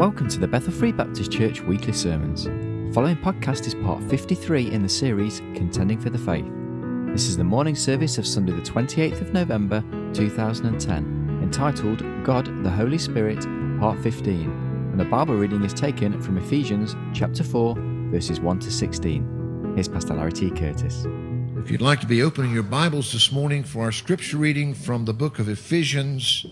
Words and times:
Welcome 0.00 0.28
to 0.28 0.38
the 0.38 0.48
Bethel 0.48 0.72
Free 0.72 0.92
Baptist 0.92 1.30
Church 1.30 1.60
weekly 1.60 1.92
sermons. 1.92 2.44
The 2.44 2.90
following 2.94 3.18
podcast 3.18 3.66
is 3.66 3.74
part 3.74 4.02
53 4.04 4.70
in 4.70 4.82
the 4.82 4.88
series 4.88 5.40
Contending 5.54 6.00
for 6.00 6.08
the 6.08 6.16
Faith. 6.16 6.46
This 7.12 7.26
is 7.26 7.36
the 7.36 7.44
morning 7.44 7.76
service 7.76 8.16
of 8.16 8.26
Sunday, 8.26 8.52
the 8.52 8.62
28th 8.62 9.20
of 9.20 9.34
November 9.34 9.84
2010, 10.14 11.40
entitled 11.42 11.98
God 12.24 12.46
the 12.64 12.70
Holy 12.70 12.96
Spirit, 12.96 13.44
part 13.78 14.00
15. 14.00 14.44
And 14.90 14.98
the 14.98 15.04
Bible 15.04 15.34
reading 15.34 15.62
is 15.64 15.74
taken 15.74 16.18
from 16.22 16.38
Ephesians 16.38 16.96
chapter 17.12 17.44
4, 17.44 17.74
verses 18.10 18.40
1 18.40 18.58
to 18.60 18.72
16. 18.72 19.72
Here's 19.74 19.86
Pastor 19.86 20.14
Larry 20.14 20.32
T. 20.32 20.50
Curtis. 20.50 21.04
If 21.58 21.70
you'd 21.70 21.82
like 21.82 22.00
to 22.00 22.06
be 22.06 22.22
opening 22.22 22.54
your 22.54 22.62
Bibles 22.62 23.12
this 23.12 23.30
morning 23.30 23.64
for 23.64 23.82
our 23.82 23.92
scripture 23.92 24.38
reading 24.38 24.72
from 24.72 25.04
the 25.04 25.12
book 25.12 25.38
of 25.38 25.50
Ephesians, 25.50 26.46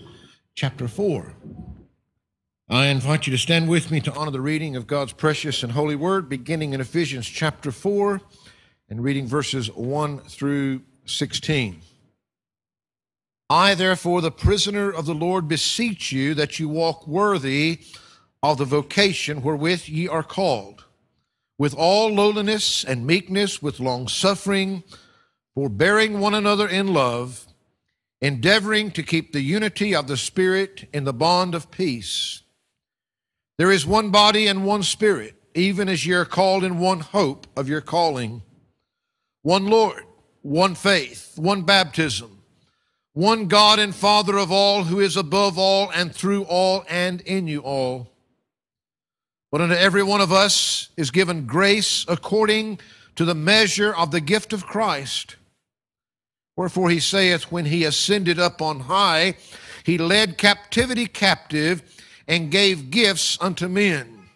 chapter 0.53 0.87
4. 0.87 1.33
I 2.71 2.85
invite 2.85 3.25
you 3.25 3.31
to 3.31 3.37
stand 3.39 3.67
with 3.67 3.89
me 3.89 3.99
to 4.01 4.13
honor 4.13 4.29
the 4.29 4.41
reading 4.41 4.75
of 4.75 4.85
God's 4.85 5.11
precious 5.11 5.63
and 5.63 5.71
holy 5.71 5.95
word, 5.95 6.29
beginning 6.29 6.73
in 6.73 6.81
Ephesians 6.81 7.25
chapter 7.25 7.71
4 7.71 8.21
and 8.87 9.03
reading 9.03 9.25
verses 9.25 9.71
1 9.71 10.19
through 10.19 10.83
16. 11.05 11.81
I, 13.49 13.73
therefore, 13.73 14.21
the 14.21 14.29
prisoner 14.29 14.91
of 14.91 15.07
the 15.07 15.15
Lord, 15.15 15.47
beseech 15.47 16.11
you 16.11 16.35
that 16.35 16.59
you 16.59 16.69
walk 16.69 17.07
worthy 17.07 17.79
of 18.43 18.59
the 18.59 18.65
vocation 18.65 19.41
wherewith 19.41 19.87
ye 19.87 20.07
are 20.07 20.21
called, 20.21 20.85
with 21.57 21.73
all 21.73 22.13
lowliness 22.13 22.83
and 22.83 23.07
meekness, 23.07 23.63
with 23.63 23.79
long 23.79 24.07
suffering, 24.07 24.83
forbearing 25.55 26.19
one 26.19 26.35
another 26.35 26.67
in 26.67 26.93
love, 26.93 27.47
endeavoring 28.21 28.91
to 28.91 29.01
keep 29.01 29.33
the 29.33 29.41
unity 29.41 29.95
of 29.95 30.05
the 30.05 30.17
Spirit 30.17 30.87
in 30.93 31.05
the 31.05 31.13
bond 31.13 31.55
of 31.55 31.71
peace. 31.71 32.43
There 33.59 33.73
is 33.73 33.85
one 33.85 34.09
body 34.09 34.47
and 34.47 34.65
one 34.65 34.83
spirit, 34.83 35.35
even 35.53 35.89
as 35.89 36.05
ye 36.05 36.13
are 36.13 36.23
called 36.23 36.63
in 36.63 36.79
one 36.79 37.01
hope 37.01 37.45
of 37.57 37.67
your 37.67 37.81
calling. 37.81 38.41
One 39.41 39.67
Lord, 39.67 40.05
one 40.41 40.75
faith, 40.75 41.33
one 41.35 41.63
baptism, 41.63 42.41
one 43.11 43.49
God 43.49 43.77
and 43.77 43.93
Father 43.93 44.37
of 44.37 44.49
all, 44.49 44.85
who 44.85 45.01
is 45.01 45.17
above 45.17 45.59
all 45.59 45.91
and 45.93 46.15
through 46.15 46.43
all 46.43 46.85
and 46.87 47.19
in 47.19 47.49
you 47.49 47.59
all. 47.59 48.13
But 49.51 49.59
unto 49.59 49.75
every 49.75 50.03
one 50.03 50.21
of 50.21 50.31
us 50.31 50.87
is 50.95 51.11
given 51.11 51.45
grace 51.45 52.05
according 52.07 52.79
to 53.17 53.25
the 53.25 53.35
measure 53.35 53.93
of 53.93 54.11
the 54.11 54.21
gift 54.21 54.53
of 54.53 54.65
Christ. 54.65 55.35
Wherefore 56.55 56.91
he 56.91 57.01
saith, 57.01 57.51
When 57.51 57.65
he 57.65 57.83
ascended 57.83 58.39
up 58.39 58.61
on 58.61 58.79
high, 58.81 59.35
he 59.83 59.97
led 59.97 60.37
captivity 60.37 61.07
captive 61.07 61.98
and 62.29 62.51
gave 62.51 62.91
gifts 62.91 63.37
unto 63.41 63.67
men. 63.67 64.29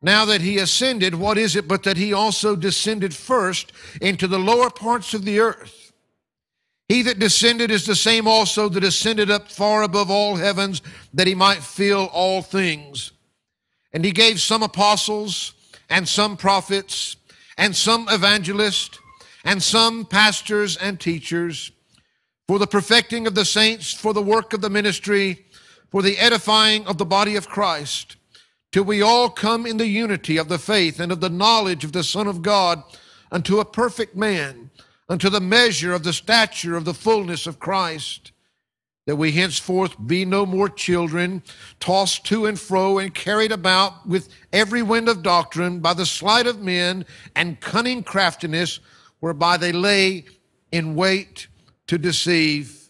Now 0.00 0.24
that 0.24 0.40
he 0.40 0.58
ascended, 0.58 1.14
what 1.14 1.38
is 1.38 1.54
it 1.54 1.68
but 1.68 1.84
that 1.84 1.98
he 1.98 2.12
also 2.12 2.56
descended 2.56 3.14
first 3.14 3.72
into 4.00 4.26
the 4.26 4.38
lower 4.38 4.70
parts 4.70 5.14
of 5.14 5.24
the 5.24 5.38
earth? 5.38 5.92
He 6.88 7.02
that 7.02 7.20
descended 7.20 7.70
is 7.70 7.86
the 7.86 7.94
same 7.94 8.26
also 8.26 8.68
that 8.70 8.82
ascended 8.82 9.30
up 9.30 9.48
far 9.50 9.82
above 9.82 10.10
all 10.10 10.34
heavens, 10.34 10.82
that 11.14 11.28
he 11.28 11.34
might 11.34 11.62
fill 11.62 12.06
all 12.06 12.42
things. 12.42 13.12
And 13.92 14.04
he 14.04 14.10
gave 14.10 14.40
some 14.40 14.62
apostles, 14.62 15.52
and 15.90 16.08
some 16.08 16.36
prophets, 16.36 17.16
and 17.58 17.76
some 17.76 18.06
evangelists, 18.08 18.98
and 19.44 19.62
some 19.62 20.06
pastors 20.06 20.76
and 20.78 20.98
teachers, 20.98 21.70
for 22.48 22.58
the 22.58 22.66
perfecting 22.66 23.26
of 23.26 23.34
the 23.34 23.44
saints, 23.44 23.92
for 23.92 24.12
the 24.14 24.22
work 24.22 24.52
of 24.52 24.62
the 24.62 24.70
ministry, 24.70 25.44
for 25.92 26.00
the 26.00 26.16
edifying 26.16 26.86
of 26.86 26.96
the 26.96 27.04
body 27.04 27.36
of 27.36 27.50
Christ, 27.50 28.16
till 28.72 28.82
we 28.82 29.02
all 29.02 29.28
come 29.28 29.66
in 29.66 29.76
the 29.76 29.86
unity 29.86 30.38
of 30.38 30.48
the 30.48 30.58
faith 30.58 30.98
and 30.98 31.12
of 31.12 31.20
the 31.20 31.28
knowledge 31.28 31.84
of 31.84 31.92
the 31.92 32.02
Son 32.02 32.26
of 32.26 32.40
God 32.40 32.82
unto 33.30 33.60
a 33.60 33.64
perfect 33.64 34.16
man, 34.16 34.70
unto 35.10 35.28
the 35.28 35.40
measure 35.40 35.92
of 35.92 36.02
the 36.02 36.14
stature 36.14 36.76
of 36.76 36.86
the 36.86 36.94
fullness 36.94 37.46
of 37.46 37.60
Christ, 37.60 38.32
that 39.04 39.16
we 39.16 39.32
henceforth 39.32 39.94
be 40.06 40.24
no 40.24 40.46
more 40.46 40.70
children, 40.70 41.42
tossed 41.78 42.24
to 42.24 42.46
and 42.46 42.58
fro 42.58 42.98
and 42.98 43.14
carried 43.14 43.52
about 43.52 44.08
with 44.08 44.30
every 44.50 44.82
wind 44.82 45.10
of 45.10 45.22
doctrine 45.22 45.80
by 45.80 45.92
the 45.92 46.06
sleight 46.06 46.46
of 46.46 46.62
men 46.62 47.04
and 47.36 47.60
cunning 47.60 48.02
craftiness, 48.02 48.80
whereby 49.20 49.58
they 49.58 49.72
lay 49.72 50.24
in 50.70 50.94
wait 50.94 51.48
to 51.86 51.98
deceive 51.98 52.81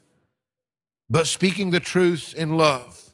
but 1.13 1.27
speaking 1.27 1.71
the 1.71 1.79
truth 1.79 2.33
in 2.35 2.57
love, 2.57 3.11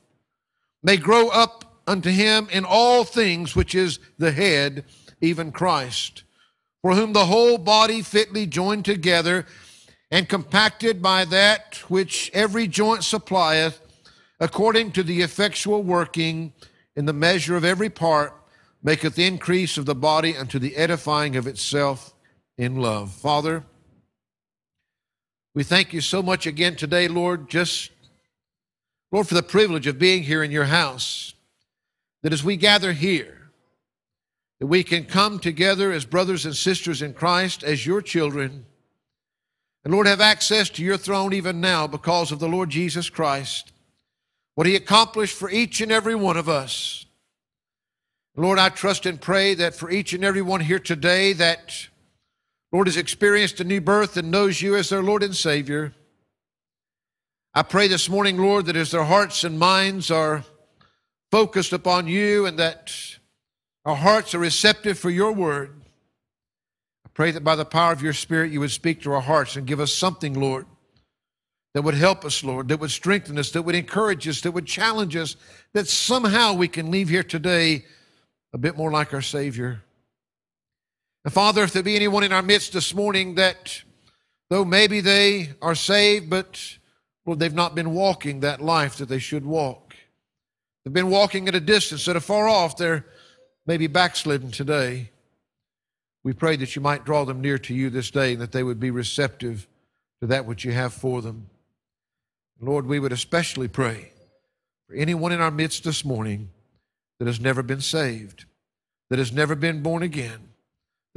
may 0.84 0.96
grow 0.96 1.30
up 1.30 1.82
unto 1.84 2.10
him 2.10 2.46
in 2.52 2.64
all 2.64 3.02
things 3.02 3.56
which 3.56 3.74
is 3.74 3.98
the 4.18 4.30
head, 4.30 4.84
even 5.20 5.50
Christ, 5.50 6.22
for 6.80 6.94
whom 6.94 7.12
the 7.12 7.26
whole 7.26 7.58
body 7.58 8.02
fitly 8.02 8.46
joined 8.46 8.84
together 8.84 9.46
and 10.12 10.28
compacted 10.28 11.02
by 11.02 11.24
that 11.24 11.74
which 11.88 12.30
every 12.32 12.68
joint 12.68 13.02
supplieth, 13.02 13.80
according 14.38 14.92
to 14.92 15.02
the 15.02 15.20
effectual 15.22 15.82
working 15.82 16.52
in 16.94 17.04
the 17.04 17.12
measure 17.12 17.56
of 17.56 17.64
every 17.64 17.90
part, 17.90 18.32
maketh 18.80 19.18
increase 19.18 19.76
of 19.76 19.86
the 19.86 19.94
body 19.96 20.36
unto 20.36 20.60
the 20.60 20.76
edifying 20.76 21.34
of 21.34 21.48
itself 21.48 22.14
in 22.56 22.76
love. 22.76 23.12
Father, 23.12 23.64
we 25.58 25.64
thank 25.64 25.92
you 25.92 26.00
so 26.00 26.22
much 26.22 26.46
again 26.46 26.76
today, 26.76 27.08
Lord, 27.08 27.50
just, 27.50 27.90
Lord, 29.10 29.26
for 29.26 29.34
the 29.34 29.42
privilege 29.42 29.88
of 29.88 29.98
being 29.98 30.22
here 30.22 30.44
in 30.44 30.52
your 30.52 30.66
house. 30.66 31.34
That 32.22 32.32
as 32.32 32.44
we 32.44 32.56
gather 32.56 32.92
here, 32.92 33.50
that 34.60 34.68
we 34.68 34.84
can 34.84 35.04
come 35.04 35.40
together 35.40 35.90
as 35.90 36.04
brothers 36.04 36.46
and 36.46 36.54
sisters 36.54 37.02
in 37.02 37.12
Christ, 37.12 37.64
as 37.64 37.84
your 37.84 38.00
children, 38.00 38.66
and 39.82 39.92
Lord, 39.92 40.06
have 40.06 40.20
access 40.20 40.70
to 40.70 40.84
your 40.84 40.96
throne 40.96 41.32
even 41.32 41.60
now 41.60 41.88
because 41.88 42.30
of 42.30 42.38
the 42.38 42.48
Lord 42.48 42.70
Jesus 42.70 43.10
Christ, 43.10 43.72
what 44.54 44.68
he 44.68 44.76
accomplished 44.76 45.36
for 45.36 45.50
each 45.50 45.80
and 45.80 45.90
every 45.90 46.14
one 46.14 46.36
of 46.36 46.48
us. 46.48 47.04
Lord, 48.36 48.60
I 48.60 48.68
trust 48.68 49.06
and 49.06 49.20
pray 49.20 49.54
that 49.54 49.74
for 49.74 49.90
each 49.90 50.12
and 50.12 50.22
every 50.22 50.40
one 50.40 50.60
here 50.60 50.78
today 50.78 51.32
that 51.32 51.88
Lord, 52.70 52.86
has 52.86 52.98
experienced 52.98 53.60
a 53.60 53.64
new 53.64 53.80
birth 53.80 54.16
and 54.16 54.30
knows 54.30 54.60
you 54.60 54.76
as 54.76 54.90
their 54.90 55.02
Lord 55.02 55.22
and 55.22 55.34
Savior. 55.34 55.94
I 57.54 57.62
pray 57.62 57.88
this 57.88 58.10
morning, 58.10 58.36
Lord, 58.36 58.66
that 58.66 58.76
as 58.76 58.90
their 58.90 59.04
hearts 59.04 59.42
and 59.42 59.58
minds 59.58 60.10
are 60.10 60.44
focused 61.30 61.72
upon 61.72 62.06
you 62.06 62.44
and 62.44 62.58
that 62.58 62.92
our 63.86 63.96
hearts 63.96 64.34
are 64.34 64.38
receptive 64.38 64.98
for 64.98 65.08
your 65.08 65.32
word, 65.32 65.80
I 67.06 67.08
pray 67.14 67.30
that 67.30 67.42
by 67.42 67.56
the 67.56 67.64
power 67.64 67.92
of 67.92 68.02
your 68.02 68.12
Spirit 68.12 68.52
you 68.52 68.60
would 68.60 68.70
speak 68.70 69.02
to 69.02 69.12
our 69.12 69.22
hearts 69.22 69.56
and 69.56 69.66
give 69.66 69.80
us 69.80 69.92
something, 69.92 70.38
Lord, 70.38 70.66
that 71.72 71.82
would 71.82 71.94
help 71.94 72.22
us, 72.26 72.44
Lord, 72.44 72.68
that 72.68 72.80
would 72.80 72.90
strengthen 72.90 73.38
us, 73.38 73.50
that 73.52 73.62
would 73.62 73.74
encourage 73.74 74.28
us, 74.28 74.42
that 74.42 74.52
would 74.52 74.66
challenge 74.66 75.16
us, 75.16 75.36
that 75.72 75.88
somehow 75.88 76.52
we 76.52 76.68
can 76.68 76.90
leave 76.90 77.08
here 77.08 77.22
today 77.22 77.86
a 78.52 78.58
bit 78.58 78.76
more 78.76 78.90
like 78.90 79.14
our 79.14 79.22
Savior. 79.22 79.82
And 81.24 81.32
Father, 81.32 81.62
if 81.62 81.72
there 81.72 81.82
be 81.82 81.96
anyone 81.96 82.22
in 82.22 82.32
our 82.32 82.42
midst 82.42 82.72
this 82.72 82.94
morning 82.94 83.34
that, 83.34 83.82
though 84.50 84.64
maybe 84.64 85.00
they 85.00 85.50
are 85.60 85.74
saved, 85.74 86.30
but 86.30 86.78
Lord, 87.26 87.38
they've 87.38 87.52
not 87.52 87.74
been 87.74 87.92
walking 87.92 88.40
that 88.40 88.60
life 88.60 88.96
that 88.96 89.08
they 89.08 89.18
should 89.18 89.44
walk. 89.44 89.94
They've 90.84 90.92
been 90.92 91.10
walking 91.10 91.48
at 91.48 91.54
a 91.54 91.60
distance 91.60 92.06
that 92.06 92.16
are 92.16 92.20
far 92.20 92.48
off. 92.48 92.76
They're 92.76 93.04
maybe 93.66 93.86
backslidden 93.86 94.50
today. 94.50 95.10
We 96.24 96.32
pray 96.32 96.56
that 96.56 96.74
you 96.74 96.82
might 96.82 97.04
draw 97.04 97.24
them 97.24 97.40
near 97.40 97.58
to 97.58 97.74
you 97.74 97.90
this 97.90 98.10
day 98.10 98.32
and 98.32 98.40
that 98.40 98.52
they 98.52 98.62
would 98.62 98.80
be 98.80 98.90
receptive 98.90 99.66
to 100.20 100.26
that 100.28 100.46
which 100.46 100.64
you 100.64 100.72
have 100.72 100.94
for 100.94 101.20
them. 101.20 101.50
Lord, 102.60 102.86
we 102.86 102.98
would 102.98 103.12
especially 103.12 103.68
pray 103.68 104.12
for 104.88 104.94
anyone 104.94 105.32
in 105.32 105.40
our 105.40 105.50
midst 105.50 105.84
this 105.84 106.04
morning 106.04 106.50
that 107.18 107.26
has 107.26 107.40
never 107.40 107.62
been 107.62 107.80
saved, 107.80 108.46
that 109.10 109.18
has 109.18 109.32
never 109.32 109.54
been 109.54 109.82
born 109.82 110.02
again 110.02 110.48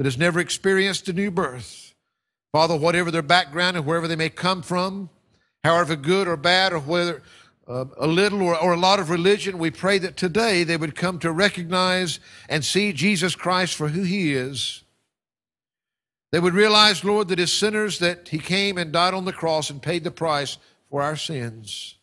that 0.02 0.06
has 0.06 0.18
never 0.18 0.40
experienced 0.40 1.08
a 1.08 1.12
new 1.12 1.30
birth. 1.30 1.94
Father, 2.50 2.76
whatever 2.76 3.12
their 3.12 3.22
background 3.22 3.76
and 3.76 3.86
wherever 3.86 4.08
they 4.08 4.16
may 4.16 4.28
come 4.28 4.60
from, 4.60 5.08
however 5.62 5.94
good 5.94 6.26
or 6.26 6.36
bad, 6.36 6.72
or 6.72 6.80
whether 6.80 7.22
uh, 7.68 7.84
a 7.96 8.08
little 8.08 8.42
or, 8.42 8.60
or 8.60 8.72
a 8.72 8.76
lot 8.76 8.98
of 8.98 9.10
religion, 9.10 9.58
we 9.58 9.70
pray 9.70 9.98
that 9.98 10.16
today 10.16 10.64
they 10.64 10.76
would 10.76 10.96
come 10.96 11.20
to 11.20 11.30
recognize 11.30 12.18
and 12.48 12.64
see 12.64 12.92
Jesus 12.92 13.36
Christ 13.36 13.76
for 13.76 13.86
who 13.86 14.02
he 14.02 14.34
is. 14.34 14.82
They 16.32 16.40
would 16.40 16.54
realize, 16.54 17.04
Lord, 17.04 17.28
that 17.28 17.38
as 17.38 17.52
sinners 17.52 18.00
that 18.00 18.26
he 18.26 18.40
came 18.40 18.78
and 18.78 18.90
died 18.90 19.14
on 19.14 19.24
the 19.24 19.32
cross 19.32 19.70
and 19.70 19.80
paid 19.80 20.02
the 20.02 20.10
price 20.10 20.58
for 20.90 21.00
our 21.00 21.14
sins. 21.14 21.96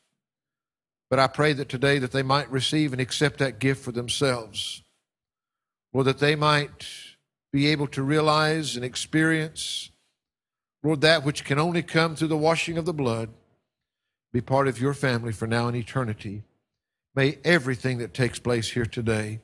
But 1.10 1.20
I 1.20 1.28
pray 1.28 1.52
that 1.52 1.68
today 1.68 2.00
that 2.00 2.14
they 2.14 2.24
might 2.24 2.50
receive 2.50 2.94
and 2.94 3.02
accept 3.02 3.40
that 3.40 3.60
gift 3.60 3.84
for 3.84 3.92
themselves. 3.92 4.84
Lord, 5.92 6.06
that 6.06 6.20
they 6.20 6.38
might 6.38 6.88
be 7.52 7.68
able 7.68 7.88
to 7.88 8.04
realize 8.04 8.76
and 8.76 8.86
experience, 8.86 9.90
Lord, 10.84 11.02
that 11.02 11.26
which 11.26 11.44
can 11.44 11.60
only 11.60 11.82
come 11.82 12.16
through 12.16 12.28
the 12.28 12.38
washing 12.38 12.78
of 12.78 12.86
the 12.86 12.94
blood, 12.94 13.30
be 14.32 14.42
part 14.42 14.68
of 14.68 14.80
your 14.80 14.94
family 14.94 15.32
for 15.32 15.48
now 15.48 15.68
and 15.68 15.76
eternity. 15.76 16.44
May 17.16 17.40
everything 17.44 17.98
that 17.98 18.14
takes 18.14 18.40
place 18.40 18.70
here 18.72 18.86
today 18.86 19.42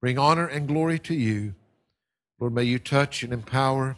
bring 0.00 0.18
honor 0.18 0.46
and 0.46 0.68
glory 0.68 0.98
to 1.00 1.14
you. 1.14 1.54
Lord, 2.38 2.54
may 2.54 2.64
you 2.64 2.78
touch 2.78 3.22
and 3.22 3.32
empower 3.32 3.96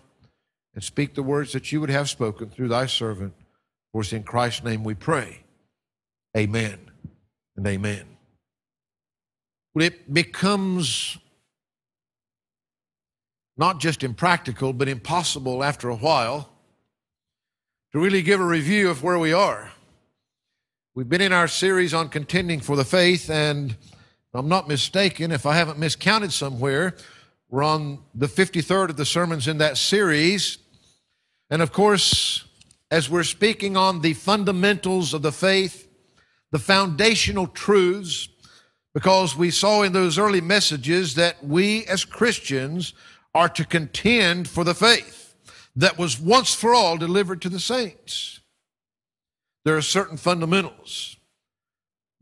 and 0.74 0.82
speak 0.82 1.14
the 1.14 1.22
words 1.22 1.52
that 1.52 1.70
you 1.70 1.80
would 1.80 1.90
have 1.90 2.10
spoken 2.10 2.48
through 2.48 2.68
thy 2.68 2.86
servant. 2.86 3.34
For 3.92 4.02
it's 4.02 4.12
in 4.12 4.24
Christ's 4.24 4.64
name 4.64 4.82
we 4.82 4.94
pray. 4.94 5.44
Amen 6.36 6.78
and 7.56 7.66
amen. 7.66 8.04
Well, 9.74 9.86
it 9.86 10.12
becomes 10.12 11.18
not 13.56 13.80
just 13.80 14.02
impractical, 14.02 14.72
but 14.72 14.88
impossible 14.88 15.62
after 15.62 15.88
a 15.88 15.96
while 15.96 16.48
to 17.92 18.00
really 18.00 18.22
give 18.22 18.40
a 18.40 18.44
review 18.44 18.90
of 18.90 19.02
where 19.02 19.18
we 19.18 19.32
are. 19.32 19.70
We've 20.94 21.08
been 21.08 21.20
in 21.20 21.32
our 21.32 21.48
series 21.48 21.94
on 21.94 22.08
contending 22.08 22.60
for 22.60 22.76
the 22.76 22.84
faith, 22.84 23.30
and 23.30 23.76
I'm 24.32 24.48
not 24.48 24.66
mistaken, 24.66 25.30
if 25.30 25.46
I 25.46 25.54
haven't 25.54 25.78
miscounted 25.78 26.32
somewhere, 26.32 26.96
we're 27.48 27.62
on 27.62 28.00
the 28.14 28.26
53rd 28.26 28.90
of 28.90 28.96
the 28.96 29.04
sermons 29.04 29.46
in 29.46 29.58
that 29.58 29.76
series. 29.76 30.58
And 31.50 31.62
of 31.62 31.72
course, 31.72 32.44
as 32.90 33.08
we're 33.08 33.22
speaking 33.22 33.76
on 33.76 34.00
the 34.00 34.14
fundamentals 34.14 35.14
of 35.14 35.22
the 35.22 35.30
faith, 35.30 35.88
the 36.50 36.58
foundational 36.58 37.46
truths, 37.46 38.28
because 38.92 39.36
we 39.36 39.50
saw 39.50 39.82
in 39.82 39.92
those 39.92 40.18
early 40.18 40.40
messages 40.40 41.14
that 41.14 41.44
we 41.44 41.84
as 41.86 42.04
Christians 42.04 42.94
are 43.34 43.48
to 43.48 43.64
contend 43.64 44.48
for 44.48 44.64
the 44.64 44.74
faith 44.74 45.34
that 45.76 45.98
was 45.98 46.20
once 46.20 46.54
for 46.54 46.74
all 46.74 46.96
delivered 46.96 47.42
to 47.42 47.48
the 47.48 47.58
saints. 47.58 48.40
There 49.64 49.76
are 49.76 49.82
certain 49.82 50.16
fundamentals 50.16 51.16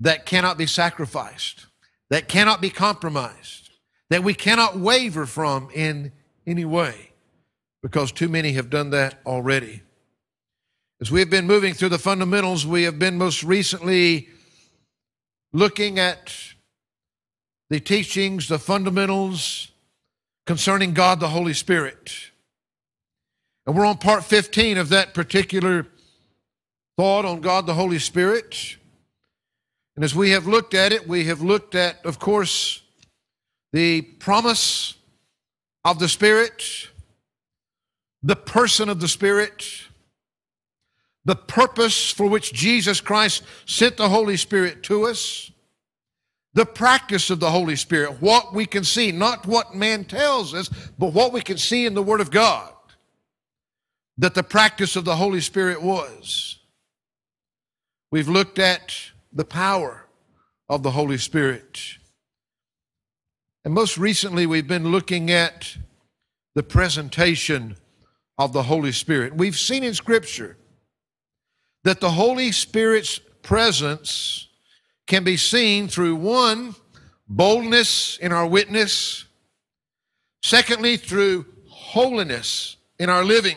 that 0.00 0.26
cannot 0.26 0.56
be 0.56 0.66
sacrificed, 0.66 1.66
that 2.08 2.28
cannot 2.28 2.60
be 2.60 2.70
compromised, 2.70 3.70
that 4.10 4.22
we 4.22 4.34
cannot 4.34 4.78
waver 4.78 5.26
from 5.26 5.68
in 5.74 6.12
any 6.46 6.64
way, 6.64 7.10
because 7.82 8.10
too 8.10 8.28
many 8.28 8.52
have 8.52 8.70
done 8.70 8.90
that 8.90 9.20
already. 9.26 9.82
As 11.00 11.10
we 11.10 11.20
have 11.20 11.30
been 11.30 11.46
moving 11.46 11.74
through 11.74 11.88
the 11.90 11.98
fundamentals, 11.98 12.64
we 12.64 12.84
have 12.84 12.98
been 12.98 13.18
most 13.18 13.42
recently 13.42 14.28
looking 15.52 15.98
at 15.98 16.32
the 17.70 17.80
teachings, 17.80 18.48
the 18.48 18.58
fundamentals 18.58 19.71
concerning 20.46 20.92
God 20.92 21.20
the 21.20 21.28
Holy 21.28 21.54
Spirit. 21.54 22.12
And 23.66 23.76
we're 23.76 23.86
on 23.86 23.98
part 23.98 24.24
15 24.24 24.78
of 24.78 24.88
that 24.88 25.14
particular 25.14 25.86
thought 26.96 27.24
on 27.24 27.40
God 27.40 27.66
the 27.66 27.74
Holy 27.74 27.98
Spirit. 27.98 28.76
And 29.94 30.04
as 30.04 30.14
we 30.14 30.30
have 30.30 30.46
looked 30.46 30.74
at 30.74 30.92
it, 30.92 31.06
we 31.06 31.24
have 31.26 31.42
looked 31.42 31.74
at, 31.74 32.04
of 32.04 32.18
course, 32.18 32.82
the 33.72 34.02
promise 34.02 34.94
of 35.84 35.98
the 35.98 36.08
Spirit, 36.08 36.88
the 38.22 38.36
person 38.36 38.88
of 38.88 39.00
the 39.00 39.08
Spirit, 39.08 39.64
the 41.24 41.36
purpose 41.36 42.10
for 42.10 42.26
which 42.26 42.52
Jesus 42.52 43.00
Christ 43.00 43.44
sent 43.64 43.96
the 43.96 44.08
Holy 44.08 44.36
Spirit 44.36 44.82
to 44.84 45.04
us, 45.04 45.51
the 46.54 46.66
practice 46.66 47.30
of 47.30 47.40
the 47.40 47.50
Holy 47.50 47.76
Spirit, 47.76 48.20
what 48.20 48.52
we 48.52 48.66
can 48.66 48.84
see, 48.84 49.10
not 49.10 49.46
what 49.46 49.74
man 49.74 50.04
tells 50.04 50.54
us, 50.54 50.68
but 50.98 51.12
what 51.12 51.32
we 51.32 51.40
can 51.40 51.58
see 51.58 51.86
in 51.86 51.94
the 51.94 52.02
Word 52.02 52.20
of 52.20 52.30
God 52.30 52.72
that 54.18 54.34
the 54.34 54.42
practice 54.42 54.94
of 54.94 55.04
the 55.04 55.16
Holy 55.16 55.40
Spirit 55.40 55.82
was. 55.82 56.58
We've 58.10 58.28
looked 58.28 58.58
at 58.58 58.94
the 59.32 59.44
power 59.44 60.06
of 60.68 60.82
the 60.82 60.90
Holy 60.90 61.16
Spirit. 61.16 61.80
And 63.64 63.72
most 63.72 63.96
recently, 63.96 64.44
we've 64.46 64.68
been 64.68 64.92
looking 64.92 65.30
at 65.30 65.76
the 66.54 66.62
presentation 66.62 67.76
of 68.36 68.52
the 68.52 68.64
Holy 68.64 68.92
Spirit. 68.92 69.34
We've 69.34 69.58
seen 69.58 69.82
in 69.82 69.94
Scripture 69.94 70.58
that 71.84 72.00
the 72.00 72.10
Holy 72.10 72.52
Spirit's 72.52 73.18
presence 73.42 74.48
can 75.06 75.24
be 75.24 75.36
seen 75.36 75.88
through 75.88 76.16
one, 76.16 76.74
boldness 77.28 78.18
in 78.18 78.32
our 78.32 78.46
witness, 78.46 79.24
secondly, 80.42 80.96
through 80.96 81.46
holiness 81.68 82.76
in 82.98 83.10
our 83.10 83.24
living. 83.24 83.56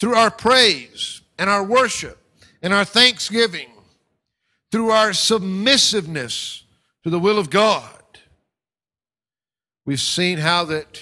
Through 0.00 0.14
our 0.16 0.30
praise 0.30 1.22
and 1.38 1.48
our 1.48 1.64
worship 1.64 2.18
and 2.62 2.74
our 2.74 2.84
thanksgiving, 2.84 3.68
through 4.72 4.90
our 4.90 5.12
submissiveness 5.12 6.64
to 7.04 7.10
the 7.10 7.20
will 7.20 7.38
of 7.38 7.50
God. 7.50 7.90
We've 9.86 10.00
seen 10.00 10.38
how 10.38 10.64
that 10.64 11.00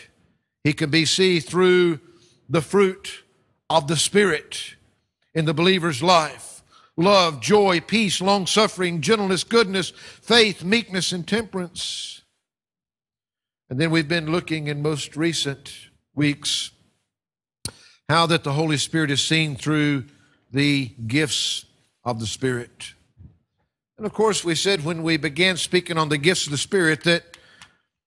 he 0.64 0.72
can 0.72 0.90
be 0.90 1.04
seen 1.04 1.40
through 1.40 2.00
the 2.48 2.60
fruit 2.60 3.22
of 3.70 3.86
the 3.86 3.96
Spirit 3.96 4.74
in 5.34 5.46
the 5.46 5.54
believer's 5.54 6.02
life 6.02 6.51
love, 6.96 7.40
joy, 7.40 7.80
peace, 7.80 8.20
long 8.20 8.46
suffering, 8.46 9.00
gentleness, 9.00 9.44
goodness, 9.44 9.90
faith, 9.90 10.62
meekness, 10.62 11.12
and 11.12 11.26
temperance. 11.26 12.22
And 13.70 13.80
then 13.80 13.90
we've 13.90 14.08
been 14.08 14.30
looking 14.30 14.66
in 14.66 14.82
most 14.82 15.16
recent 15.16 15.72
weeks 16.14 16.70
how 18.08 18.26
that 18.26 18.44
the 18.44 18.52
Holy 18.52 18.76
Spirit 18.76 19.10
is 19.10 19.22
seen 19.22 19.56
through 19.56 20.04
the 20.50 20.88
gifts 21.06 21.64
of 22.04 22.20
the 22.20 22.26
Spirit. 22.26 22.92
And 23.96 24.04
of 24.04 24.12
course, 24.12 24.44
we 24.44 24.54
said 24.54 24.84
when 24.84 25.02
we 25.02 25.16
began 25.16 25.56
speaking 25.56 25.96
on 25.96 26.08
the 26.08 26.18
gifts 26.18 26.46
of 26.46 26.50
the 26.50 26.58
Spirit 26.58 27.04
that 27.04 27.38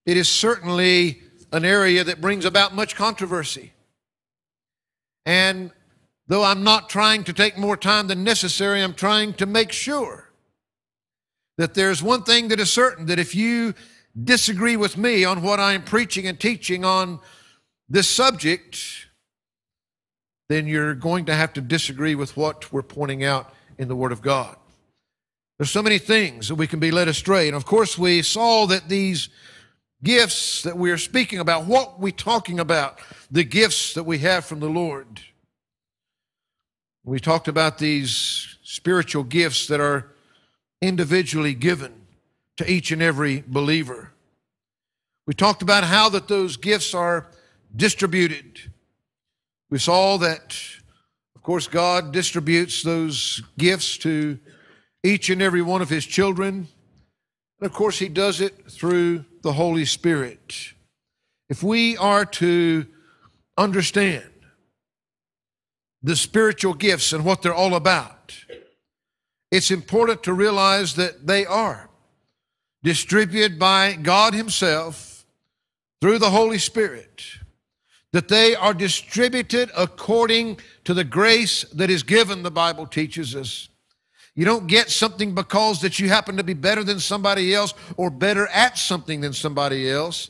it 0.06 0.18
is 0.18 0.30
certainly 0.30 1.22
an 1.52 1.66
area 1.66 2.04
that 2.04 2.22
brings 2.22 2.46
about 2.46 2.76
much 2.76 2.96
controversy. 2.96 3.74
And 5.26 5.72
though 6.27 6.44
I'm 6.44 6.63
not 6.63 6.89
trying 6.89 7.24
to 7.25 7.33
take 7.33 7.57
more 7.57 7.77
time 7.77 8.07
than 8.07 8.24
necessary, 8.24 8.81
I'm 8.81 8.94
trying 8.94 9.33
to 9.36 9.45
make 9.45 9.72
sure 9.72 10.31
that 11.57 11.74
there's 11.74 12.04
one 12.04 12.24
thing 12.24 12.50
that 12.50 12.60
is 12.60 12.72
certain 12.72 13.06
that 13.07 13.19
if 13.19 13.36
you 13.36 13.74
disagree 14.24 14.77
with 14.77 14.98
me 14.98 15.24
on 15.25 15.42
what 15.42 15.60
I'm 15.60 15.83
preaching 15.83 16.27
and 16.27 16.39
teaching 16.39 16.83
on 16.83 17.19
this 17.89 18.10
subject, 18.10 19.07
then 20.50 20.68
you're 20.68 20.95
going 20.95 21.25
to 21.25 21.36
have 21.36 21.54
to 21.54 21.62
disagree 21.62 22.16
with 22.16 22.36
what 22.36 22.72
we're 22.72 22.83
pointing 22.83 23.24
out 23.24 23.54
in 23.77 23.88
the 23.88 23.95
Word 23.95 24.12
of 24.12 24.22
God. 24.22 24.56
There's 25.58 25.72
so 25.72 25.84
many 25.84 26.00
things 26.00 26.50
that 26.50 26.55
we 26.55 26.67
can 26.67 26.79
be 26.79 26.91
led 26.91 27.08
astray. 27.08 27.48
And 27.48 27.55
of 27.55 27.65
course, 27.65 27.98
we 27.98 28.22
saw 28.22 28.65
that 28.67 28.89
these 28.89 29.29
gifts 30.03 30.63
that 30.63 30.77
we 30.77 30.91
are 30.91 30.98
speaking 30.98 31.39
about, 31.39 31.65
what 31.65 32.00
we're 32.00 32.12
talking 32.12 32.60
about, 32.60 33.00
the 33.32 33.44
gifts 33.44 33.94
that 33.94 34.03
we 34.03 34.20
have 34.20 34.46
from 34.46 34.60
the 34.60 34.70
Lord. 34.70 35.22
We 37.05 37.19
talked 37.19 37.47
about 37.47 37.77
these 37.77 38.57
spiritual 38.63 39.24
gifts 39.24 39.67
that 39.67 39.79
are 39.79 40.12
individually 40.81 41.53
given 41.53 41.93
to 42.57 42.69
each 42.69 42.91
and 42.91 43.01
every 43.01 43.43
believer. 43.47 44.12
We 45.27 45.33
talked 45.33 45.62
about 45.62 45.83
how 45.83 46.09
that 46.09 46.27
those 46.27 46.57
gifts 46.57 46.93
are 46.93 47.27
distributed 47.75 48.59
we 49.69 49.79
saw 49.79 50.17
that, 50.17 50.55
of 51.35 51.41
course, 51.41 51.67
God 51.67 52.12
distributes 52.12 52.83
those 52.83 53.41
gifts 53.57 53.97
to 54.00 54.39
each 55.03 55.29
and 55.29 55.41
every 55.41 55.62
one 55.62 55.81
of 55.81 55.89
His 55.89 56.05
children. 56.05 56.67
And 57.59 57.65
of 57.69 57.74
course, 57.74 57.97
He 58.00 58.07
does 58.07 58.41
it 58.41 58.71
through 58.71 59.25
the 59.41 59.53
Holy 59.53 59.85
Spirit. 59.85 60.74
If 61.50 61.63
we 61.63 61.97
are 61.97 62.25
to 62.25 62.85
understand 63.57 64.29
the 66.05 66.15
spiritual 66.15 66.75
gifts 66.75 67.13
and 67.13 67.25
what 67.25 67.41
they're 67.41 67.53
all 67.53 67.74
about, 67.74 68.35
it's 69.51 69.71
important 69.71 70.21
to 70.24 70.33
realize 70.33 70.93
that 70.95 71.25
they 71.25 71.45
are 71.45 71.89
distributed 72.83 73.57
by 73.57 73.93
God 73.93 74.35
Himself 74.35 75.25
through 76.01 76.19
the 76.19 76.29
Holy 76.29 76.59
Spirit 76.59 77.24
that 78.12 78.27
they 78.27 78.55
are 78.55 78.74
distributed 78.74 79.71
according 79.75 80.59
to 80.83 80.93
the 80.93 81.03
grace 81.03 81.63
that 81.74 81.89
is 81.89 82.03
given, 82.03 82.43
the 82.43 82.51
Bible 82.51 82.85
teaches 82.85 83.35
us. 83.35 83.67
You 84.35 84.45
don't 84.45 84.67
get 84.67 84.89
something 84.91 85.33
because 85.33 85.81
that 85.81 86.00
you 86.00 86.07
happen 86.07 86.38
to 86.38 86.43
be 86.43 86.53
better 86.53 86.83
than 86.83 87.00
somebody 87.00 87.53
else 87.53 87.74
or 87.97 88.09
better 88.09 88.47
at 88.47 88.77
something 88.77 89.21
than 89.21 89.33
somebody 89.33 89.89
else. 89.89 90.29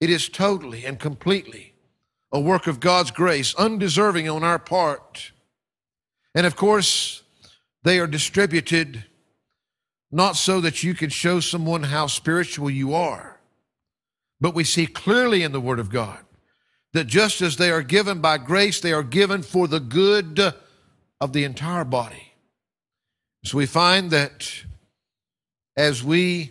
It 0.00 0.10
is 0.10 0.28
totally 0.28 0.84
and 0.84 0.98
completely 0.98 1.73
a 2.34 2.40
work 2.40 2.66
of 2.66 2.80
God's 2.80 3.12
grace, 3.12 3.54
undeserving 3.54 4.28
on 4.28 4.42
our 4.42 4.58
part. 4.58 5.30
And 6.34 6.44
of 6.44 6.56
course, 6.56 7.22
they 7.84 8.00
are 8.00 8.08
distributed 8.08 9.04
not 10.10 10.36
so 10.36 10.60
that 10.60 10.82
you 10.82 10.94
can 10.94 11.10
show 11.10 11.38
someone 11.38 11.84
how 11.84 12.08
spiritual 12.08 12.68
you 12.68 12.92
are, 12.92 13.40
but 14.40 14.54
we 14.54 14.64
see 14.64 14.86
clearly 14.86 15.44
in 15.44 15.52
the 15.52 15.60
Word 15.60 15.78
of 15.78 15.90
God 15.90 16.18
that 16.92 17.06
just 17.06 17.40
as 17.40 17.56
they 17.56 17.70
are 17.70 17.82
given 17.82 18.20
by 18.20 18.38
grace, 18.38 18.80
they 18.80 18.92
are 18.92 19.02
given 19.04 19.42
for 19.42 19.68
the 19.68 19.80
good 19.80 20.54
of 21.20 21.32
the 21.32 21.44
entire 21.44 21.84
body. 21.84 22.32
So 23.44 23.58
we 23.58 23.66
find 23.66 24.10
that 24.10 24.64
as 25.76 26.02
we 26.02 26.50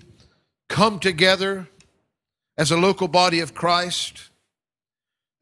come 0.70 1.00
together 1.00 1.68
as 2.58 2.72
a 2.72 2.78
local 2.78 3.10
body 3.10 3.42
of 3.42 3.54
Christ, 3.54 4.30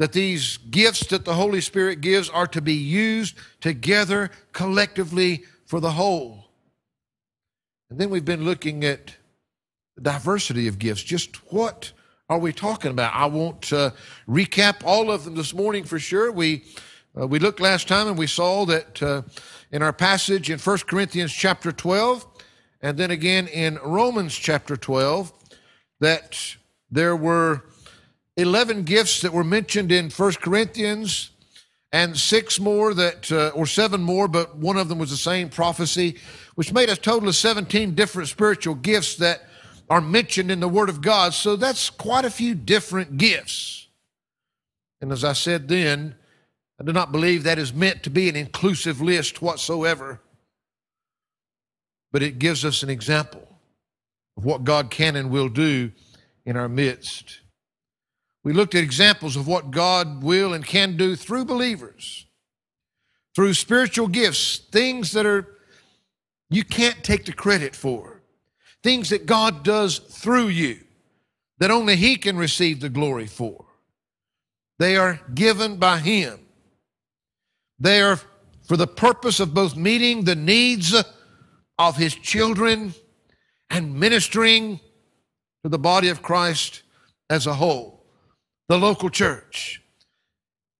that 0.01 0.13
these 0.13 0.58
gifts 0.58 1.05
that 1.05 1.25
the 1.25 1.36
Holy 1.36 1.62
Spirit 1.62 2.01
gives 2.01 2.27
are 2.27 2.48
to 2.48 2.60
be 2.60 2.74
used 2.74 3.38
together 3.60 4.31
collectively 4.51 5.43
for 5.67 5.79
the 5.79 5.91
whole. 5.91 6.46
And 7.88 8.00
then 8.00 8.10
we've 8.10 8.25
been 8.25 8.43
looking 8.43 8.84
at 8.84 9.15
the 9.96 10.01
diversity 10.01 10.67
of 10.67 10.79
gifts. 10.79 11.03
Just 11.03 11.36
what 11.53 11.91
are 12.29 12.39
we 12.39 12.51
talking 12.51 12.89
about? 12.89 13.13
I 13.13 13.27
won't 13.27 13.72
uh, 13.72 13.91
recap 14.27 14.77
all 14.84 15.12
of 15.12 15.24
them 15.24 15.36
this 15.36 15.53
morning 15.53 15.84
for 15.84 16.00
sure. 16.00 16.31
We 16.31 16.63
uh, 17.15 17.27
we 17.27 17.38
looked 17.38 17.60
last 17.60 17.88
time 17.88 18.08
and 18.08 18.17
we 18.17 18.25
saw 18.25 18.65
that 18.65 19.03
uh, 19.03 19.22
in 19.72 19.84
our 19.84 19.93
passage 19.93 20.50
in 20.50 20.58
1 20.58 20.77
Corinthians 20.88 21.31
chapter 21.31 21.72
12 21.72 22.25
and 22.81 22.98
then 22.98 23.12
again 23.12 23.48
in 23.50 23.77
Romans 23.84 24.34
chapter 24.34 24.75
12 24.75 25.31
that 26.00 26.55
there 26.89 27.15
were 27.15 27.65
11 28.41 28.83
gifts 28.83 29.21
that 29.21 29.33
were 29.33 29.43
mentioned 29.43 29.91
in 29.91 30.10
1 30.10 30.33
Corinthians 30.33 31.31
and 31.91 32.17
six 32.17 32.60
more 32.60 32.93
that, 32.93 33.31
uh, 33.31 33.50
or 33.53 33.65
seven 33.65 34.01
more, 34.01 34.27
but 34.27 34.55
one 34.55 34.77
of 34.77 34.89
them 34.89 34.98
was 34.98 35.10
the 35.10 35.17
same 35.17 35.50
prophecy, 35.50 36.17
which 36.55 36.74
made 36.74 36.89
a 36.89 36.95
total 36.95 37.29
of 37.29 37.36
17 37.36 37.95
different 37.95 38.29
spiritual 38.29 38.75
gifts 38.75 39.15
that 39.17 39.43
are 39.89 40.01
mentioned 40.01 40.50
in 40.50 40.62
the 40.62 40.69
Word 40.69 40.89
of 40.89 41.01
God. 41.01 41.33
So 41.33 41.55
that's 41.55 41.89
quite 41.89 42.24
a 42.24 42.31
few 42.31 42.55
different 42.55 43.17
gifts. 43.17 43.88
And 45.01 45.12
as 45.12 45.24
I 45.24 45.33
said 45.33 45.67
then, 45.67 46.15
I 46.79 46.83
do 46.83 46.93
not 46.93 47.12
believe 47.12 47.43
that 47.43 47.60
is 47.60 47.74
meant 47.74 48.03
to 48.03 48.10
be 48.10 48.29
an 48.29 48.36
inclusive 48.36 49.01
list 49.01 49.41
whatsoever, 49.41 50.21
but 52.12 52.24
it 52.24 52.39
gives 52.39 52.63
us 52.63 52.83
an 52.83 52.89
example 52.89 53.48
of 54.38 54.45
what 54.45 54.63
God 54.63 54.89
can 54.89 55.15
and 55.15 55.29
will 55.29 55.50
do 55.50 55.91
in 56.45 56.55
our 56.55 56.69
midst. 56.69 57.41
We 58.43 58.53
looked 58.53 58.75
at 58.75 58.83
examples 58.83 59.36
of 59.36 59.48
what 59.48 59.71
God 59.71 60.24
will 60.24 60.53
and 60.53 60.65
can 60.65 60.98
do 60.98 61.15
through 61.15 61.45
believers, 61.45 62.25
through 63.36 63.53
spiritual 63.53 64.07
gifts, 64.07 64.57
things 64.57 65.12
that 65.12 65.25
are 65.25 65.48
you 66.50 66.63
can't 66.63 67.03
take 67.03 67.25
the 67.25 67.33
credit 67.33 67.75
for, 67.75 68.21
things 68.83 69.10
that 69.10 69.25
God 69.25 69.63
does 69.63 70.00
through 70.00 70.48
you 70.48 70.79
that 71.60 71.71
only 71.71 71.95
He 71.95 72.17
can 72.17 72.38
receive 72.38 72.81
the 72.81 72.89
glory 72.89 73.27
for. 73.27 73.65
They 74.79 74.98
are 74.98 75.21
given 75.33 75.77
by 75.77 76.00
Him. 76.00 76.39
They 77.79 78.01
are 78.01 78.19
for 78.63 78.75
the 78.75 78.88
purpose 78.88 79.39
of 79.39 79.53
both 79.53 79.75
meeting 79.75 80.24
the 80.24 80.36
needs 80.36 80.93
of 81.77 81.98
His 81.98 82.15
children 82.15 82.95
and 83.69 83.98
ministering 83.98 84.79
to 85.63 85.69
the 85.69 85.79
body 85.79 86.10
of 86.10 86.21
Christ 86.21 86.81
as 87.29 87.45
a 87.45 87.53
whole 87.53 88.00
the 88.71 88.79
local 88.79 89.09
church. 89.09 89.81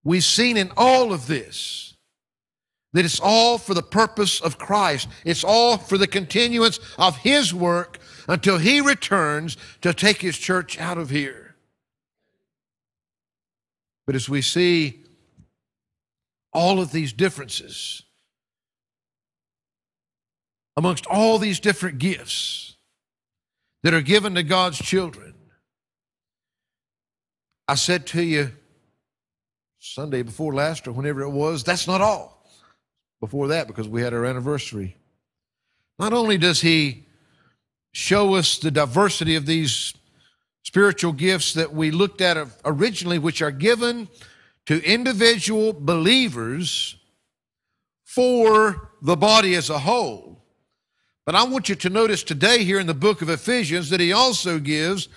We've 0.06 0.24
seen 0.24 0.56
in 0.56 0.72
all 0.78 1.12
of 1.12 1.28
this 1.28 1.98
that 2.94 3.04
it's 3.04 3.20
all 3.20 3.58
for 3.58 3.74
the 3.74 3.84
purpose 3.84 4.40
of 4.40 4.58
Christ. 4.58 5.10
It's 5.26 5.44
all 5.44 5.78
for 5.78 5.98
the 5.98 6.08
continuance 6.08 6.80
of 6.98 7.18
His 7.18 7.54
work 7.54 8.00
until 8.30 8.60
He 8.60 8.80
returns 8.80 9.58
to 9.82 9.94
take 9.94 10.22
His 10.22 10.38
church 10.38 10.80
out 10.80 10.98
of 10.98 11.10
here. 11.10 11.56
But 14.06 14.16
as 14.16 14.30
we 14.30 14.42
see 14.42 15.02
all 16.54 16.80
of 16.80 16.94
these 16.94 17.12
differences 17.12 18.04
amongst 20.78 21.06
all 21.08 21.40
these 21.40 21.60
different 21.60 22.00
gifts 22.00 22.78
that 23.84 23.94
are 23.94 24.02
given 24.02 24.36
to 24.36 24.44
God's 24.44 24.78
children, 24.78 25.31
I 27.72 27.76
said 27.76 28.06
to 28.08 28.22
you 28.22 28.52
Sunday 29.80 30.24
before 30.24 30.54
last 30.54 30.90
or 30.90 30.92
whenever 30.92 31.22
it 31.22 31.30
was, 31.30 31.64
that's 31.64 31.88
not 31.88 32.02
all. 32.02 32.46
Before 33.22 33.48
that, 33.48 33.68
because 33.68 33.88
we 33.88 34.02
had 34.02 34.14
our 34.14 34.26
anniversary. 34.26 34.98
Not 35.98 36.12
only 36.12 36.38
does 36.38 36.60
he 36.60 37.06
show 37.94 38.36
us 38.36 38.58
the 38.58 38.72
diversity 38.72 39.38
of 39.38 39.46
these 39.46 39.94
spiritual 40.64 41.14
gifts 41.14 41.54
that 41.54 41.74
we 41.74 41.92
looked 41.92 42.20
at 42.20 42.46
originally, 42.66 43.20
which 43.20 43.42
are 43.42 43.52
given 43.52 44.10
to 44.66 44.84
individual 44.84 45.72
believers 45.72 46.98
for 48.04 48.90
the 49.02 49.16
body 49.16 49.56
as 49.56 49.70
a 49.70 49.80
whole. 49.80 50.44
But 51.26 51.36
I 51.36 51.44
want 51.44 51.70
you 51.70 51.76
to 51.76 51.90
notice 51.90 52.22
today 52.22 52.66
here 52.66 52.82
in 52.82 52.88
the 52.88 52.94
book 52.94 53.22
of 53.22 53.30
Ephesians 53.30 53.90
that 53.92 54.02
he 54.02 54.12
also 54.12 54.60
gives 54.60 55.08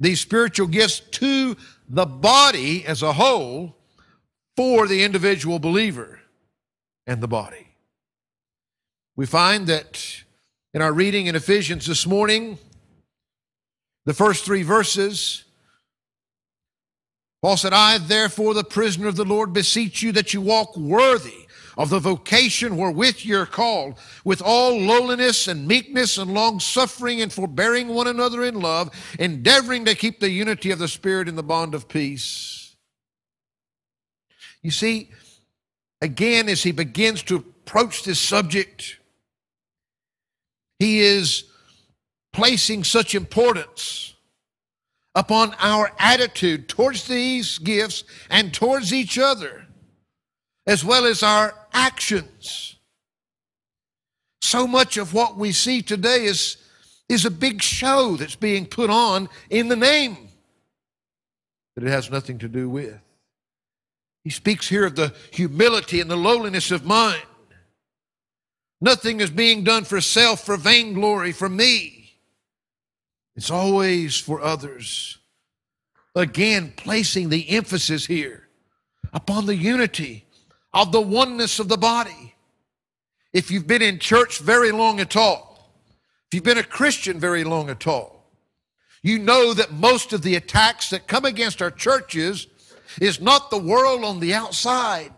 these 0.00 0.22
spiritual 0.22 0.68
gifts 0.68 1.00
to 1.00 1.54
the 1.88 2.06
body 2.06 2.84
as 2.84 3.02
a 3.02 3.14
whole 3.14 3.76
for 4.56 4.86
the 4.86 5.02
individual 5.02 5.58
believer 5.58 6.20
and 7.06 7.20
the 7.20 7.28
body. 7.28 7.68
We 9.16 9.26
find 9.26 9.66
that 9.66 10.22
in 10.74 10.82
our 10.82 10.92
reading 10.92 11.26
in 11.26 11.34
Ephesians 11.34 11.86
this 11.86 12.06
morning, 12.06 12.58
the 14.04 14.14
first 14.14 14.44
three 14.44 14.62
verses, 14.62 15.44
Paul 17.42 17.56
said, 17.56 17.72
I, 17.72 17.98
therefore, 17.98 18.54
the 18.54 18.64
prisoner 18.64 19.08
of 19.08 19.16
the 19.16 19.24
Lord, 19.24 19.52
beseech 19.52 20.02
you 20.02 20.12
that 20.12 20.34
you 20.34 20.40
walk 20.40 20.76
worthy 20.76 21.47
of 21.78 21.90
the 21.90 22.00
vocation 22.00 22.76
wherewith 22.76 23.24
you're 23.24 23.46
called, 23.46 23.96
with 24.24 24.42
all 24.42 24.78
lowliness 24.78 25.46
and 25.46 25.66
meekness 25.66 26.18
and 26.18 26.34
long 26.34 26.58
suffering 26.58 27.22
and 27.22 27.32
forbearing 27.32 27.86
one 27.86 28.08
another 28.08 28.42
in 28.44 28.60
love, 28.60 28.90
endeavoring 29.20 29.84
to 29.84 29.94
keep 29.94 30.18
the 30.18 30.28
unity 30.28 30.72
of 30.72 30.80
the 30.80 30.88
Spirit 30.88 31.28
in 31.28 31.36
the 31.36 31.42
bond 31.42 31.74
of 31.74 31.88
peace. 31.88 32.74
You 34.60 34.72
see, 34.72 35.10
again, 36.02 36.48
as 36.48 36.64
he 36.64 36.72
begins 36.72 37.22
to 37.22 37.36
approach 37.36 38.02
this 38.02 38.18
subject, 38.18 38.98
he 40.80 40.98
is 40.98 41.44
placing 42.32 42.82
such 42.82 43.14
importance 43.14 44.14
upon 45.14 45.54
our 45.60 45.92
attitude 46.00 46.68
towards 46.68 47.06
these 47.06 47.58
gifts 47.58 48.02
and 48.28 48.52
towards 48.52 48.92
each 48.92 49.16
other 49.16 49.68
as 50.68 50.84
well 50.84 51.06
as 51.06 51.22
our 51.22 51.54
actions. 51.72 52.76
So 54.40 54.66
much 54.66 54.96
of 54.96 55.12
what 55.12 55.36
we 55.36 55.52
see 55.52 55.82
today 55.82 56.24
is, 56.24 56.56
is 57.08 57.24
a 57.24 57.30
big 57.30 57.62
show 57.62 58.16
that's 58.16 58.36
being 58.36 58.66
put 58.66 58.90
on 58.90 59.28
in 59.50 59.68
the 59.68 59.76
name 59.76 60.28
that 61.74 61.84
it 61.84 61.90
has 61.90 62.10
nothing 62.10 62.38
to 62.38 62.48
do 62.48 62.68
with. 62.68 62.98
He 64.24 64.30
speaks 64.30 64.68
here 64.68 64.84
of 64.84 64.96
the 64.96 65.14
humility 65.32 66.00
and 66.00 66.10
the 66.10 66.16
lowliness 66.16 66.70
of 66.70 66.84
mind. 66.84 67.22
Nothing 68.80 69.20
is 69.20 69.30
being 69.30 69.64
done 69.64 69.84
for 69.84 70.00
self, 70.00 70.44
for 70.44 70.56
vainglory, 70.56 71.32
for 71.32 71.48
me. 71.48 72.18
It's 73.36 73.50
always 73.50 74.18
for 74.18 74.40
others. 74.40 75.18
Again, 76.14 76.72
placing 76.76 77.28
the 77.28 77.48
emphasis 77.50 78.06
here 78.06 78.48
upon 79.12 79.46
the 79.46 79.56
unity 79.56 80.26
of 80.72 80.92
the 80.92 81.00
oneness 81.00 81.58
of 81.58 81.68
the 81.68 81.76
body. 81.76 82.34
If 83.32 83.50
you've 83.50 83.66
been 83.66 83.82
in 83.82 83.98
church 83.98 84.38
very 84.38 84.72
long 84.72 85.00
at 85.00 85.16
all, 85.16 85.72
if 86.26 86.34
you've 86.34 86.44
been 86.44 86.58
a 86.58 86.62
Christian 86.62 87.18
very 87.18 87.44
long 87.44 87.70
at 87.70 87.86
all, 87.86 88.30
you 89.02 89.18
know 89.18 89.54
that 89.54 89.72
most 89.72 90.12
of 90.12 90.22
the 90.22 90.34
attacks 90.34 90.90
that 90.90 91.06
come 91.06 91.24
against 91.24 91.62
our 91.62 91.70
churches 91.70 92.46
is 93.00 93.20
not 93.20 93.50
the 93.50 93.58
world 93.58 94.04
on 94.04 94.20
the 94.20 94.34
outside, 94.34 95.12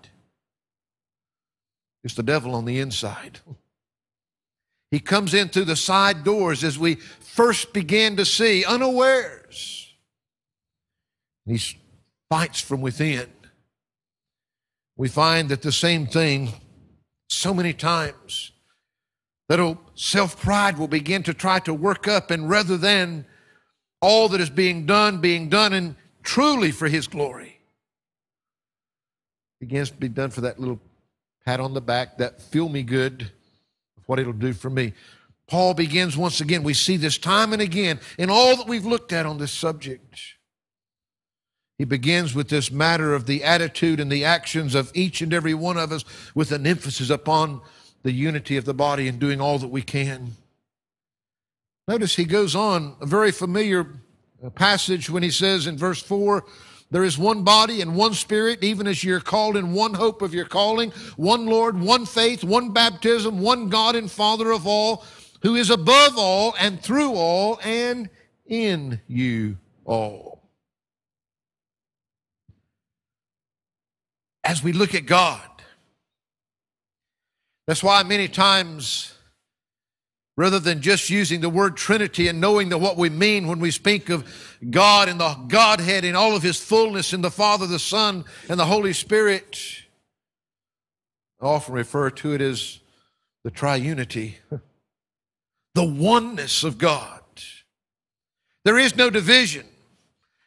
it's 2.02 2.14
the 2.14 2.22
devil 2.22 2.54
on 2.54 2.64
the 2.64 2.78
inside. 2.78 3.40
He 4.90 4.98
comes 4.98 5.34
in 5.34 5.48
through 5.48 5.66
the 5.66 5.76
side 5.76 6.24
doors 6.24 6.64
as 6.64 6.78
we 6.78 6.96
first 6.96 7.72
begin 7.72 8.16
to 8.16 8.24
see, 8.24 8.64
unawares. 8.64 9.94
He 11.46 11.60
fights 12.28 12.60
from 12.60 12.80
within 12.80 13.28
we 15.00 15.08
find 15.08 15.48
that 15.48 15.62
the 15.62 15.72
same 15.72 16.06
thing 16.06 16.52
so 17.30 17.54
many 17.54 17.72
times 17.72 18.52
that 19.48 19.78
self 19.94 20.38
pride 20.38 20.76
will 20.76 20.88
begin 20.88 21.22
to 21.22 21.32
try 21.32 21.58
to 21.58 21.72
work 21.72 22.06
up, 22.06 22.30
and 22.30 22.50
rather 22.50 22.76
than 22.76 23.24
all 24.02 24.28
that 24.28 24.42
is 24.42 24.50
being 24.50 24.84
done, 24.84 25.18
being 25.18 25.48
done 25.48 25.72
and 25.72 25.96
truly 26.22 26.70
for 26.70 26.86
His 26.86 27.06
glory, 27.06 27.60
begins 29.58 29.88
to 29.88 29.96
be 29.96 30.10
done 30.10 30.28
for 30.28 30.42
that 30.42 30.60
little 30.60 30.78
pat 31.46 31.60
on 31.60 31.72
the 31.72 31.80
back, 31.80 32.18
that 32.18 32.42
feel 32.42 32.68
me 32.68 32.82
good 32.82 33.22
of 33.96 34.02
what 34.04 34.18
it'll 34.18 34.34
do 34.34 34.52
for 34.52 34.68
me. 34.68 34.92
Paul 35.46 35.72
begins 35.72 36.14
once 36.14 36.42
again. 36.42 36.62
We 36.62 36.74
see 36.74 36.98
this 36.98 37.16
time 37.16 37.54
and 37.54 37.62
again 37.62 38.00
in 38.18 38.28
all 38.28 38.54
that 38.54 38.68
we've 38.68 38.84
looked 38.84 39.14
at 39.14 39.24
on 39.24 39.38
this 39.38 39.50
subject. 39.50 40.20
He 41.80 41.86
begins 41.86 42.34
with 42.34 42.50
this 42.50 42.70
matter 42.70 43.14
of 43.14 43.24
the 43.24 43.42
attitude 43.42 44.00
and 44.00 44.12
the 44.12 44.22
actions 44.22 44.74
of 44.74 44.92
each 44.92 45.22
and 45.22 45.32
every 45.32 45.54
one 45.54 45.78
of 45.78 45.92
us 45.92 46.04
with 46.34 46.52
an 46.52 46.66
emphasis 46.66 47.08
upon 47.08 47.62
the 48.02 48.12
unity 48.12 48.58
of 48.58 48.66
the 48.66 48.74
body 48.74 49.08
and 49.08 49.18
doing 49.18 49.40
all 49.40 49.58
that 49.58 49.68
we 49.68 49.80
can. 49.80 50.36
Notice 51.88 52.16
he 52.16 52.26
goes 52.26 52.54
on 52.54 52.96
a 53.00 53.06
very 53.06 53.32
familiar 53.32 53.94
uh, 54.44 54.50
passage 54.50 55.08
when 55.08 55.22
he 55.22 55.30
says 55.30 55.66
in 55.66 55.78
verse 55.78 56.02
4 56.02 56.44
there 56.90 57.02
is 57.02 57.16
one 57.16 57.44
body 57.44 57.80
and 57.80 57.96
one 57.96 58.12
spirit, 58.12 58.62
even 58.62 58.86
as 58.86 59.02
you're 59.02 59.18
called 59.18 59.56
in 59.56 59.72
one 59.72 59.94
hope 59.94 60.20
of 60.20 60.34
your 60.34 60.44
calling, 60.44 60.90
one 61.16 61.46
Lord, 61.46 61.80
one 61.80 62.04
faith, 62.04 62.44
one 62.44 62.74
baptism, 62.74 63.40
one 63.40 63.70
God 63.70 63.96
and 63.96 64.10
Father 64.10 64.50
of 64.50 64.66
all, 64.66 65.02
who 65.40 65.54
is 65.54 65.70
above 65.70 66.18
all 66.18 66.54
and 66.60 66.78
through 66.78 67.14
all 67.14 67.58
and 67.64 68.10
in 68.44 69.00
you 69.08 69.56
all. 69.86 70.29
As 74.42 74.62
we 74.62 74.72
look 74.72 74.94
at 74.94 75.06
God, 75.06 75.42
that's 77.66 77.82
why 77.82 78.02
many 78.02 78.28
times 78.28 79.14
rather 80.36 80.58
than 80.58 80.80
just 80.80 81.10
using 81.10 81.42
the 81.42 81.50
word 81.50 81.76
Trinity 81.76 82.26
and 82.26 82.40
knowing 82.40 82.70
that 82.70 82.78
what 82.78 82.96
we 82.96 83.10
mean 83.10 83.46
when 83.46 83.60
we 83.60 83.70
speak 83.70 84.08
of 84.08 84.26
God 84.70 85.08
and 85.08 85.20
the 85.20 85.34
Godhead 85.48 86.02
in 86.02 86.16
all 86.16 86.34
of 86.34 86.42
His 86.42 86.58
fullness 86.58 87.12
in 87.12 87.20
the 87.20 87.30
Father, 87.30 87.66
the 87.66 87.78
Son, 87.78 88.24
and 88.48 88.58
the 88.58 88.64
Holy 88.64 88.94
Spirit. 88.94 89.60
I 91.42 91.46
often 91.46 91.74
refer 91.74 92.08
to 92.08 92.32
it 92.32 92.40
as 92.40 92.80
the 93.44 93.50
triunity, 93.50 94.36
the 95.74 95.84
oneness 95.84 96.64
of 96.64 96.78
God. 96.78 97.20
There 98.64 98.78
is 98.78 98.96
no 98.96 99.10
division. 99.10 99.66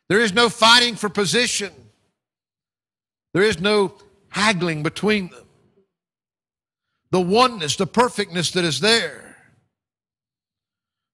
There 0.10 0.22
is 0.22 0.34
no 0.34 0.50
fighting 0.50 0.96
for 0.96 1.10
position. 1.10 1.72
There 3.34 3.44
is 3.44 3.60
no 3.60 3.94
haggling 4.30 4.84
between 4.84 5.30
them. 5.30 5.46
The 7.12 7.22
oneness, 7.22 7.76
the 7.76 7.88
perfectness 7.88 8.52
that 8.52 8.64
is 8.64 8.80
there. 8.80 9.38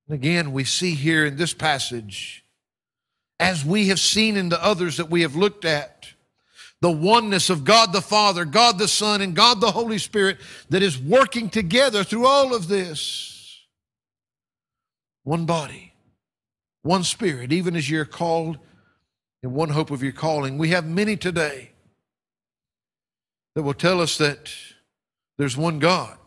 And 0.08 0.16
again, 0.16 0.52
we 0.52 0.64
see 0.64 0.96
here 0.96 1.26
in 1.26 1.38
this 1.38 1.54
passage, 1.54 2.44
as 3.40 3.64
we 3.64 3.88
have 3.88 4.00
seen 4.00 4.38
in 4.38 4.50
the 4.50 4.64
others 4.64 4.98
that 4.98 5.10
we 5.10 5.22
have 5.22 5.36
looked 5.36 5.66
at, 5.66 6.14
the 6.82 6.92
oneness 6.92 7.50
of 7.50 7.66
God 7.66 7.92
the 7.92 8.02
Father, 8.02 8.46
God 8.46 8.80
the 8.80 8.88
Son, 8.88 9.22
and 9.22 9.36
God 9.36 9.60
the 9.60 9.72
Holy 9.72 9.98
Spirit 9.98 10.38
that 10.70 10.82
is 10.82 10.98
working 10.98 11.50
together 11.50 12.04
through 12.04 12.26
all 12.26 12.56
of 12.56 12.70
this. 12.70 13.66
One 15.24 15.46
body, 15.46 15.94
one 16.82 17.04
spirit, 17.04 17.52
even 17.52 17.76
as 17.76 17.90
you're 17.90 18.06
called 18.06 18.58
in 19.44 19.54
one 19.54 19.70
hope 19.70 19.92
of 19.92 20.02
your 20.02 20.14
calling. 20.14 20.58
We 20.58 20.70
have 20.70 20.86
many 20.86 21.18
today 21.18 21.72
that 23.56 23.64
will 23.64 23.74
tell 23.74 24.02
us 24.02 24.18
that 24.18 24.52
there's 25.38 25.58
one 25.58 25.80
God 25.80 26.18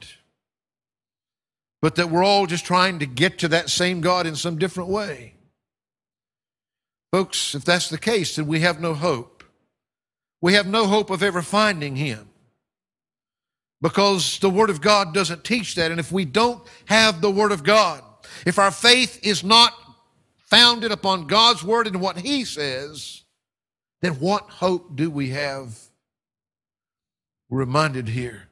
but 1.82 1.96
that 1.96 2.10
we're 2.10 2.24
all 2.24 2.46
just 2.46 2.64
trying 2.64 3.00
to 3.00 3.06
get 3.06 3.40
to 3.40 3.48
that 3.48 3.68
same 3.68 4.00
God 4.00 4.26
in 4.26 4.36
some 4.36 4.56
different 4.56 4.88
way. 4.88 5.34
Folks, 7.10 7.54
if 7.54 7.64
that's 7.64 7.90
the 7.90 7.98
case, 7.98 8.36
then 8.36 8.46
we 8.46 8.60
have 8.60 8.80
no 8.80 8.94
hope. 8.94 9.42
We 10.40 10.54
have 10.54 10.66
no 10.66 10.86
hope 10.86 11.10
of 11.10 11.22
ever 11.22 11.42
finding 11.42 11.96
Him 11.96 12.30
because 13.82 14.38
the 14.38 14.48
Word 14.48 14.70
of 14.70 14.80
God 14.80 15.12
doesn't 15.12 15.44
teach 15.44 15.74
that. 15.74 15.90
And 15.90 15.98
if 15.98 16.12
we 16.12 16.24
don't 16.24 16.66
have 16.86 17.20
the 17.20 17.30
Word 17.30 17.52
of 17.52 17.64
God, 17.64 18.02
if 18.46 18.58
our 18.58 18.70
faith 18.70 19.18
is 19.26 19.42
not 19.42 19.74
founded 20.36 20.92
upon 20.92 21.26
God's 21.26 21.64
Word 21.64 21.88
and 21.88 22.00
what 22.00 22.16
He 22.16 22.44
says, 22.44 23.22
then 24.00 24.14
what 24.14 24.44
hope 24.48 24.94
do 24.94 25.10
we 25.10 25.30
have? 25.30 25.76
We're 27.52 27.58
reminded 27.58 28.08
here 28.08 28.48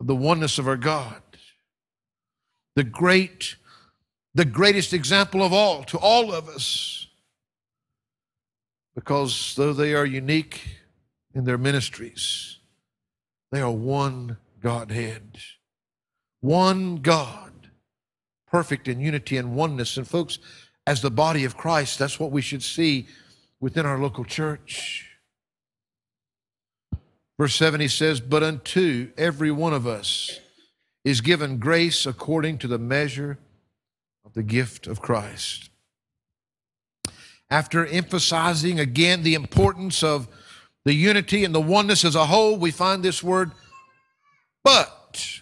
of 0.00 0.08
the 0.08 0.16
oneness 0.16 0.58
of 0.58 0.66
our 0.66 0.76
God 0.76 1.22
the 2.74 2.82
great, 2.82 3.54
the 4.34 4.44
greatest 4.44 4.92
example 4.92 5.44
of 5.44 5.52
all 5.52 5.84
to 5.84 5.96
all 5.96 6.34
of 6.34 6.48
us. 6.48 7.06
Because 8.96 9.54
though 9.56 9.72
they 9.72 9.94
are 9.94 10.04
unique 10.04 10.60
in 11.34 11.44
their 11.44 11.56
ministries, 11.56 12.58
they 13.52 13.60
are 13.60 13.70
one 13.70 14.38
Godhead, 14.60 15.38
one 16.40 16.96
God, 16.96 17.68
perfect 18.50 18.88
in 18.88 18.98
unity 18.98 19.36
and 19.36 19.54
oneness. 19.54 19.96
And 19.96 20.08
folks, 20.08 20.40
as 20.84 21.00
the 21.00 21.12
body 21.12 21.44
of 21.44 21.56
Christ, 21.56 22.00
that's 22.00 22.18
what 22.18 22.32
we 22.32 22.42
should 22.42 22.64
see 22.64 23.06
within 23.60 23.86
our 23.86 24.00
local 24.00 24.24
church. 24.24 25.07
Verse 27.38 27.54
7, 27.54 27.80
he 27.80 27.88
says, 27.88 28.20
But 28.20 28.42
unto 28.42 29.10
every 29.16 29.50
one 29.50 29.72
of 29.72 29.86
us, 29.86 30.40
is 31.04 31.20
given 31.20 31.58
grace 31.58 32.04
according 32.04 32.58
to 32.58 32.68
the 32.68 32.78
measure 32.78 33.38
of 34.24 34.34
the 34.34 34.42
gift 34.42 34.86
of 34.86 35.00
Christ. 35.00 35.70
After 37.48 37.86
emphasizing 37.86 38.78
again 38.78 39.22
the 39.22 39.34
importance 39.34 40.02
of 40.02 40.28
the 40.84 40.92
unity 40.92 41.44
and 41.44 41.54
the 41.54 41.60
oneness 41.60 42.04
as 42.04 42.14
a 42.14 42.26
whole, 42.26 42.58
we 42.58 42.70
find 42.70 43.02
this 43.02 43.22
word, 43.22 43.52
but. 44.62 45.40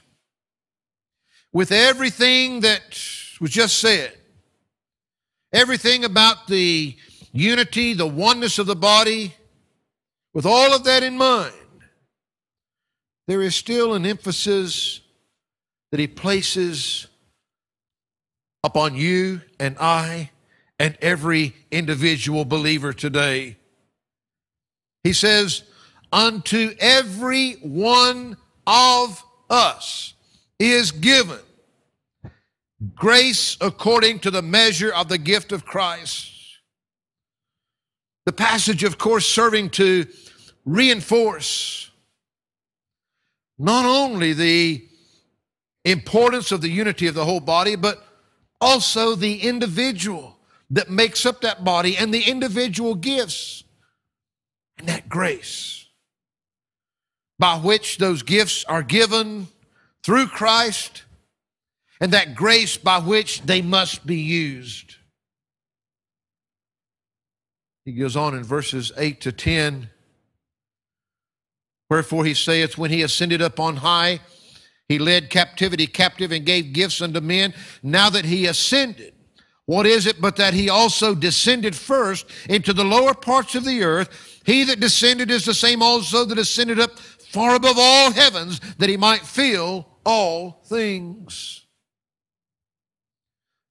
With 1.52 1.72
everything 1.72 2.60
that 2.60 3.00
was 3.40 3.50
just 3.50 3.78
said, 3.78 4.12
everything 5.52 6.04
about 6.04 6.48
the 6.48 6.96
unity, 7.32 7.94
the 7.94 8.06
oneness 8.06 8.58
of 8.58 8.66
the 8.66 8.76
body, 8.76 9.34
with 10.34 10.44
all 10.44 10.74
of 10.74 10.84
that 10.84 11.02
in 11.02 11.16
mind, 11.16 11.54
there 13.26 13.42
is 13.42 13.54
still 13.54 13.94
an 13.94 14.06
emphasis 14.06 15.00
that 15.90 16.00
He 16.00 16.06
places 16.06 17.06
upon 18.62 18.94
you 18.96 19.40
and 19.58 19.76
I 19.78 20.30
and 20.78 20.96
every 21.00 21.54
individual 21.70 22.44
believer 22.44 22.92
today. 22.92 23.56
He 25.02 25.12
says, 25.12 25.62
Unto 26.12 26.74
every 26.78 27.54
one 27.54 28.36
of 28.66 29.24
us 29.48 30.14
is 30.58 30.92
given 30.92 31.38
grace 32.94 33.56
according 33.60 34.18
to 34.20 34.30
the 34.30 34.42
measure 34.42 34.92
of 34.92 35.08
the 35.08 35.18
gift 35.18 35.52
of 35.52 35.64
Christ. 35.64 36.32
The 38.26 38.32
passage, 38.32 38.84
of 38.84 38.98
course, 38.98 39.26
serving 39.26 39.70
to 39.70 40.06
reinforce 40.64 41.85
not 43.58 43.84
only 43.84 44.32
the 44.32 44.86
importance 45.84 46.52
of 46.52 46.60
the 46.60 46.68
unity 46.68 47.06
of 47.06 47.14
the 47.14 47.24
whole 47.24 47.40
body, 47.40 47.76
but 47.76 48.04
also 48.60 49.14
the 49.14 49.40
individual 49.42 50.36
that 50.70 50.90
makes 50.90 51.24
up 51.24 51.40
that 51.42 51.64
body 51.64 51.96
and 51.96 52.12
the 52.12 52.22
individual 52.22 52.94
gifts 52.94 53.64
and 54.78 54.88
that 54.88 55.08
grace 55.08 55.86
by 57.38 57.56
which 57.56 57.98
those 57.98 58.22
gifts 58.22 58.64
are 58.64 58.82
given 58.82 59.46
through 60.02 60.26
Christ 60.26 61.04
and 62.00 62.12
that 62.12 62.34
grace 62.34 62.76
by 62.76 62.98
which 62.98 63.42
they 63.42 63.62
must 63.62 64.06
be 64.06 64.16
used. 64.16 64.96
He 67.84 67.92
goes 67.92 68.16
on 68.16 68.34
in 68.34 68.42
verses 68.42 68.90
8 68.96 69.20
to 69.22 69.32
10. 69.32 69.90
Wherefore 71.88 72.24
he 72.24 72.34
saith, 72.34 72.76
When 72.78 72.90
he 72.90 73.02
ascended 73.02 73.42
up 73.42 73.60
on 73.60 73.76
high, 73.76 74.20
he 74.88 74.98
led 74.98 75.30
captivity 75.30 75.86
captive 75.86 76.32
and 76.32 76.44
gave 76.44 76.72
gifts 76.72 77.00
unto 77.02 77.20
men. 77.20 77.54
Now 77.82 78.10
that 78.10 78.24
he 78.24 78.46
ascended, 78.46 79.14
what 79.66 79.84
is 79.86 80.06
it 80.06 80.20
but 80.20 80.36
that 80.36 80.54
he 80.54 80.68
also 80.68 81.14
descended 81.14 81.74
first 81.74 82.26
into 82.48 82.72
the 82.72 82.84
lower 82.84 83.14
parts 83.14 83.54
of 83.56 83.64
the 83.64 83.82
earth? 83.82 84.40
He 84.44 84.62
that 84.64 84.78
descended 84.78 85.30
is 85.30 85.44
the 85.44 85.54
same 85.54 85.82
also 85.82 86.24
that 86.24 86.38
ascended 86.38 86.78
up 86.78 86.98
far 86.98 87.56
above 87.56 87.76
all 87.78 88.12
heavens 88.12 88.60
that 88.78 88.88
he 88.88 88.96
might 88.96 89.26
fill 89.26 89.88
all 90.04 90.62
things. 90.66 91.66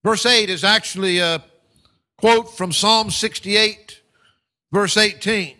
Verse 0.03 0.25
8 0.25 0.49
is 0.49 0.63
actually 0.63 1.19
a 1.19 1.43
quote 2.17 2.55
from 2.55 2.71
Psalm 2.71 3.09
68, 3.09 4.01
verse 4.71 4.97
18. 4.97 5.54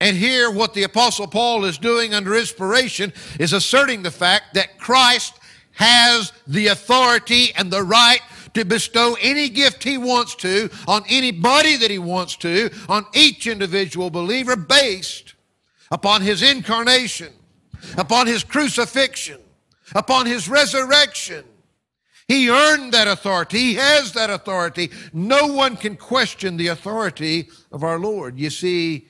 And 0.00 0.16
here, 0.16 0.50
what 0.50 0.74
the 0.74 0.82
Apostle 0.82 1.26
Paul 1.26 1.64
is 1.64 1.78
doing 1.78 2.14
under 2.14 2.36
inspiration 2.36 3.12
is 3.38 3.52
asserting 3.52 4.02
the 4.02 4.10
fact 4.10 4.54
that 4.54 4.78
Christ 4.78 5.38
has 5.72 6.32
the 6.46 6.68
authority 6.68 7.52
and 7.56 7.70
the 7.70 7.82
right 7.82 8.20
to 8.54 8.64
bestow 8.64 9.16
any 9.20 9.48
gift 9.48 9.82
he 9.82 9.98
wants 9.98 10.34
to 10.36 10.70
on 10.86 11.02
anybody 11.08 11.76
that 11.76 11.90
he 11.90 11.98
wants 11.98 12.36
to, 12.36 12.70
on 12.88 13.06
each 13.14 13.46
individual 13.46 14.10
believer, 14.10 14.56
based 14.56 15.34
upon 15.90 16.22
his 16.22 16.42
incarnation, 16.42 17.32
upon 17.96 18.26
his 18.26 18.44
crucifixion, 18.44 19.40
upon 19.94 20.26
his 20.26 20.48
resurrection. 20.48 21.44
He 22.26 22.48
earned 22.48 22.92
that 22.92 23.06
authority. 23.06 23.58
He 23.58 23.74
has 23.74 24.12
that 24.12 24.30
authority. 24.30 24.90
No 25.12 25.48
one 25.48 25.76
can 25.76 25.96
question 25.96 26.56
the 26.56 26.68
authority 26.68 27.50
of 27.70 27.84
our 27.84 27.98
Lord. 27.98 28.38
You 28.38 28.50
see, 28.50 29.08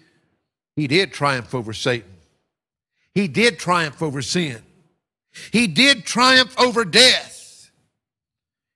he 0.76 0.86
did 0.86 1.12
triumph 1.12 1.54
over 1.54 1.72
Satan. 1.72 2.10
He 3.14 3.28
did 3.28 3.58
triumph 3.58 4.02
over 4.02 4.22
sin. 4.22 4.62
He 5.52 5.66
did 5.66 6.04
triumph 6.04 6.54
over 6.58 6.84
death. 6.84 7.30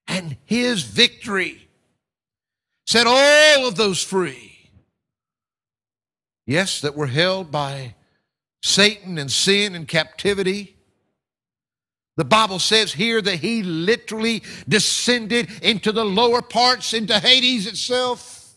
and 0.08 0.36
his 0.46 0.84
victory 0.84 1.68
set 2.86 3.06
all 3.06 3.68
of 3.68 3.76
those 3.76 4.02
free. 4.02 4.70
Yes, 6.46 6.80
that 6.80 6.96
were 6.96 7.06
held 7.06 7.52
by 7.52 7.94
Satan 8.62 9.18
and 9.18 9.30
sin 9.30 9.74
and 9.74 9.86
captivity. 9.86 10.76
The 12.16 12.24
Bible 12.24 12.58
says 12.58 12.94
here 12.94 13.20
that 13.20 13.36
he 13.36 13.62
literally 13.62 14.42
descended 14.66 15.50
into 15.62 15.92
the 15.92 16.04
lower 16.04 16.40
parts, 16.40 16.94
into 16.94 17.18
Hades 17.18 17.66
itself. 17.66 18.54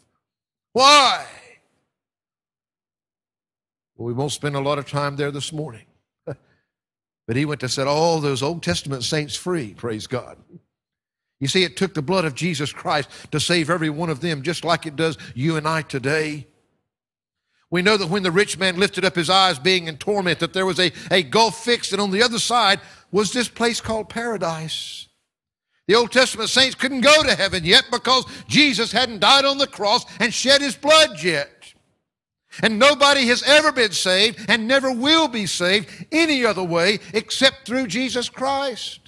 Why? 0.72 1.26
Well, 4.02 4.08
we 4.08 4.14
won't 4.14 4.32
spend 4.32 4.56
a 4.56 4.60
lot 4.60 4.80
of 4.80 4.90
time 4.90 5.16
there 5.16 5.30
this 5.30 5.54
morning. 5.54 5.86
but 6.26 7.36
he 7.36 7.46
went 7.46 7.62
to 7.62 7.70
set 7.70 7.86
all 7.86 8.20
those 8.20 8.42
Old 8.42 8.64
Testament 8.64 9.04
saints 9.04 9.36
free, 9.36 9.76
praise 9.76 10.08
God. 10.08 10.40
You 11.40 11.48
see, 11.48 11.64
it 11.64 11.78
took 11.78 11.94
the 11.94 12.02
blood 12.02 12.26
of 12.26 12.34
Jesus 12.34 12.74
Christ 12.74 13.12
to 13.32 13.40
save 13.40 13.70
every 13.70 13.92
one 13.92 14.10
of 14.10 14.20
them, 14.20 14.42
just 14.42 14.66
like 14.66 14.88
it 14.88 14.96
does 14.96 15.20
you 15.36 15.56
and 15.56 15.68
I 15.68 15.84
today. 15.84 16.48
We 17.70 17.84
know 17.84 17.96
that 17.96 18.10
when 18.10 18.24
the 18.24 18.32
rich 18.32 18.58
man 18.58 18.80
lifted 18.80 19.06
up 19.06 19.16
his 19.16 19.30
eyes, 19.30 19.60
being 19.60 19.88
in 19.88 19.98
torment, 19.98 20.40
that 20.40 20.54
there 20.54 20.66
was 20.66 20.80
a, 20.80 20.92
a 21.12 21.22
gulf 21.22 21.64
fixed, 21.64 21.92
and 21.92 22.02
on 22.02 22.10
the 22.10 22.24
other 22.24 22.40
side 22.40 22.82
was 23.12 23.32
this 23.32 23.50
place 23.50 23.82
called 23.82 24.10
paradise. 24.10 25.10
The 25.86 25.94
Old 25.94 26.12
Testament 26.12 26.50
saints 26.50 26.74
couldn't 26.74 27.02
go 27.02 27.22
to 27.22 27.36
heaven 27.36 27.64
yet 27.64 27.84
because 27.92 28.26
Jesus 28.48 28.92
hadn't 28.92 29.20
died 29.20 29.46
on 29.46 29.60
the 29.60 29.68
cross 29.68 30.06
and 30.20 30.34
shed 30.34 30.62
his 30.62 30.76
blood 30.76 31.22
yet. 31.22 31.61
And 32.62 32.78
nobody 32.78 33.28
has 33.28 33.44
ever 33.44 33.72
been 33.72 33.92
saved 33.92 34.40
and 34.50 34.68
never 34.68 34.92
will 34.92 35.28
be 35.28 35.46
saved 35.46 35.90
any 36.12 36.46
other 36.46 36.64
way 36.64 37.00
except 37.14 37.66
through 37.66 37.88
Jesus 37.88 38.30
Christ. 38.30 39.00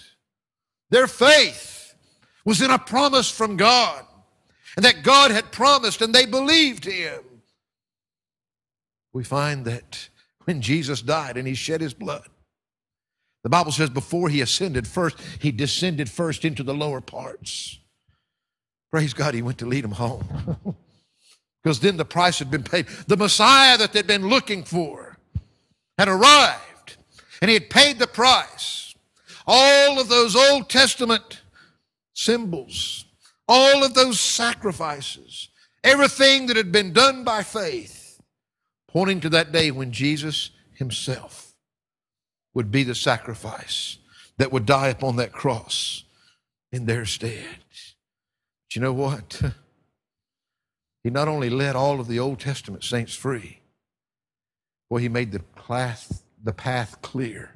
Their 0.90 1.08
faith 1.08 1.96
was 2.46 2.62
in 2.62 2.72
a 2.72 2.80
promise 2.80 3.30
from 3.30 3.58
God, 3.58 4.06
and 4.76 4.86
that 4.86 5.04
God 5.04 5.32
had 5.32 5.52
promised, 5.52 6.02
and 6.02 6.14
they 6.14 6.26
believed 6.26 6.86
him 6.86 7.24
we 9.14 9.24
find 9.24 9.64
that 9.66 10.10
when 10.46 10.62
Jesus 10.62 11.02
died 11.02 11.38
and 11.38 11.48
he 11.48 11.54
shed 11.54 11.80
his 11.80 11.94
blood, 11.94 12.28
the 13.44 13.50
Bible 13.50 13.72
says 13.72 13.90
before 13.90 14.30
he 14.30 14.42
ascended 14.42 14.88
first, 14.88 15.18
he 15.40 15.52
descended 15.52 16.10
first 16.10 16.44
into 16.44 16.64
the 16.64 16.74
lower 16.74 17.02
parts. 17.02 17.80
Praise 18.92 19.14
God, 19.14 19.34
he 19.34 19.42
went 19.42 19.60
to 19.60 19.66
lead 19.66 19.84
them 19.84 19.92
home. 19.92 20.26
because 21.64 21.80
then 21.80 21.98
the 21.98 22.06
price 22.06 22.40
had 22.40 22.52
been 22.52 22.64
paid. 22.64 22.88
The 23.08 23.18
Messiah 23.18 23.78
that 23.78 23.94
they'd 23.94 24.06
been 24.06 24.28
looking 24.28 24.64
for 24.64 25.18
had 25.98 26.10
arrived, 26.10 26.98
and 27.42 27.50
he 27.50 27.54
had 27.54 27.70
paid 27.70 28.00
the 28.00 28.08
price. 28.08 28.96
All 29.48 30.00
of 30.00 30.10
those 30.10 30.36
Old 30.36 30.70
Testament 30.70 31.42
symbols, 32.14 33.06
all 33.48 33.84
of 33.84 33.94
those 33.94 34.20
sacrifices, 34.20 35.50
everything 35.84 36.48
that 36.48 36.58
had 36.58 36.72
been 36.72 36.94
done 36.94 37.24
by 37.24 37.44
faith 37.44 38.22
pointing 38.88 39.20
to 39.22 39.30
that 39.30 39.52
day 39.52 39.72
when 39.72 39.92
Jesus 39.92 40.52
himself 40.76 41.54
would 42.54 42.72
be 42.72 42.84
the 42.84 42.96
sacrifice 42.96 43.98
that 44.38 44.52
would 44.52 44.66
die 44.66 44.90
upon 44.90 45.16
that 45.16 45.32
cross 45.32 46.04
in 46.72 46.86
their 46.86 47.06
stead. 47.06 47.58
But 48.68 48.76
you 48.76 48.82
know 48.82 48.94
what? 48.94 49.42
He 51.04 51.10
not 51.10 51.28
only 51.28 51.50
let 51.50 51.76
all 51.76 52.00
of 52.00 52.08
the 52.08 52.20
Old 52.20 52.40
Testament 52.40 52.84
saints 52.84 53.14
free, 53.14 53.60
boy, 54.90 55.00
he 55.00 55.10
made 55.10 55.32
the 55.32 55.42
the 56.44 56.54
path 56.54 57.02
clear 57.02 57.52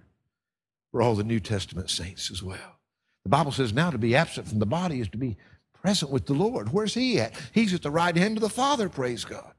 for 0.92 1.02
all 1.02 1.16
the 1.16 1.24
New 1.24 1.40
Testament 1.40 1.90
saints 1.90 2.32
as 2.32 2.42
well. 2.42 2.80
The 3.24 3.30
Bible 3.30 3.52
says 3.52 3.74
now 3.74 3.92
to 3.92 3.98
be 3.98 4.16
absent 4.16 4.48
from 4.48 4.60
the 4.60 4.66
body 4.66 5.02
is 5.02 5.10
to 5.10 5.18
be 5.18 5.38
present 5.74 6.12
with 6.12 6.26
the 6.26 6.34
Lord. 6.34 6.72
Where's 6.72 6.94
he 6.94 7.20
at? 7.20 7.34
He's 7.54 7.74
at 7.74 7.82
the 7.82 7.92
right 7.92 8.16
hand 8.16 8.38
of 8.38 8.42
the 8.42 8.50
Father, 8.50 8.90
praise 8.90 9.26
God. 9.26 9.52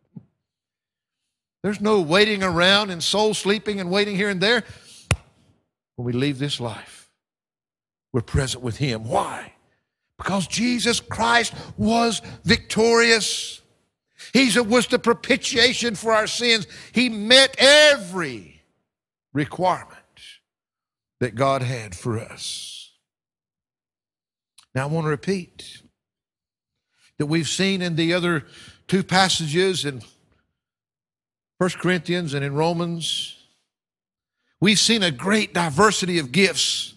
There's 1.62 1.80
no 1.80 2.00
waiting 2.00 2.42
around 2.42 2.90
and 2.90 3.02
soul 3.02 3.34
sleeping 3.34 3.80
and 3.80 3.90
waiting 3.90 4.16
here 4.16 4.28
and 4.28 4.40
there. 4.40 4.64
When 5.96 6.06
we 6.06 6.12
leave 6.12 6.38
this 6.38 6.60
life, 6.60 7.10
we're 8.12 8.22
present 8.22 8.62
with 8.62 8.76
Him. 8.76 9.04
Why? 9.04 9.52
Because 10.16 10.46
Jesus 10.46 11.00
Christ 11.00 11.54
was 11.76 12.22
victorious. 12.44 13.60
He 14.32 14.58
was 14.60 14.86
the 14.86 14.98
propitiation 14.98 15.94
for 15.94 16.12
our 16.12 16.26
sins. 16.26 16.66
He 16.92 17.08
met 17.08 17.54
every 17.58 18.62
requirement 19.32 19.94
that 21.20 21.34
God 21.34 21.62
had 21.62 21.94
for 21.94 22.18
us. 22.18 22.92
Now, 24.74 24.84
I 24.84 24.86
want 24.86 25.06
to 25.06 25.10
repeat 25.10 25.82
that 27.18 27.26
we've 27.26 27.48
seen 27.48 27.82
in 27.82 27.96
the 27.96 28.14
other 28.14 28.46
two 28.86 29.02
passages 29.02 29.84
in 29.84 30.02
1 31.58 31.70
Corinthians 31.80 32.34
and 32.34 32.44
in 32.44 32.54
Romans, 32.54 33.36
we've 34.60 34.78
seen 34.78 35.02
a 35.02 35.10
great 35.10 35.52
diversity 35.52 36.18
of 36.18 36.30
gifts 36.30 36.94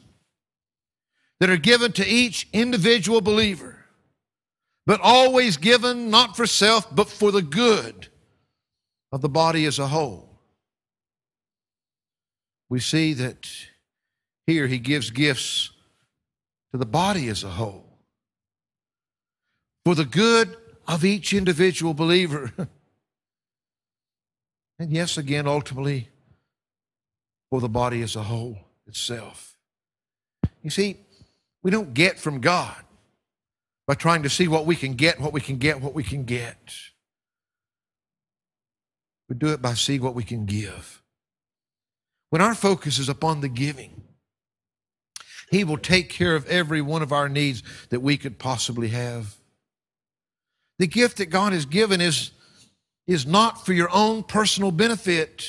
that 1.39 1.49
are 1.49 1.57
given 1.57 1.91
to 1.93 2.07
each 2.07 2.47
individual 2.53 3.21
believer, 3.21 3.70
but 4.91 4.99
always 4.99 5.55
given 5.55 6.09
not 6.09 6.35
for 6.35 6.45
self, 6.45 6.93
but 6.93 7.07
for 7.07 7.31
the 7.31 7.41
good 7.41 8.09
of 9.13 9.21
the 9.21 9.29
body 9.29 9.63
as 9.63 9.79
a 9.79 9.87
whole. 9.87 10.37
We 12.69 12.81
see 12.81 13.13
that 13.13 13.49
here 14.45 14.67
he 14.67 14.79
gives 14.79 15.09
gifts 15.09 15.69
to 16.73 16.77
the 16.77 16.85
body 16.85 17.29
as 17.29 17.45
a 17.45 17.51
whole 17.51 17.85
for 19.85 19.95
the 19.95 20.03
good 20.03 20.57
of 20.85 21.05
each 21.05 21.31
individual 21.31 21.93
believer. 21.93 22.51
And 24.77 24.91
yes, 24.91 25.17
again, 25.17 25.47
ultimately, 25.47 26.09
for 27.49 27.61
the 27.61 27.69
body 27.69 28.01
as 28.01 28.17
a 28.17 28.23
whole 28.23 28.57
itself. 28.87 29.55
You 30.63 30.69
see, 30.71 30.97
we 31.63 31.71
don't 31.71 31.93
get 31.93 32.19
from 32.19 32.41
God 32.41 32.83
by 33.87 33.93
trying 33.95 34.23
to 34.23 34.29
see 34.29 34.47
what 34.47 34.65
we 34.65 34.75
can 34.75 34.93
get, 34.93 35.19
what 35.19 35.33
we 35.33 35.41
can 35.41 35.57
get, 35.57 35.81
what 35.81 35.93
we 35.93 36.03
can 36.03 36.23
get. 36.23 36.73
We 39.27 39.35
do 39.35 39.47
it 39.47 39.61
by 39.61 39.73
seeing 39.73 40.01
what 40.01 40.15
we 40.15 40.23
can 40.23 40.45
give. 40.45 41.01
When 42.29 42.41
our 42.41 42.55
focus 42.55 42.99
is 42.99 43.09
upon 43.09 43.41
the 43.41 43.49
giving, 43.49 44.03
He 45.49 45.63
will 45.63 45.77
take 45.77 46.09
care 46.09 46.35
of 46.35 46.45
every 46.47 46.81
one 46.81 47.01
of 47.01 47.11
our 47.11 47.29
needs 47.29 47.63
that 47.89 48.01
we 48.01 48.17
could 48.17 48.39
possibly 48.39 48.89
have. 48.89 49.35
The 50.79 50.87
gift 50.87 51.17
that 51.17 51.27
God 51.27 51.53
has 51.53 51.65
given 51.65 52.01
is 52.01 52.31
is 53.07 53.25
not 53.25 53.65
for 53.65 53.73
your 53.73 53.89
own 53.91 54.23
personal 54.23 54.71
benefit, 54.71 55.45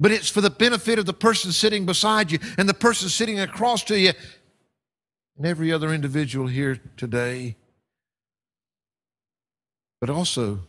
but 0.00 0.10
it's 0.10 0.28
for 0.28 0.40
the 0.40 0.50
benefit 0.50 0.98
of 0.98 1.06
the 1.06 1.12
person 1.12 1.52
sitting 1.52 1.86
beside 1.86 2.32
you 2.32 2.38
and 2.58 2.68
the 2.68 2.74
person 2.74 3.08
sitting 3.08 3.38
across 3.38 3.84
to 3.84 3.98
you 3.98 4.12
and 5.36 5.46
every 5.46 5.72
other 5.72 5.92
individual 5.92 6.46
here 6.46 6.80
today. 6.96 7.56
But 10.00 10.10
also, 10.10 10.60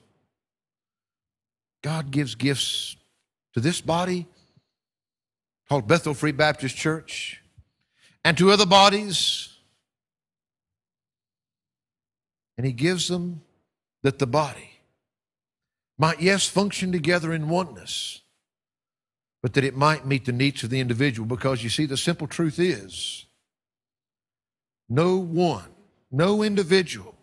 God 1.83 2.11
gives 2.11 2.35
gifts 2.35 2.95
to 3.53 3.59
this 3.59 3.81
body 3.81 4.27
called 5.69 5.87
Bethel 5.87 6.13
Free 6.13 6.31
Baptist 6.31 6.75
Church 6.75 7.41
and 8.23 8.37
to 8.37 8.51
other 8.51 8.65
bodies. 8.65 9.49
And 12.57 12.65
He 12.65 12.71
gives 12.71 13.07
them 13.07 13.41
that 14.03 14.19
the 14.19 14.27
body 14.27 14.71
might, 15.97 16.21
yes, 16.21 16.47
function 16.47 16.91
together 16.91 17.33
in 17.33 17.49
oneness, 17.49 18.21
but 19.41 19.53
that 19.53 19.63
it 19.63 19.75
might 19.75 20.05
meet 20.05 20.25
the 20.25 20.31
needs 20.31 20.63
of 20.63 20.69
the 20.69 20.79
individual. 20.79 21.27
Because 21.27 21.63
you 21.63 21.69
see, 21.69 21.85
the 21.85 21.97
simple 21.97 22.27
truth 22.27 22.59
is 22.59 23.25
no 24.89 25.17
one, 25.17 25.69
no 26.11 26.43
individual, 26.43 27.15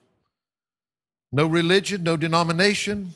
no 1.30 1.46
religion, 1.46 2.02
no 2.02 2.16
denomination, 2.16 3.12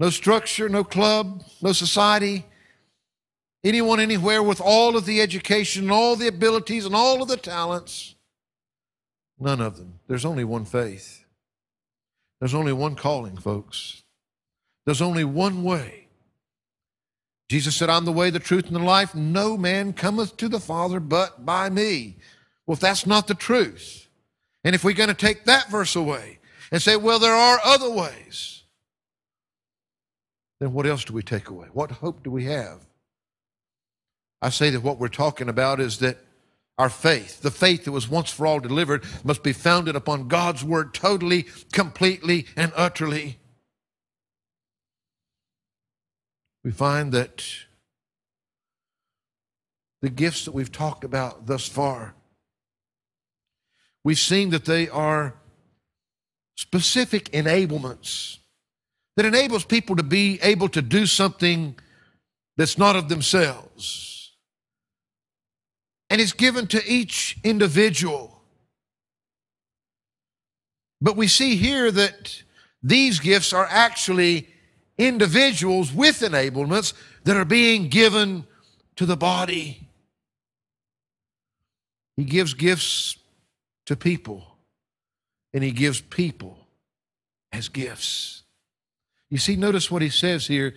no 0.00 0.10
structure, 0.10 0.68
no 0.68 0.84
club, 0.84 1.44
no 1.60 1.72
society, 1.72 2.44
anyone 3.64 4.00
anywhere 4.00 4.42
with 4.42 4.60
all 4.60 4.96
of 4.96 5.04
the 5.06 5.20
education 5.20 5.84
and 5.84 5.92
all 5.92 6.16
the 6.16 6.28
abilities 6.28 6.86
and 6.86 6.94
all 6.94 7.20
of 7.20 7.28
the 7.28 7.36
talents, 7.36 8.14
none 9.38 9.60
of 9.60 9.76
them. 9.76 9.98
There's 10.06 10.24
only 10.24 10.44
one 10.44 10.64
faith. 10.64 11.24
There's 12.40 12.54
only 12.54 12.72
one 12.72 12.94
calling, 12.94 13.36
folks. 13.36 14.02
There's 14.86 15.02
only 15.02 15.24
one 15.24 15.64
way. 15.64 16.06
Jesus 17.48 17.76
said, 17.76 17.90
I'm 17.90 18.04
the 18.04 18.12
way, 18.12 18.30
the 18.30 18.38
truth, 18.38 18.66
and 18.66 18.76
the 18.76 18.80
life. 18.80 19.14
No 19.14 19.56
man 19.56 19.92
cometh 19.92 20.36
to 20.36 20.48
the 20.48 20.60
Father 20.60 21.00
but 21.00 21.44
by 21.44 21.70
me. 21.70 22.16
Well, 22.68 22.74
if 22.74 22.80
that's 22.80 23.06
not 23.06 23.28
the 23.28 23.34
truth, 23.34 24.08
and 24.62 24.74
if 24.74 24.84
we're 24.84 24.92
going 24.92 25.08
to 25.08 25.14
take 25.14 25.46
that 25.46 25.70
verse 25.70 25.96
away 25.96 26.38
and 26.70 26.82
say, 26.82 26.96
well, 26.96 27.18
there 27.18 27.34
are 27.34 27.58
other 27.64 27.90
ways, 27.90 28.64
then 30.60 30.74
what 30.74 30.86
else 30.86 31.02
do 31.04 31.14
we 31.14 31.22
take 31.22 31.48
away? 31.48 31.68
What 31.72 31.90
hope 31.90 32.22
do 32.22 32.30
we 32.30 32.44
have? 32.44 32.86
I 34.42 34.50
say 34.50 34.68
that 34.68 34.82
what 34.82 34.98
we're 34.98 35.08
talking 35.08 35.48
about 35.48 35.80
is 35.80 35.98
that 36.00 36.18
Our 36.78 36.88
faith, 36.88 37.42
the 37.42 37.50
faith 37.50 37.84
that 37.84 37.92
was 37.92 38.08
once 38.08 38.30
for 38.30 38.46
all 38.46 38.60
delivered, 38.60 39.04
must 39.24 39.42
be 39.42 39.52
founded 39.52 39.96
upon 39.96 40.28
God's 40.28 40.62
word 40.62 40.94
totally, 40.94 41.46
completely, 41.72 42.46
and 42.56 42.72
utterly. 42.76 43.38
We 46.62 46.70
find 46.70 47.10
that 47.12 47.44
the 50.02 50.08
gifts 50.08 50.44
that 50.44 50.54
we've 50.54 50.70
talked 50.70 51.02
about 51.02 51.46
thus 51.46 51.66
far, 51.66 52.14
we've 54.04 54.18
seen 54.18 54.50
that 54.50 54.64
they 54.64 54.88
are 54.88 55.34
specific 56.56 57.30
enablements 57.32 58.38
that 59.16 59.26
enables 59.26 59.64
people 59.64 59.96
to 59.96 60.02
be 60.02 60.38
able 60.42 60.68
to 60.68 60.82
do 60.82 61.06
something 61.06 61.74
that's 62.56 62.78
not 62.78 62.96
of 62.96 63.08
themselves. 63.08 64.32
And 66.10 66.20
it's 66.20 66.32
given 66.32 66.66
to 66.68 66.84
each 66.86 67.36
individual. 67.44 68.42
But 71.00 71.16
we 71.16 71.28
see 71.28 71.56
here 71.56 71.90
that 71.90 72.42
these 72.82 73.20
gifts 73.20 73.52
are 73.52 73.66
actually 73.70 74.48
individuals 74.96 75.92
with 75.92 76.20
enablements 76.20 76.92
that 77.24 77.36
are 77.36 77.44
being 77.44 77.88
given 77.88 78.46
to 78.96 79.06
the 79.06 79.16
body. 79.16 79.88
He 82.16 82.24
gives 82.24 82.54
gifts 82.54 83.16
to 83.88 83.96
people, 83.96 84.56
and 85.52 85.62
He 85.62 85.72
gives 85.72 86.00
people 86.00 86.56
as 87.52 87.68
gifts. 87.68 88.42
You 89.30 89.38
see, 89.38 89.56
notice 89.56 89.90
what 89.90 90.02
he 90.02 90.08
says 90.08 90.46
here. 90.46 90.74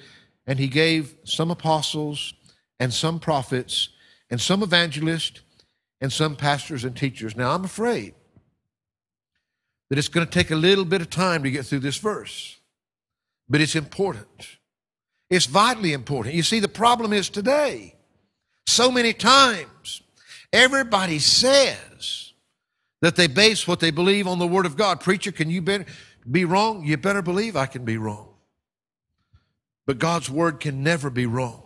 And 0.47 0.60
he 0.60 0.67
gave 0.67 1.15
some 1.24 1.52
apostles 1.52 2.34
and 2.80 2.93
some 2.93 3.19
prophets 3.19 3.89
and 4.30 4.41
some 4.41 4.63
evangelists 4.63 5.41
and 6.02 6.12
some 6.12 6.36
pastors 6.36 6.84
and 6.84 6.95
teachers. 6.95 7.36
Now, 7.36 7.52
I'm 7.52 7.63
afraid 7.63 8.15
that 9.89 10.00
it's 10.00 10.08
going 10.08 10.26
to 10.26 10.32
take 10.32 10.52
a 10.52 10.56
little 10.56 10.86
bit 10.86 11.02
of 11.02 11.10
time 11.10 11.43
to 11.43 11.52
get 11.52 11.65
through 11.65 11.80
this 11.80 11.97
verse, 11.97 12.58
but 13.47 13.62
it's 13.62 13.76
important. 13.76 14.58
It's 15.30 15.45
vitally 15.45 15.93
important. 15.93 16.34
You 16.34 16.43
see, 16.43 16.60
the 16.60 16.67
problem 16.67 17.13
is 17.13 17.30
today, 17.30 17.95
so 18.65 18.91
many 18.91 19.13
times, 19.13 20.02
everybody 20.52 21.19
says 21.19 22.30
that 23.01 23.15
they 23.15 23.27
base 23.27 23.67
what 23.67 23.79
they 23.79 23.91
believe 23.91 24.27
on 24.27 24.39
the 24.39 24.47
Word 24.47 24.65
of 24.65 24.77
God. 24.77 24.99
Preacher, 25.01 25.31
can 25.31 25.49
you 25.49 25.61
be 26.29 26.45
wrong? 26.45 26.85
You 26.85 26.97
better 26.97 27.21
believe 27.21 27.55
I 27.55 27.65
can 27.65 27.83
be 27.83 27.97
wrong. 27.97 28.29
But 29.85 29.99
God's 29.99 30.29
word 30.29 30.59
can 30.59 30.83
never 30.83 31.09
be 31.09 31.25
wrong. 31.25 31.63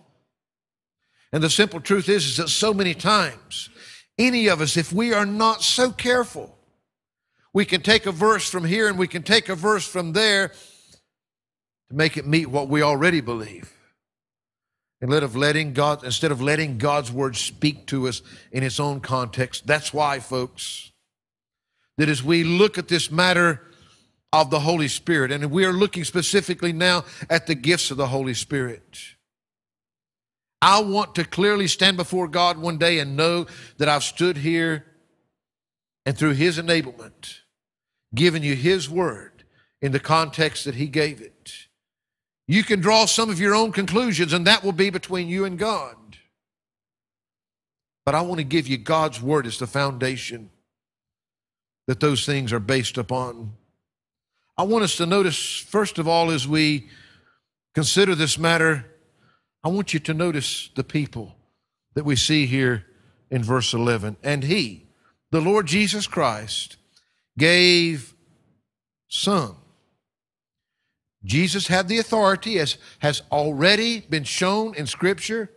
And 1.32 1.44
the 1.44 1.50
simple 1.50 1.82
truth 1.82 2.08
is, 2.08 2.26
is 2.26 2.38
that 2.38 2.50
so 2.50 2.74
many 2.74 2.94
times, 2.94 3.70
any 4.18 4.48
of 4.48 4.62
us, 4.62 4.78
if 4.78 4.94
we 4.94 5.14
are 5.14 5.26
not 5.26 5.62
so 5.62 5.92
careful, 5.92 6.58
we 7.54 7.66
can 7.66 7.82
take 7.82 8.06
a 8.06 8.12
verse 8.12 8.50
from 8.50 8.64
here 8.64 8.88
and 8.88 8.98
we 8.98 9.08
can 9.08 9.24
take 9.24 9.50
a 9.50 9.56
verse 9.56 9.86
from 9.86 10.14
there 10.14 10.50
to 11.90 11.96
make 11.96 12.16
it 12.16 12.26
meet 12.26 12.48
what 12.48 12.70
we 12.70 12.82
already 12.82 13.22
believe. 13.22 13.72
Instead 15.02 15.24
of 15.24 15.36
letting 15.36 15.74
God, 15.74 16.04
instead 16.06 16.32
of 16.32 16.42
letting 16.42 16.78
God's 16.78 17.12
word 17.12 17.36
speak 17.36 17.86
to 17.88 18.08
us 18.08 18.22
in 18.52 18.64
its 18.64 18.80
own 18.80 19.02
context. 19.02 19.68
That's 19.68 19.94
why, 19.94 20.20
folks, 20.20 20.92
that 21.98 22.10
as 22.10 22.24
we 22.24 22.44
look 22.44 22.78
at 22.78 22.88
this 22.88 23.10
matter 23.10 23.62
of 24.42 24.50
the 24.50 24.60
Holy 24.60 24.88
Spirit. 24.88 25.32
And 25.32 25.50
we 25.50 25.66
are 25.66 25.74
looking 25.74 26.04
specifically 26.04 26.74
now 26.74 27.06
at 27.30 27.48
the 27.48 27.56
gifts 27.56 27.92
of 27.92 27.98
the 27.98 28.08
Holy 28.08 28.34
Spirit. 28.34 29.00
I 30.62 30.82
want 30.82 31.16
to 31.16 31.24
clearly 31.24 31.68
stand 31.68 31.98
before 31.98 32.28
God 32.28 32.58
one 32.58 32.78
day 32.78 33.00
and 33.00 33.16
know 33.16 33.46
that 33.78 33.88
I've 33.88 34.04
stood 34.04 34.38
here 34.38 34.86
and 36.06 36.18
through 36.18 36.34
His 36.34 36.58
enablement, 36.58 37.40
given 38.14 38.44
you 38.44 38.56
His 38.56 38.90
word 38.90 39.44
in 39.82 39.92
the 39.92 40.00
context 40.00 40.66
that 40.66 40.76
He 40.76 40.88
gave 40.88 41.22
it. 41.22 41.54
You 42.48 42.64
can 42.64 42.80
draw 42.80 43.06
some 43.06 43.30
of 43.30 43.40
your 43.40 43.56
own 43.56 43.72
conclusions, 43.72 44.34
and 44.34 44.46
that 44.48 44.64
will 44.64 44.72
be 44.72 44.90
between 44.90 45.28
you 45.28 45.46
and 45.46 45.58
God. 45.58 45.96
But 48.06 48.16
I 48.16 48.22
want 48.22 48.40
to 48.40 48.44
give 48.44 48.68
you 48.68 48.78
God's 48.78 49.22
word 49.22 49.48
as 49.48 49.58
the 49.58 49.68
foundation 49.68 50.50
that 51.88 52.00
those 52.00 52.26
things 52.26 52.52
are 52.52 52.60
based 52.60 52.98
upon. 52.98 53.54
I 54.58 54.64
want 54.64 54.84
us 54.84 54.96
to 54.98 55.06
notice, 55.06 55.58
first 55.58 55.98
of 55.98 56.08
all, 56.08 56.32
as 56.32 56.48
we 56.48 56.90
consider 57.74 58.16
this 58.16 58.38
matter, 58.38 58.86
I 59.64 59.70
want 59.70 59.94
you 59.94 60.00
to 60.02 60.14
notice 60.14 60.70
the 60.76 60.84
people 60.84 61.36
that 61.94 62.06
we 62.06 62.16
see 62.16 62.46
here 62.46 62.86
in 63.30 63.44
verse 63.44 63.74
11. 63.74 64.18
And 64.24 64.44
he, 64.44 64.88
the 65.32 65.42
Lord 65.42 65.68
Jesus 65.68 66.08
Christ, 66.08 66.78
gave 67.38 68.14
some. 69.08 69.58
Jesus 71.24 71.68
had 71.68 71.88
the 71.88 71.98
authority, 71.98 72.60
as 72.60 72.78
has 73.00 73.24
already 73.32 74.02
been 74.02 74.24
shown 74.24 74.76
in 74.76 74.86
Scripture. 74.86 75.50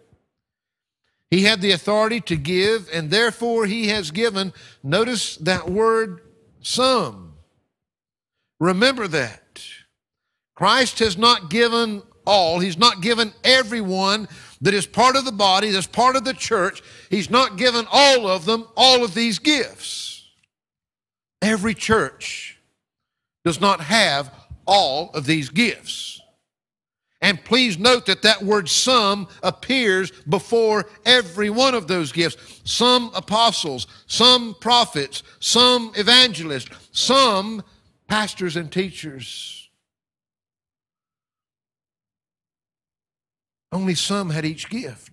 He 1.30 1.44
had 1.44 1.60
the 1.60 1.72
authority 1.72 2.20
to 2.22 2.36
give, 2.36 2.88
and 2.92 3.10
therefore 3.10 3.66
he 3.66 3.88
has 3.88 4.10
given, 4.10 4.52
notice 4.82 5.36
that 5.36 5.68
word, 5.68 6.22
some. 6.62 7.34
Remember 8.60 9.06
that. 9.08 9.62
Christ 10.54 10.98
has 11.00 11.16
not 11.16 11.50
given 11.50 12.02
all, 12.26 12.58
He's 12.58 12.78
not 12.78 13.00
given 13.00 13.32
everyone 13.44 14.28
that 14.60 14.74
is 14.74 14.86
part 14.86 15.16
of 15.16 15.24
the 15.24 15.32
body, 15.32 15.70
that's 15.70 15.86
part 15.86 16.16
of 16.16 16.24
the 16.24 16.34
church. 16.34 16.82
He's 17.10 17.30
not 17.30 17.56
given 17.56 17.86
all 17.90 18.26
of 18.26 18.44
them 18.44 18.66
all 18.76 19.04
of 19.04 19.14
these 19.14 19.38
gifts. 19.38 20.26
Every 21.40 21.74
church 21.74 22.58
does 23.44 23.60
not 23.60 23.80
have 23.80 24.32
all 24.66 25.10
of 25.14 25.26
these 25.26 25.48
gifts. 25.48 26.17
And 27.20 27.42
please 27.44 27.78
note 27.78 28.06
that 28.06 28.22
that 28.22 28.42
word 28.42 28.68
some 28.68 29.26
appears 29.42 30.12
before 30.28 30.86
every 31.04 31.50
one 31.50 31.74
of 31.74 31.88
those 31.88 32.12
gifts. 32.12 32.60
Some 32.64 33.10
apostles, 33.14 33.88
some 34.06 34.54
prophets, 34.60 35.24
some 35.40 35.92
evangelists, 35.96 36.70
some 36.92 37.62
pastors 38.06 38.56
and 38.56 38.70
teachers. 38.70 39.68
Only 43.72 43.96
some 43.96 44.30
had 44.30 44.44
each 44.44 44.70
gift. 44.70 45.12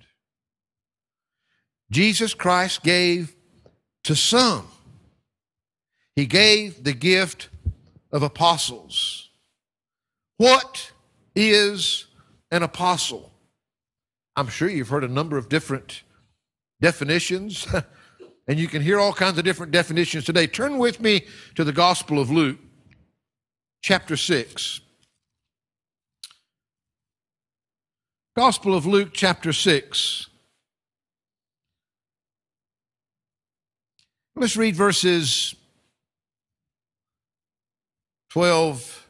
Jesus 1.91 2.33
Christ 2.33 2.83
gave 2.83 3.35
to 4.03 4.15
some. 4.15 4.67
He 6.15 6.25
gave 6.25 6.83
the 6.83 6.93
gift 6.93 7.49
of 8.11 8.23
apostles. 8.23 9.29
What 10.37 10.91
is 11.35 12.05
an 12.51 12.63
apostle? 12.63 13.31
I'm 14.35 14.47
sure 14.47 14.69
you've 14.69 14.89
heard 14.89 15.03
a 15.03 15.09
number 15.09 15.37
of 15.37 15.49
different 15.49 16.03
definitions, 16.81 17.67
and 18.47 18.59
you 18.59 18.67
can 18.67 18.81
hear 18.81 18.99
all 18.99 19.13
kinds 19.13 19.37
of 19.37 19.43
different 19.43 19.71
definitions 19.71 20.25
today. 20.25 20.47
Turn 20.47 20.77
with 20.77 20.99
me 20.99 21.25
to 21.55 21.63
the 21.63 21.73
Gospel 21.73 22.19
of 22.19 22.29
Luke 22.31 22.57
chapter 23.81 24.17
6. 24.17 24.81
Gospel 28.35 28.75
of 28.75 28.85
Luke, 28.85 29.11
chapter 29.13 29.53
6. 29.53 30.27
Let's 34.35 34.57
read 34.57 34.75
verses 34.75 35.55
12 38.31 39.07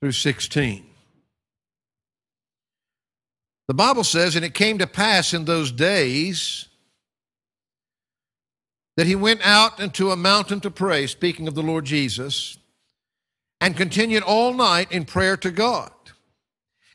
through 0.00 0.12
16. 0.12 0.84
The 3.72 3.76
Bible 3.76 4.04
says, 4.04 4.36
And 4.36 4.44
it 4.44 4.52
came 4.52 4.76
to 4.80 4.86
pass 4.86 5.32
in 5.32 5.46
those 5.46 5.72
days 5.72 6.66
that 8.98 9.06
he 9.06 9.16
went 9.16 9.40
out 9.42 9.80
into 9.80 10.10
a 10.10 10.16
mountain 10.16 10.60
to 10.60 10.70
pray, 10.70 11.06
speaking 11.06 11.48
of 11.48 11.54
the 11.54 11.62
Lord 11.62 11.86
Jesus 11.86 12.58
and 13.62 13.74
continued 13.74 14.24
all 14.24 14.52
night 14.52 14.92
in 14.92 15.06
prayer 15.06 15.38
to 15.38 15.50
God. 15.50 15.90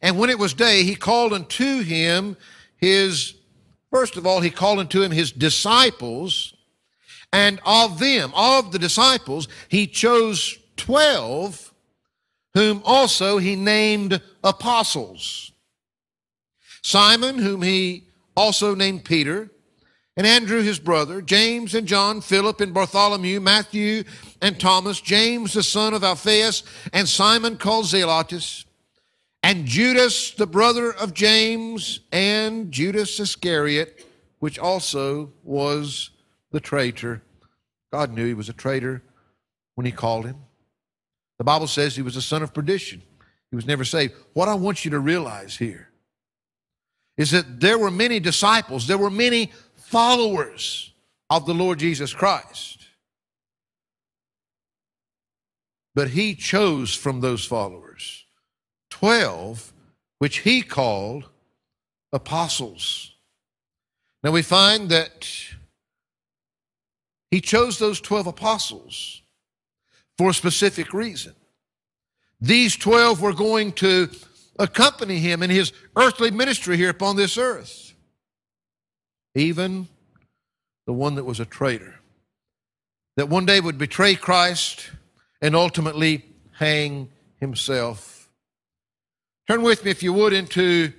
And 0.04 0.20
when 0.20 0.30
it 0.30 0.38
was 0.38 0.54
day, 0.54 0.84
he 0.84 0.94
called 0.94 1.34
unto 1.34 1.82
him 1.82 2.38
his, 2.76 3.34
first 3.90 4.16
of 4.16 4.28
all, 4.28 4.42
he 4.42 4.52
called 4.52 4.78
unto 4.78 5.02
him 5.02 5.10
his 5.10 5.32
disciples, 5.32 6.54
and 7.34 7.60
of 7.66 7.98
them, 7.98 8.32
of 8.36 8.72
the 8.72 8.78
disciples, 8.78 9.48
he 9.68 9.88
chose 9.88 10.60
12, 10.76 11.74
whom 12.54 12.84
also 12.86 13.40
he 13.40 13.56
named 13.56 14.22
apostles. 14.44 15.54
Simon, 16.88 17.38
whom 17.38 17.63
he 17.63 18.06
also 18.34 18.73
named 18.73 19.04
Peter, 19.04 19.52
and 20.15 20.26
Andrew 20.26 20.62
his 20.62 20.80
brother, 20.80 21.21
James 21.21 21.76
and 21.76 21.86
John, 21.86 22.21
Philip 22.21 22.62
and 22.62 22.73
Bartholomew, 22.73 23.41
Matthew 23.41 24.06
and 24.41 24.58
Thomas, 24.58 25.02
James 25.02 25.52
the 25.52 25.63
son 25.63 25.93
of 25.93 26.06
Alphaeus, 26.06 26.63
and 26.93 27.06
Simon 27.06 27.58
called 27.58 27.88
Zelotes, 27.88 28.63
and 29.43 29.65
Judas 29.65 30.32
the 30.32 30.47
brother 30.47 30.93
of 30.93 31.13
James, 31.13 32.00
and 32.13 32.71
Judas 32.71 33.19
Iscariot, 33.19 34.06
which 34.39 34.58
also 34.58 35.34
was 35.43 36.12
the 36.52 36.62
traitor. 36.62 37.21
God 37.91 38.13
knew 38.13 38.26
he 38.26 38.34
was 38.34 38.47
a 38.47 38.54
traitor 38.54 39.04
when 39.76 39.86
he 39.86 39.91
called 39.91 40.26
him. 40.26 40.38
The 41.38 41.43
Bible 41.43 41.67
says 41.67 41.97
he 41.97 42.02
was 42.02 42.15
a 42.15 42.21
son 42.21 42.43
of 42.43 42.54
perdition. 42.54 43.02
He 43.50 43.58
was 43.58 43.67
never 43.67 43.84
saved. 43.84 44.13
What 44.32 44.47
I 44.47 44.54
want 44.54 44.86
you 44.86 44.91
to 44.91 45.00
realize 45.00 45.58
here 45.58 45.87
is 47.17 47.32
that 47.32 47.60
there 47.60 47.77
were 47.77 47.91
many 47.91 48.19
disciples, 48.19 48.88
there 48.88 48.97
were 48.97 49.10
many 49.10 49.51
followers 49.75 50.93
of 51.30 51.45
the 51.45 51.53
Lord 51.53 51.80
Jesus 51.80 52.13
Christ. 52.13 52.86
But 55.95 56.10
he 56.10 56.36
chose 56.36 56.93
from 56.93 57.21
those 57.21 57.43
followers 57.43 58.25
12, 58.91 59.73
which 60.19 60.39
he 60.39 60.62
called 60.62 61.27
apostles. 62.13 63.13
Now 64.23 64.32
we 64.32 64.43
find 64.43 64.89
that 64.89 65.27
he 67.32 67.41
chose 67.41 67.80
those 67.80 67.99
12 67.99 68.27
apostles 68.27 69.21
for 70.17 70.30
a 70.30 70.34
specific 70.34 70.93
reason. 70.93 71.34
These 72.39 72.75
12 72.75 73.21
were 73.21 73.34
going 73.34 73.71
to 73.73 74.10
accompany 74.60 75.20
him 75.20 75.43
in 75.43 75.50
his 75.50 75.72
earthly 75.96 76.32
ministry 76.32 76.78
here 76.78 76.89
upon 76.89 77.15
this 77.15 77.38
earth. 77.38 77.93
Even 79.36 79.88
the 80.86 80.93
one 80.93 81.15
that 81.15 81.26
was 81.26 81.39
a 81.39 81.46
traitor, 81.46 81.96
that 83.17 83.30
one 83.30 83.46
day 83.46 83.60
would 83.60 83.78
betray 83.78 84.15
Christ 84.15 84.89
and 85.41 85.56
ultimately 85.56 86.26
hang 86.54 87.10
himself. 87.39 88.30
Turn 89.48 89.62
with 89.62 89.86
me, 89.86 89.91
if 89.91 90.02
you 90.02 90.13
would, 90.13 90.34
into 90.34 90.91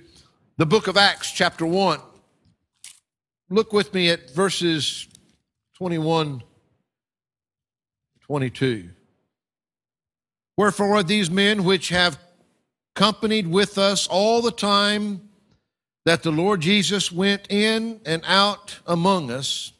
the 0.57 0.65
book 0.65 0.87
of 0.87 0.97
Acts, 0.97 1.31
chapter 1.31 1.65
1. 1.65 1.99
Look 3.49 3.73
with 3.73 3.93
me 3.93 4.09
at 4.09 4.31
verses 4.31 5.07
21, 5.77 6.43
22. 8.21 8.89
Wherefore 10.55 11.03
these 11.03 11.31
men 11.31 11.63
which 11.63 11.89
have 11.89 12.19
companied 12.95 13.47
with 13.47 13.77
us 13.77 14.07
all 14.07 14.41
the 14.41 14.51
time 14.51 15.29
that 16.05 16.23
the 16.23 16.31
Lord 16.31 16.61
Jesus 16.61 17.11
went 17.11 17.51
in 17.51 18.01
and 18.05 18.23
out 18.25 18.79
among 18.87 19.31
us, 19.31 19.73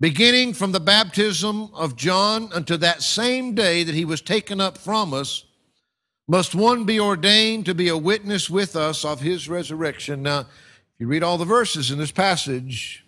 beginning 0.00 0.54
from 0.54 0.72
the 0.72 0.80
baptism 0.80 1.70
of 1.74 1.96
John 1.96 2.52
unto 2.52 2.76
that 2.78 3.02
same 3.02 3.54
day 3.54 3.84
that 3.84 3.94
he 3.94 4.04
was 4.04 4.20
taken 4.20 4.60
up 4.60 4.76
from 4.76 5.14
us, 5.14 5.44
must 6.28 6.54
one 6.54 6.84
be 6.84 6.98
ordained 6.98 7.66
to 7.66 7.74
be 7.74 7.88
a 7.88 7.96
witness 7.96 8.50
with 8.50 8.74
us 8.74 9.04
of 9.04 9.20
his 9.20 9.48
resurrection. 9.48 10.22
Now, 10.22 10.40
if 10.40 10.46
you 10.98 11.06
read 11.06 11.22
all 11.22 11.38
the 11.38 11.44
verses 11.44 11.90
in 11.90 11.98
this 11.98 12.10
passage, 12.10 13.04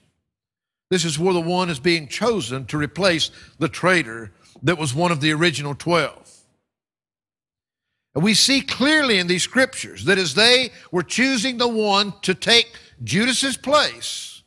this 0.90 1.04
is 1.04 1.18
where 1.18 1.34
the 1.34 1.40
one 1.40 1.68
is 1.68 1.80
being 1.80 2.06
chosen 2.08 2.64
to 2.66 2.78
replace 2.78 3.30
the 3.58 3.68
traitor 3.68 4.32
that 4.62 4.78
was 4.78 4.94
one 4.94 5.12
of 5.12 5.20
the 5.20 5.32
original 5.32 5.74
12. 5.74 6.37
And 8.14 8.24
we 8.24 8.34
see 8.34 8.60
clearly 8.60 9.18
in 9.18 9.26
these 9.26 9.42
scriptures 9.42 10.04
that 10.04 10.18
as 10.18 10.34
they 10.34 10.70
were 10.90 11.02
choosing 11.02 11.58
the 11.58 11.68
one 11.68 12.14
to 12.22 12.34
take 12.34 12.72
Judas's 13.04 13.56
place, 13.56 14.42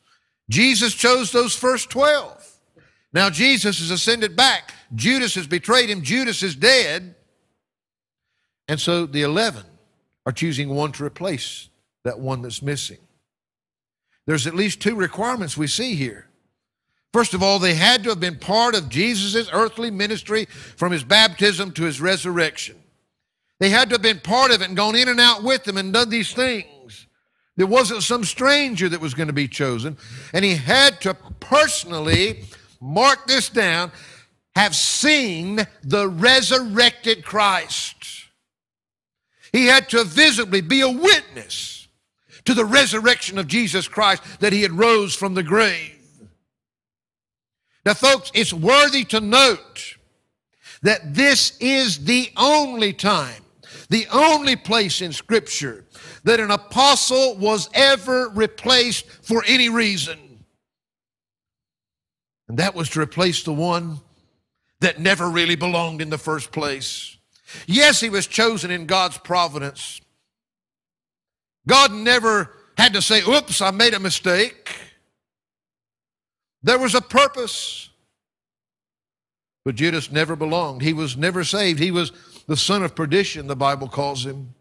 Jesus 0.49 0.93
chose 0.93 1.31
those 1.31 1.55
first 1.55 1.89
12. 1.89 2.41
Now 3.13 3.29
Jesus 3.29 3.79
has 3.79 3.91
ascended 3.91 4.35
back. 4.35 4.73
Judas 4.93 5.35
has 5.35 5.47
betrayed 5.47 5.89
him. 5.89 6.01
Judas 6.01 6.43
is 6.43 6.55
dead. 6.55 7.15
And 8.67 8.79
so 8.79 9.05
the 9.05 9.21
11 9.21 9.63
are 10.25 10.31
choosing 10.31 10.69
one 10.69 10.91
to 10.93 11.05
replace 11.05 11.69
that 12.03 12.19
one 12.19 12.41
that's 12.41 12.61
missing. 12.61 12.99
There's 14.25 14.47
at 14.47 14.55
least 14.55 14.81
two 14.81 14.95
requirements 14.95 15.57
we 15.57 15.67
see 15.67 15.95
here. 15.95 16.27
First 17.13 17.33
of 17.33 17.43
all, 17.43 17.59
they 17.59 17.73
had 17.73 18.03
to 18.03 18.09
have 18.09 18.19
been 18.19 18.37
part 18.37 18.75
of 18.75 18.87
Jesus' 18.87 19.49
earthly 19.51 19.91
ministry 19.91 20.45
from 20.45 20.91
his 20.91 21.03
baptism 21.03 21.71
to 21.73 21.83
his 21.83 21.99
resurrection. 21.99 22.80
They 23.61 23.69
had 23.69 23.89
to 23.89 23.93
have 23.93 24.01
been 24.01 24.19
part 24.19 24.49
of 24.49 24.63
it 24.63 24.69
and 24.69 24.75
gone 24.75 24.95
in 24.95 25.07
and 25.07 25.19
out 25.19 25.43
with 25.43 25.65
them 25.65 25.77
and 25.77 25.93
done 25.93 26.09
these 26.09 26.33
things. 26.33 27.05
There 27.57 27.67
wasn't 27.67 28.01
some 28.01 28.23
stranger 28.23 28.89
that 28.89 28.99
was 28.99 29.13
going 29.13 29.27
to 29.27 29.33
be 29.33 29.47
chosen. 29.47 29.97
And 30.33 30.43
he 30.43 30.55
had 30.55 30.99
to 31.01 31.13
personally 31.39 32.45
mark 32.81 33.27
this 33.27 33.49
down 33.49 33.91
have 34.55 34.75
seen 34.75 35.59
the 35.83 36.07
resurrected 36.07 37.23
Christ. 37.23 38.29
He 39.51 39.67
had 39.67 39.89
to 39.89 40.05
visibly 40.05 40.61
be 40.61 40.81
a 40.81 40.89
witness 40.89 41.87
to 42.45 42.55
the 42.55 42.65
resurrection 42.65 43.37
of 43.37 43.45
Jesus 43.45 43.87
Christ 43.87 44.23
that 44.39 44.53
he 44.53 44.63
had 44.63 44.71
rose 44.71 45.13
from 45.13 45.35
the 45.35 45.43
grave. 45.43 45.99
Now, 47.85 47.93
folks, 47.93 48.31
it's 48.33 48.53
worthy 48.53 49.03
to 49.05 49.21
note 49.21 49.97
that 50.81 51.13
this 51.13 51.55
is 51.59 52.05
the 52.05 52.31
only 52.35 52.91
time 52.91 53.40
the 53.91 54.07
only 54.13 54.55
place 54.55 55.01
in 55.01 55.11
Scripture 55.11 55.83
that 56.23 56.39
an 56.39 56.49
apostle 56.49 57.35
was 57.35 57.69
ever 57.73 58.29
replaced 58.29 59.05
for 59.05 59.43
any 59.45 59.67
reason. 59.67 60.17
And 62.47 62.57
that 62.57 62.73
was 62.73 62.87
to 62.91 63.01
replace 63.01 63.43
the 63.43 63.51
one 63.51 63.99
that 64.79 65.01
never 65.01 65.29
really 65.29 65.57
belonged 65.57 66.01
in 66.01 66.09
the 66.09 66.17
first 66.17 66.53
place. 66.53 67.17
Yes, 67.67 67.99
he 67.99 68.09
was 68.09 68.27
chosen 68.27 68.71
in 68.71 68.85
God's 68.85 69.17
providence. 69.17 69.99
God 71.67 71.91
never 71.91 72.49
had 72.77 72.93
to 72.93 73.01
say, 73.01 73.21
oops, 73.27 73.59
I 73.59 73.71
made 73.71 73.93
a 73.93 73.99
mistake. 73.99 74.73
There 76.63 76.79
was 76.79 76.95
a 76.95 77.01
purpose. 77.01 77.89
But 79.65 79.75
Judas 79.75 80.09
never 80.13 80.37
belonged. 80.37 80.81
He 80.81 80.93
was 80.93 81.17
never 81.17 81.43
saved. 81.43 81.77
He 81.77 81.91
was 81.91 82.13
the 82.47 82.57
son 82.57 82.83
of 82.83 82.95
perdition, 82.95 83.47
the 83.47 83.55
Bible 83.55 83.87
calls 83.87 84.25
him. 84.25 84.53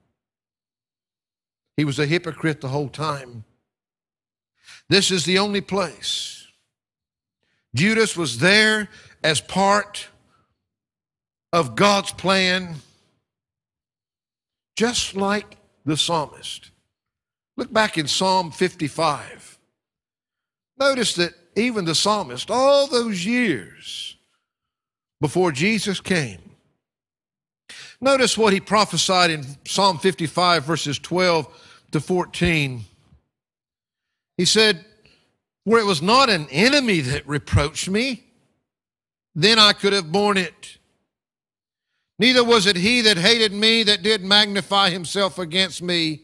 He 1.76 1.84
was 1.84 1.98
a 1.98 2.06
hypocrite 2.06 2.60
the 2.60 2.68
whole 2.68 2.88
time. 2.88 3.44
This 4.88 5.10
is 5.10 5.24
the 5.24 5.38
only 5.38 5.60
place. 5.60 6.46
Judas 7.74 8.16
was 8.16 8.38
there 8.38 8.88
as 9.22 9.40
part 9.40 10.08
of 11.52 11.76
God's 11.76 12.12
plan, 12.12 12.76
just 14.76 15.16
like 15.16 15.56
the 15.84 15.96
psalmist. 15.96 16.70
Look 17.56 17.72
back 17.72 17.98
in 17.98 18.06
Psalm 18.06 18.50
55. 18.50 19.58
Notice 20.78 21.14
that 21.16 21.34
even 21.56 21.84
the 21.84 21.94
psalmist, 21.94 22.50
all 22.50 22.86
those 22.86 23.24
years 23.24 24.16
before 25.20 25.52
Jesus 25.52 26.00
came, 26.00 26.49
Notice 28.00 28.38
what 28.38 28.52
he 28.52 28.60
prophesied 28.60 29.30
in 29.30 29.44
Psalm 29.66 29.98
55, 29.98 30.64
verses 30.64 30.98
12 30.98 31.46
to 31.92 32.00
14. 32.00 32.84
He 34.38 34.44
said, 34.46 34.84
Where 35.64 35.80
it 35.80 35.86
was 35.86 36.00
not 36.00 36.30
an 36.30 36.48
enemy 36.50 37.00
that 37.00 37.28
reproached 37.28 37.88
me, 37.90 38.24
then 39.34 39.58
I 39.58 39.74
could 39.74 39.92
have 39.92 40.10
borne 40.10 40.38
it. 40.38 40.78
Neither 42.18 42.42
was 42.44 42.66
it 42.66 42.76
he 42.76 43.02
that 43.02 43.16
hated 43.16 43.52
me 43.52 43.82
that 43.82 44.02
did 44.02 44.22
magnify 44.22 44.90
himself 44.90 45.38
against 45.38 45.82
me, 45.82 46.22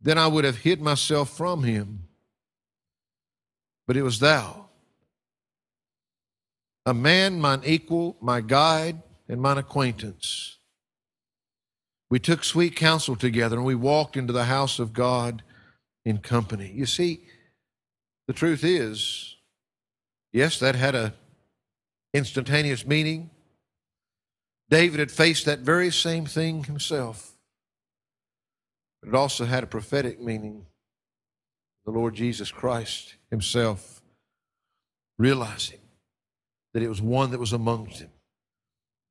then 0.00 0.18
I 0.18 0.26
would 0.26 0.44
have 0.44 0.58
hid 0.58 0.80
myself 0.80 1.36
from 1.36 1.62
him. 1.64 2.04
But 3.86 3.96
it 3.96 4.02
was 4.02 4.18
thou, 4.18 4.66
a 6.84 6.92
man 6.92 7.40
mine 7.40 7.62
equal, 7.64 8.16
my 8.20 8.42
guide, 8.42 9.02
and 9.28 9.40
mine 9.40 9.58
acquaintance. 9.58 10.58
We 12.10 12.18
took 12.18 12.42
sweet 12.42 12.74
counsel 12.74 13.16
together 13.16 13.56
and 13.56 13.66
we 13.66 13.74
walked 13.74 14.16
into 14.16 14.32
the 14.32 14.44
house 14.44 14.78
of 14.78 14.92
God 14.92 15.42
in 16.04 16.18
company. 16.18 16.72
You 16.74 16.86
see, 16.86 17.20
the 18.26 18.32
truth 18.32 18.64
is, 18.64 19.36
yes, 20.32 20.58
that 20.60 20.74
had 20.74 20.94
a 20.94 21.14
instantaneous 22.14 22.86
meaning. 22.86 23.30
David 24.70 25.00
had 25.00 25.10
faced 25.10 25.44
that 25.44 25.60
very 25.60 25.90
same 25.90 26.24
thing 26.24 26.64
himself. 26.64 27.32
But 29.02 29.10
it 29.10 29.14
also 29.14 29.44
had 29.44 29.62
a 29.62 29.68
prophetic 29.68 30.20
meaning. 30.20 30.64
The 31.84 31.92
Lord 31.92 32.14
Jesus 32.14 32.50
Christ 32.50 33.14
himself 33.30 34.02
realizing 35.18 35.80
that 36.72 36.82
it 36.82 36.88
was 36.88 37.00
one 37.02 37.30
that 37.30 37.40
was 37.40 37.52
amongst 37.52 38.00
him 38.00 38.10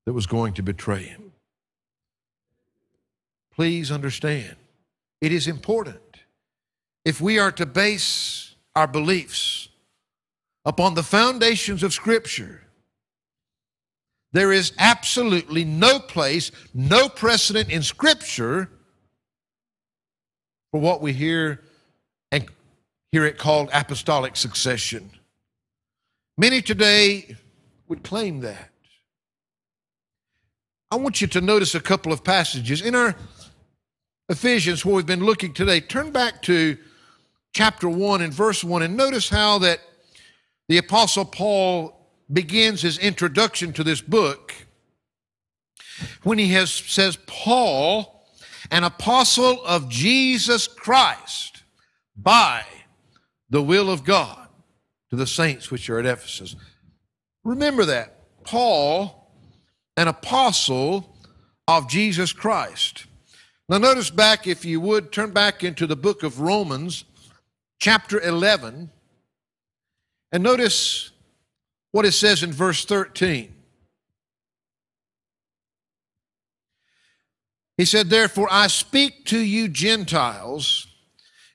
that 0.08 0.14
was 0.14 0.26
going 0.26 0.54
to 0.54 0.64
betray 0.64 1.04
him. 1.04 1.34
Please 3.54 3.92
understand, 3.92 4.56
it 5.20 5.34
is 5.34 5.48
important. 5.48 6.00
If 7.04 7.20
we 7.20 7.40
are 7.40 7.52
to 7.52 7.66
base 7.66 8.56
our 8.74 8.88
beliefs 8.88 9.68
upon 10.64 10.94
the 10.94 11.04
foundations 11.04 11.84
of 11.84 11.92
Scripture, 11.92 12.64
there 14.32 14.54
is 14.54 14.72
absolutely 14.80 15.66
no 15.66 16.00
place, 16.00 16.54
no 16.74 17.10
precedent 17.10 17.70
in 17.70 17.84
Scripture 17.84 18.70
for 20.72 20.80
what 20.80 21.02
we 21.02 21.12
hear 21.12 21.66
and 22.32 22.46
hear 23.12 23.26
it 23.26 23.38
called 23.38 23.70
apostolic 23.74 24.38
succession. 24.38 25.12
Many 26.38 26.62
today 26.62 27.36
would 27.90 28.04
claim 28.04 28.40
that. 28.40 28.70
I 30.90 30.96
want 30.96 31.22
you 31.22 31.28
to 31.28 31.42
notice 31.42 31.76
a 31.76 31.80
couple 31.80 32.14
of 32.14 32.24
passages. 32.24 32.82
In 32.82 32.96
our 32.96 33.16
Ephesians, 34.30 34.86
where 34.86 34.96
we've 34.96 35.06
been 35.06 35.26
looking 35.26 35.54
today, 35.54 35.80
turn 35.80 36.12
back 36.12 36.42
to 36.44 36.78
chapter 37.54 37.90
1 37.90 38.22
and 38.22 38.34
verse 38.34 38.64
1 38.64 38.84
and 38.84 38.96
notice 38.96 39.30
how 39.30 39.58
that 39.60 39.80
the 40.70 40.78
Apostle 40.78 41.26
Paul 41.26 41.98
begins 42.32 42.82
his 42.82 42.98
introduction 42.98 43.74
to 43.74 43.84
this 43.84 44.02
book 44.02 44.54
when 46.24 46.38
he 46.38 46.50
has 46.50 46.72
says 46.72 47.18
paul 47.26 48.26
an 48.70 48.84
apostle 48.84 49.64
of 49.66 49.88
jesus 49.88 50.68
christ 50.68 51.64
by 52.16 52.64
the 53.50 53.62
will 53.62 53.90
of 53.90 54.04
god 54.04 54.50
to 55.10 55.16
the 55.16 55.28
saints 55.28 55.72
which 55.72 55.90
are 55.90 56.00
at 56.00 56.06
ephesus 56.06 56.56
remember 57.44 57.86
that 57.86 58.20
paul 58.44 59.17
an 59.98 60.08
apostle 60.08 61.18
of 61.68 61.90
jesus 61.90 62.32
christ 62.32 63.06
now 63.68 63.78
notice 63.78 64.10
back 64.10 64.48
if 64.48 64.64
you 64.64 64.80
would 64.80 65.12
turn 65.12 65.32
back 65.32 65.64
into 65.64 65.86
the 65.86 65.96
book 65.96 66.24
of 66.24 66.40
romans 66.40 67.04
chapter 67.80 68.22
11 68.22 68.90
and 70.32 70.44
notice 70.44 71.12
what 71.92 72.06
it 72.06 72.12
says 72.12 72.44
in 72.44 72.52
verse 72.52 72.86
13. 72.86 73.54
He 77.78 77.86
said, 77.86 78.10
Therefore 78.10 78.48
I 78.52 78.68
speak 78.68 79.26
to 79.26 79.40
you 79.40 79.68
Gentiles, 79.68 80.88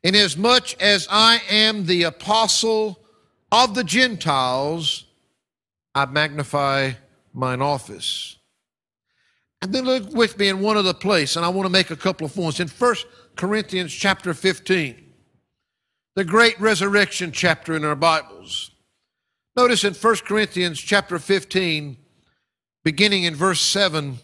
inasmuch 0.03 0.81
as 0.81 1.07
I 1.11 1.41
am 1.51 1.87
the 1.87 2.05
apostle 2.05 2.99
of 3.51 3.75
the 3.75 3.85
Gentiles, 3.85 5.05
I 5.95 6.07
magnify 6.07 6.93
mine 7.33 7.63
office. 7.63 8.37
And 9.61 9.73
then 9.73 9.85
look 9.85 10.13
with 10.13 10.39
me 10.39 10.49
in 10.49 10.61
one 10.61 10.77
other 10.77 10.95
place, 10.95 11.37
and 11.37 11.45
I 11.45 11.49
want 11.49 11.67
to 11.67 11.73
make 11.73 11.91
a 11.91 11.97
couple 11.97 12.27
of 12.27 12.35
points. 12.35 12.59
In 12.59 12.69
1 12.69 12.95
Corinthians 13.37 13.93
chapter 13.93 14.35
15, 14.35 15.13
the 16.17 16.25
great 16.25 16.61
resurrection 16.61 17.31
chapter 17.33 17.75
in 17.75 17.85
our 17.85 17.95
Bibles. 17.95 18.73
Notice 19.57 19.85
in 19.85 19.95
1 19.95 20.17
Corinthians 20.27 20.81
chapter 20.81 21.19
15, 21.19 21.97
beginning 22.85 23.23
in 23.23 23.35
verse 23.35 23.61
7, 23.61 24.19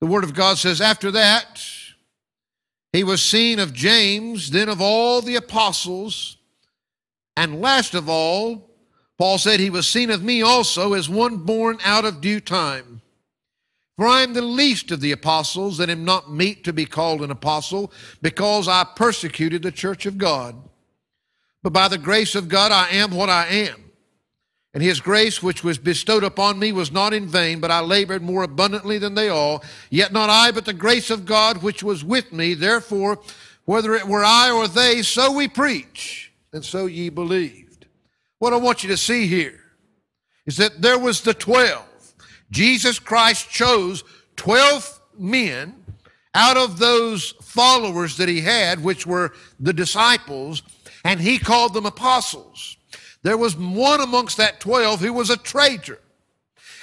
the 0.00 0.06
Word 0.06 0.24
of 0.24 0.34
God 0.34 0.56
says, 0.56 0.80
After 0.80 1.10
that, 1.10 1.62
he 2.92 3.04
was 3.04 3.22
seen 3.22 3.58
of 3.58 3.74
James, 3.74 4.50
then 4.50 4.68
of 4.68 4.80
all 4.80 5.20
the 5.20 5.36
apostles, 5.36 6.38
and 7.36 7.60
last 7.60 7.94
of 7.94 8.08
all, 8.08 8.69
Paul 9.20 9.36
said, 9.36 9.60
He 9.60 9.68
was 9.68 9.86
seen 9.86 10.10
of 10.10 10.24
me 10.24 10.40
also 10.40 10.94
as 10.94 11.06
one 11.06 11.36
born 11.36 11.76
out 11.84 12.06
of 12.06 12.22
due 12.22 12.40
time. 12.40 13.02
For 13.98 14.06
I 14.06 14.22
am 14.22 14.32
the 14.32 14.40
least 14.40 14.90
of 14.92 15.02
the 15.02 15.12
apostles, 15.12 15.78
and 15.78 15.90
am 15.90 16.06
not 16.06 16.32
meet 16.32 16.64
to 16.64 16.72
be 16.72 16.86
called 16.86 17.20
an 17.20 17.30
apostle, 17.30 17.92
because 18.22 18.66
I 18.66 18.82
persecuted 18.96 19.60
the 19.60 19.72
church 19.72 20.06
of 20.06 20.16
God. 20.16 20.56
But 21.62 21.74
by 21.74 21.88
the 21.88 21.98
grace 21.98 22.34
of 22.34 22.48
God, 22.48 22.72
I 22.72 22.88
am 22.92 23.10
what 23.10 23.28
I 23.28 23.46
am. 23.48 23.90
And 24.72 24.82
his 24.82 25.02
grace, 25.02 25.42
which 25.42 25.62
was 25.62 25.76
bestowed 25.76 26.24
upon 26.24 26.58
me, 26.58 26.72
was 26.72 26.90
not 26.90 27.12
in 27.12 27.28
vain, 27.28 27.60
but 27.60 27.70
I 27.70 27.80
labored 27.80 28.22
more 28.22 28.42
abundantly 28.42 28.96
than 28.96 29.16
they 29.16 29.28
all. 29.28 29.62
Yet 29.90 30.14
not 30.14 30.30
I, 30.30 30.50
but 30.50 30.64
the 30.64 30.72
grace 30.72 31.10
of 31.10 31.26
God 31.26 31.62
which 31.62 31.82
was 31.82 32.02
with 32.02 32.32
me. 32.32 32.54
Therefore, 32.54 33.20
whether 33.66 33.94
it 33.94 34.08
were 34.08 34.24
I 34.24 34.50
or 34.50 34.66
they, 34.66 35.02
so 35.02 35.30
we 35.30 35.46
preach, 35.46 36.32
and 36.54 36.64
so 36.64 36.86
ye 36.86 37.10
believed. 37.10 37.69
What 38.40 38.54
I 38.54 38.56
want 38.56 38.82
you 38.82 38.88
to 38.88 38.96
see 38.96 39.26
here 39.26 39.60
is 40.46 40.56
that 40.56 40.82
there 40.82 40.98
was 40.98 41.20
the 41.20 41.34
twelve. 41.34 41.86
Jesus 42.50 42.98
Christ 42.98 43.50
chose 43.50 44.02
twelve 44.34 45.00
men 45.16 45.76
out 46.34 46.56
of 46.56 46.78
those 46.78 47.32
followers 47.42 48.16
that 48.16 48.28
he 48.28 48.40
had, 48.40 48.82
which 48.82 49.06
were 49.06 49.34
the 49.58 49.74
disciples, 49.74 50.62
and 51.04 51.20
he 51.20 51.38
called 51.38 51.74
them 51.74 51.84
apostles. 51.86 52.76
There 53.22 53.36
was 53.36 53.56
one 53.56 54.00
amongst 54.00 54.38
that 54.38 54.60
12 54.60 55.00
who 55.00 55.12
was 55.12 55.28
a 55.28 55.36
traitor. 55.36 55.98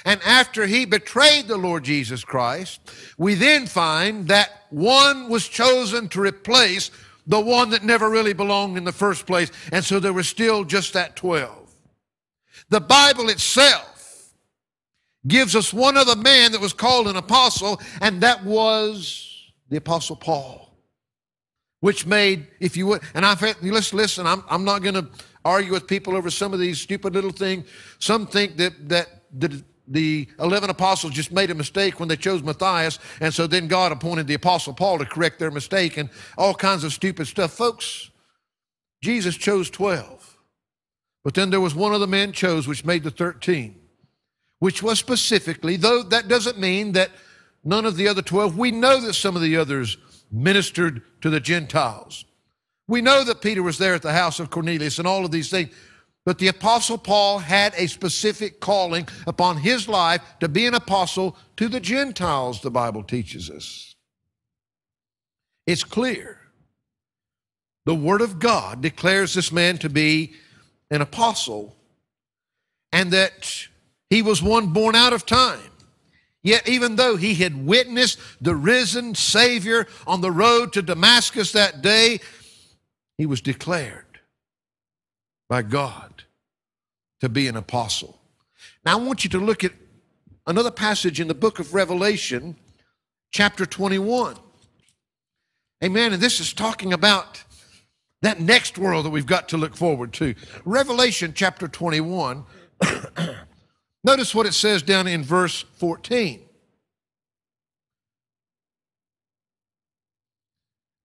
And 0.04 0.20
after 0.24 0.66
he 0.66 0.84
betrayed 0.84 1.48
the 1.48 1.56
Lord 1.56 1.82
Jesus 1.82 2.22
Christ, 2.24 2.80
we 3.18 3.34
then 3.34 3.66
find 3.66 4.28
that 4.28 4.66
one 4.70 5.28
was 5.28 5.48
chosen 5.48 6.08
to 6.10 6.20
replace 6.20 6.92
the 7.28 7.40
one 7.40 7.70
that 7.70 7.84
never 7.84 8.10
really 8.10 8.32
belonged 8.32 8.76
in 8.76 8.84
the 8.84 8.92
first 8.92 9.26
place. 9.26 9.52
And 9.70 9.84
so 9.84 10.00
there 10.00 10.14
was 10.14 10.26
still 10.26 10.64
just 10.64 10.94
that 10.94 11.14
12. 11.14 11.70
The 12.70 12.80
Bible 12.80 13.28
itself 13.28 14.32
gives 15.26 15.54
us 15.54 15.72
one 15.72 15.96
other 15.96 16.16
man 16.16 16.52
that 16.52 16.60
was 16.60 16.72
called 16.72 17.06
an 17.06 17.16
apostle, 17.16 17.80
and 18.00 18.22
that 18.22 18.44
was 18.44 19.52
the 19.68 19.76
Apostle 19.76 20.16
Paul, 20.16 20.74
which 21.80 22.06
made, 22.06 22.46
if 22.60 22.76
you 22.76 22.86
would, 22.86 23.02
and 23.14 23.24
I've 23.26 23.42
let's 23.62 23.92
listen, 23.92 24.26
I'm, 24.26 24.42
I'm 24.48 24.64
not 24.64 24.82
going 24.82 24.94
to 24.94 25.08
argue 25.44 25.72
with 25.72 25.86
people 25.86 26.16
over 26.16 26.30
some 26.30 26.54
of 26.54 26.60
these 26.60 26.80
stupid 26.80 27.14
little 27.14 27.30
things. 27.30 27.68
Some 27.98 28.26
think 28.26 28.56
that, 28.56 28.88
that 28.88 29.24
the, 29.32 29.62
the 29.90 30.28
11 30.38 30.70
apostles 30.70 31.12
just 31.12 31.32
made 31.32 31.50
a 31.50 31.54
mistake 31.54 31.98
when 31.98 32.08
they 32.08 32.16
chose 32.16 32.42
Matthias, 32.42 32.98
and 33.20 33.32
so 33.32 33.46
then 33.46 33.68
God 33.68 33.92
appointed 33.92 34.26
the 34.26 34.34
apostle 34.34 34.74
Paul 34.74 34.98
to 34.98 35.04
correct 35.04 35.38
their 35.38 35.50
mistake 35.50 35.96
and 35.96 36.10
all 36.36 36.54
kinds 36.54 36.84
of 36.84 36.92
stupid 36.92 37.26
stuff. 37.26 37.52
Folks, 37.52 38.10
Jesus 39.02 39.36
chose 39.36 39.70
12. 39.70 40.36
But 41.24 41.34
then 41.34 41.50
there 41.50 41.60
was 41.60 41.74
one 41.74 41.94
of 41.94 42.00
the 42.00 42.06
men 42.06 42.32
chose 42.32 42.66
which 42.66 42.84
made 42.84 43.02
the 43.02 43.10
13, 43.10 43.78
which 44.58 44.82
was 44.82 44.98
specifically, 44.98 45.76
though 45.76 46.02
that 46.02 46.28
doesn't 46.28 46.58
mean 46.58 46.92
that 46.92 47.10
none 47.64 47.84
of 47.84 47.96
the 47.96 48.08
other 48.08 48.22
12, 48.22 48.56
we 48.56 48.70
know 48.70 49.00
that 49.00 49.14
some 49.14 49.36
of 49.36 49.42
the 49.42 49.56
others 49.56 49.96
ministered 50.30 51.02
to 51.20 51.30
the 51.30 51.40
Gentiles. 51.40 52.24
We 52.86 53.02
know 53.02 53.24
that 53.24 53.42
Peter 53.42 53.62
was 53.62 53.78
there 53.78 53.94
at 53.94 54.02
the 54.02 54.12
house 54.12 54.40
of 54.40 54.50
Cornelius 54.50 54.98
and 54.98 55.06
all 55.06 55.24
of 55.24 55.30
these 55.30 55.50
things. 55.50 55.74
But 56.28 56.36
the 56.36 56.48
Apostle 56.48 56.98
Paul 56.98 57.38
had 57.38 57.72
a 57.74 57.86
specific 57.86 58.60
calling 58.60 59.08
upon 59.26 59.56
his 59.56 59.88
life 59.88 60.20
to 60.40 60.48
be 60.48 60.66
an 60.66 60.74
apostle 60.74 61.38
to 61.56 61.68
the 61.68 61.80
Gentiles, 61.80 62.60
the 62.60 62.70
Bible 62.70 63.02
teaches 63.02 63.48
us. 63.48 63.94
It's 65.66 65.84
clear. 65.84 66.38
The 67.86 67.94
Word 67.94 68.20
of 68.20 68.40
God 68.40 68.82
declares 68.82 69.32
this 69.32 69.50
man 69.50 69.78
to 69.78 69.88
be 69.88 70.34
an 70.90 71.00
apostle 71.00 71.74
and 72.92 73.10
that 73.12 73.66
he 74.10 74.20
was 74.20 74.42
one 74.42 74.66
born 74.66 74.94
out 74.94 75.14
of 75.14 75.24
time. 75.24 75.70
Yet, 76.42 76.68
even 76.68 76.96
though 76.96 77.16
he 77.16 77.36
had 77.36 77.66
witnessed 77.66 78.18
the 78.38 78.54
risen 78.54 79.14
Savior 79.14 79.86
on 80.06 80.20
the 80.20 80.30
road 80.30 80.74
to 80.74 80.82
Damascus 80.82 81.52
that 81.52 81.80
day, 81.80 82.20
he 83.16 83.24
was 83.24 83.40
declared 83.40 84.04
by 85.48 85.62
God 85.62 86.17
to 87.20 87.28
be 87.28 87.48
an 87.48 87.56
apostle. 87.56 88.18
Now, 88.84 88.98
I 88.98 89.00
want 89.00 89.24
you 89.24 89.30
to 89.30 89.38
look 89.38 89.64
at 89.64 89.72
another 90.46 90.70
passage 90.70 91.20
in 91.20 91.28
the 91.28 91.34
book 91.34 91.58
of 91.58 91.74
Revelation, 91.74 92.56
chapter 93.30 93.66
21. 93.66 94.36
Amen. 95.84 96.12
And 96.12 96.22
this 96.22 96.40
is 96.40 96.52
talking 96.52 96.92
about 96.92 97.44
that 98.22 98.40
next 98.40 98.78
world 98.78 99.04
that 99.04 99.10
we've 99.10 99.26
got 99.26 99.48
to 99.50 99.56
look 99.56 99.76
forward 99.76 100.12
to. 100.14 100.34
Revelation 100.64 101.32
chapter 101.34 101.68
21. 101.68 102.44
Notice 104.04 104.34
what 104.34 104.46
it 104.46 104.54
says 104.54 104.82
down 104.82 105.06
in 105.06 105.22
verse 105.22 105.64
14. 105.76 106.40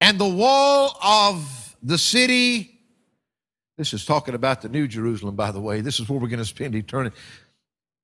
And 0.01 0.19
the 0.19 0.27
wall 0.27 0.97
of 1.03 1.77
the 1.81 1.97
city, 1.97 2.72
this 3.77 3.93
is 3.93 4.05
talking 4.05 4.35
about 4.35 4.61
the 4.61 4.69
New 4.69 4.87
Jerusalem, 4.87 5.35
by 5.35 5.51
the 5.51 5.59
way. 5.59 5.81
This 5.81 5.99
is 5.99 6.07
where 6.07 6.19
we're 6.19 6.27
going 6.27 6.39
to 6.39 6.45
spend 6.45 6.75
eternity. 6.75 7.15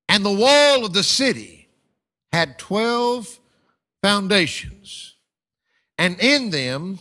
And 0.08 0.26
the 0.26 0.32
wall 0.32 0.86
of 0.86 0.94
the 0.94 1.04
city 1.04 1.68
had 2.32 2.58
12 2.58 3.40
foundations, 4.02 5.16
and 5.98 6.20
in 6.20 6.50
them 6.50 7.00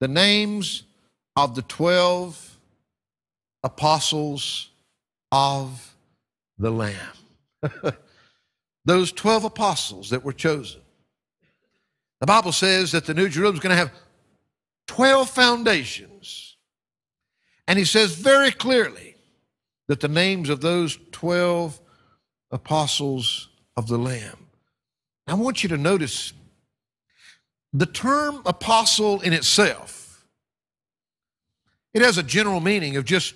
the 0.00 0.08
names 0.08 0.84
of 1.36 1.54
the 1.54 1.62
12 1.62 2.58
apostles 3.62 4.70
of 5.32 5.94
the 6.58 6.70
Lamb. 6.70 6.94
Those 8.84 9.12
12 9.12 9.44
apostles 9.44 10.10
that 10.10 10.22
were 10.22 10.32
chosen. 10.32 10.80
The 12.20 12.26
Bible 12.26 12.52
says 12.52 12.92
that 12.92 13.06
the 13.06 13.14
New 13.14 13.28
Jerusalem 13.28 13.56
is 13.56 13.60
going 13.60 13.70
to 13.70 13.76
have 13.76 13.92
12 14.86 15.28
foundations. 15.30 16.13
And 17.66 17.78
he 17.78 17.84
says 17.84 18.14
very 18.14 18.50
clearly 18.50 19.16
that 19.88 20.00
the 20.00 20.08
names 20.08 20.48
of 20.48 20.60
those 20.60 20.98
12 21.12 21.80
apostles 22.50 23.48
of 23.76 23.88
the 23.88 23.98
Lamb. 23.98 24.46
I 25.26 25.34
want 25.34 25.62
you 25.62 25.68
to 25.70 25.78
notice 25.78 26.32
the 27.72 27.86
term 27.86 28.42
apostle 28.46 29.20
in 29.20 29.32
itself. 29.32 30.24
It 31.92 32.02
has 32.02 32.18
a 32.18 32.22
general 32.22 32.60
meaning 32.60 32.96
of 32.96 33.04
just 33.04 33.34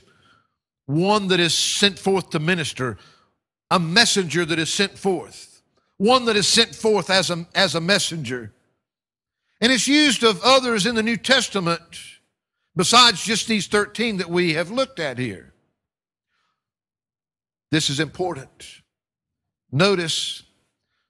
one 0.86 1.28
that 1.28 1.40
is 1.40 1.54
sent 1.54 1.98
forth 1.98 2.30
to 2.30 2.38
minister, 2.38 2.98
a 3.70 3.78
messenger 3.78 4.44
that 4.44 4.58
is 4.58 4.72
sent 4.72 4.98
forth, 4.98 5.62
one 5.96 6.24
that 6.26 6.36
is 6.36 6.46
sent 6.46 6.74
forth 6.74 7.10
as 7.10 7.30
a, 7.30 7.46
as 7.54 7.74
a 7.74 7.80
messenger. 7.80 8.52
And 9.60 9.72
it's 9.72 9.88
used 9.88 10.22
of 10.22 10.40
others 10.42 10.86
in 10.86 10.94
the 10.94 11.02
New 11.02 11.16
Testament 11.16 11.82
besides 12.76 13.22
just 13.22 13.48
these 13.48 13.66
13 13.66 14.18
that 14.18 14.30
we 14.30 14.54
have 14.54 14.70
looked 14.70 15.00
at 15.00 15.18
here. 15.18 15.52
This 17.70 17.90
is 17.90 18.00
important. 18.00 18.82
Notice 19.70 20.42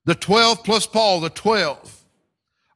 the 0.05 0.15
12 0.15 0.65
plus 0.65 0.87
Paul, 0.87 1.21
the 1.21 1.31
12, 1.31 2.05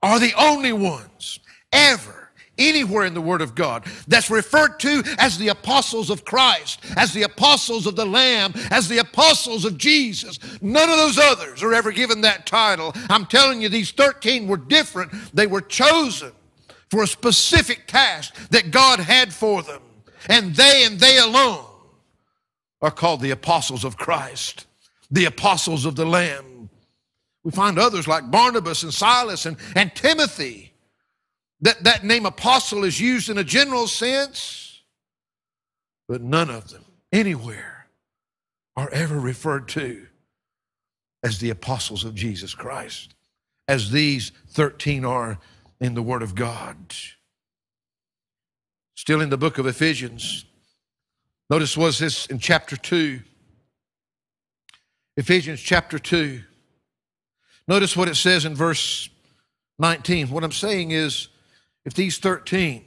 are 0.02 0.20
the 0.20 0.34
only 0.38 0.72
ones 0.72 1.40
ever 1.72 2.22
anywhere 2.58 3.04
in 3.06 3.14
the 3.14 3.20
Word 3.20 3.40
of 3.40 3.54
God 3.54 3.84
that's 4.06 4.30
referred 4.30 4.78
to 4.80 5.02
as 5.18 5.38
the 5.38 5.48
apostles 5.48 6.10
of 6.10 6.24
Christ, 6.24 6.80
as 6.96 7.12
the 7.12 7.22
apostles 7.22 7.86
of 7.86 7.96
the 7.96 8.04
Lamb, 8.04 8.52
as 8.70 8.88
the 8.88 8.98
apostles 8.98 9.64
of 9.64 9.78
Jesus. 9.78 10.38
None 10.60 10.90
of 10.90 10.96
those 10.96 11.18
others 11.18 11.62
are 11.62 11.74
ever 11.74 11.92
given 11.92 12.20
that 12.20 12.46
title. 12.46 12.92
I'm 13.08 13.26
telling 13.26 13.62
you, 13.62 13.68
these 13.68 13.90
13 13.92 14.46
were 14.46 14.56
different. 14.56 15.12
They 15.34 15.46
were 15.46 15.62
chosen 15.62 16.32
for 16.92 17.02
a 17.02 17.06
specific 17.06 17.86
task 17.86 18.34
that 18.50 18.70
God 18.70 19.00
had 19.00 19.32
for 19.32 19.62
them. 19.62 19.80
And 20.28 20.54
they 20.54 20.84
and 20.84 21.00
they 21.00 21.16
alone 21.16 21.64
are 22.82 22.90
called 22.90 23.22
the 23.22 23.30
apostles 23.30 23.82
of 23.82 23.96
Christ, 23.96 24.66
the 25.10 25.24
apostles 25.24 25.86
of 25.86 25.96
the 25.96 26.04
Lamb. 26.04 26.68
We 27.44 27.50
find 27.50 27.78
others 27.78 28.06
like 28.06 28.30
Barnabas 28.30 28.82
and 28.82 28.92
Silas 28.92 29.46
and, 29.46 29.56
and 29.74 29.94
Timothy 29.94 30.74
that, 31.62 31.82
that 31.84 32.04
name 32.04 32.26
apostle 32.26 32.84
is 32.84 33.00
used 33.00 33.30
in 33.30 33.38
a 33.38 33.44
general 33.44 33.86
sense, 33.86 34.82
but 36.06 36.20
none 36.20 36.50
of 36.50 36.68
them 36.68 36.84
anywhere 37.10 37.86
are 38.76 38.90
ever 38.90 39.18
referred 39.18 39.66
to 39.68 40.08
as 41.22 41.38
the 41.38 41.48
apostles 41.48 42.04
of 42.04 42.14
Jesus 42.14 42.54
Christ, 42.54 43.14
as 43.66 43.92
these 43.92 44.30
13 44.50 45.06
are 45.06 45.38
in 45.82 45.94
the 45.94 46.02
Word 46.02 46.22
of 46.22 46.36
God. 46.36 46.94
Still 48.94 49.20
in 49.20 49.30
the 49.30 49.36
book 49.36 49.58
of 49.58 49.66
Ephesians, 49.66 50.44
notice 51.50 51.76
was 51.76 51.98
this 51.98 52.26
in 52.26 52.38
chapter 52.38 52.76
2. 52.76 53.20
Ephesians 55.16 55.60
chapter 55.60 55.98
2. 55.98 56.40
Notice 57.66 57.96
what 57.96 58.08
it 58.08 58.14
says 58.14 58.44
in 58.44 58.54
verse 58.54 59.10
19. 59.80 60.30
What 60.30 60.44
I'm 60.44 60.52
saying 60.52 60.92
is, 60.92 61.28
if 61.84 61.94
these 61.94 62.18
13 62.18 62.84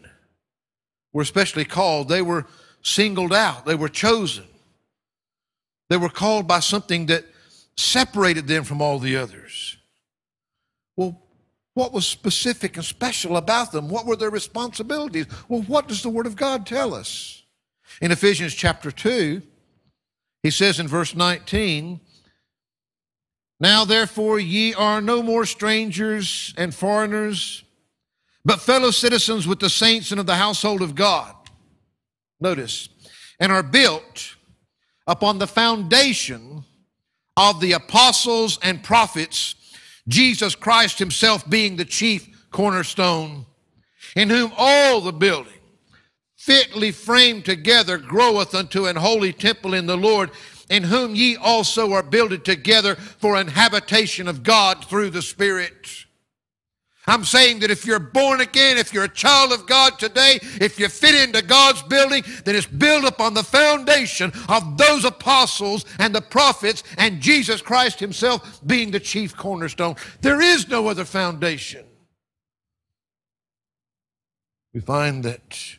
were 1.12 1.22
especially 1.22 1.66
called, 1.66 2.08
they 2.08 2.22
were 2.22 2.46
singled 2.82 3.34
out, 3.34 3.66
they 3.66 3.76
were 3.76 3.89
chosen. 3.89 4.46
They 5.89 5.98
were 5.98 6.10
called 6.10 6.48
by 6.48 6.62
something 6.62 7.08
that 7.08 7.26
separated 7.76 8.48
them 8.48 8.64
from 8.64 8.82
all 8.82 9.00
the 9.00 9.18
others. 9.18 9.76
Well, 10.96 11.24
what 11.76 11.93
was 11.93 12.07
specific 12.07 12.76
and 12.76 12.86
special 12.86 13.38
about 13.38 13.71
them? 13.71 13.89
What 13.89 14.07
were 14.07 14.15
their 14.15 14.32
responsibilities? 14.32 15.28
Well, 15.47 15.61
what 15.61 15.88
does 15.88 16.01
the 16.01 16.09
Word 16.09 16.26
of 16.26 16.36
God 16.36 16.65
tell 16.65 16.95
us? 16.95 17.43
In 18.01 18.11
Ephesians 18.11 18.55
chapter 18.55 18.91
2, 18.91 19.41
he 20.41 20.49
says 20.49 20.80
in 20.80 20.88
verse 20.88 21.13
19, 21.13 22.01
Now 23.59 23.86
therefore 23.86 24.39
ye 24.39 24.73
are 24.73 24.99
no 24.99 25.21
more 25.21 25.45
strangers 25.45 26.53
and 26.57 26.73
foreigners 26.73 27.63
but 28.45 28.61
fellow 28.61 28.91
citizens 28.91 29.47
with 29.47 29.59
the 29.59 29.69
saints 29.71 30.11
and 30.11 30.19
of 30.19 30.28
the 30.28 30.36
household 30.36 30.84
of 30.84 30.93
God. 30.93 31.34
Notice, 32.39 32.89
and 33.39 33.51
are 33.51 33.63
built 33.63 34.36
upon 35.07 35.39
the 35.39 35.47
foundation 35.47 36.63
of 37.36 37.59
the 37.59 37.71
apostles 37.71 38.59
and 38.61 38.84
prophets, 38.84 39.55
Jesus 40.08 40.56
Christ 40.56 40.99
himself 40.99 41.49
being 41.49 41.76
the 41.76 41.86
chief 41.86 42.49
cornerstone, 42.51 43.45
in 44.16 44.30
whom 44.30 44.51
all 44.58 45.01
the 45.01 45.14
building 45.14 45.51
fitly 46.45 46.91
framed 46.91 47.43
together 47.43 47.97
groweth 47.97 48.53
unto 48.53 48.86
an 48.86 48.95
holy 48.95 49.34
temple 49.34 49.74
in 49.74 49.88
the 49.88 49.97
Lord, 49.97 50.30
in 50.70 50.84
whom 50.84 51.16
ye 51.16 51.36
also 51.36 51.91
are 51.93 52.03
builded 52.03 52.45
together 52.45 52.93
for 52.95 53.36
an 53.36 53.47
habitation 53.47 54.28
of 54.28 54.43
God 54.43 54.86
through 54.86 55.10
the 55.10 55.24
Spirit. 55.24 56.05
I'm 57.08 57.24
saying 57.24 57.60
that 57.60 57.70
if 57.70 57.86
you're 57.86 57.99
born 57.99 58.41
again, 58.41 58.78
if 58.78 58.93
you're 58.93 59.03
a 59.03 59.10
child 59.10 59.51
of 59.51 59.68
God 59.68 59.99
today, 59.99 60.39
if 60.60 60.80
you 60.80 60.89
fit 60.89 61.16
into 61.16 61.43
God's 61.43 61.84
building, 61.84 62.24
then 62.45 62.56
it's 62.56 62.66
built 62.66 63.06
upon 63.06 63.34
the 63.36 63.43
foundation 63.43 64.32
of 64.49 64.78
those 64.78 65.06
apostles 65.06 65.86
and 65.99 66.16
the 66.16 66.22
prophets 66.22 66.84
and 66.97 67.22
Jesus 67.22 67.62
Christ 67.62 67.99
Himself 67.99 68.62
being 68.66 68.91
the 68.91 68.99
chief 68.99 69.36
cornerstone. 69.38 69.95
There 70.22 70.41
is 70.41 70.68
no 70.68 70.88
other 70.88 71.06
foundation. 71.06 71.86
We 74.74 74.82
find 74.82 75.24
that 75.24 75.78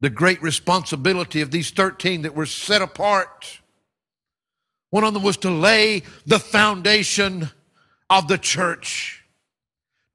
the 0.00 0.10
great 0.10 0.42
responsibility 0.42 1.40
of 1.40 1.50
these 1.50 1.70
13 1.70 2.22
that 2.22 2.34
were 2.34 2.46
set 2.46 2.82
apart, 2.82 3.60
one 4.90 5.04
of 5.04 5.14
them 5.14 5.22
was 5.22 5.36
to 5.38 5.50
lay 5.50 6.02
the 6.26 6.38
foundation 6.38 7.48
of 8.10 8.28
the 8.28 8.38
church 8.38 9.15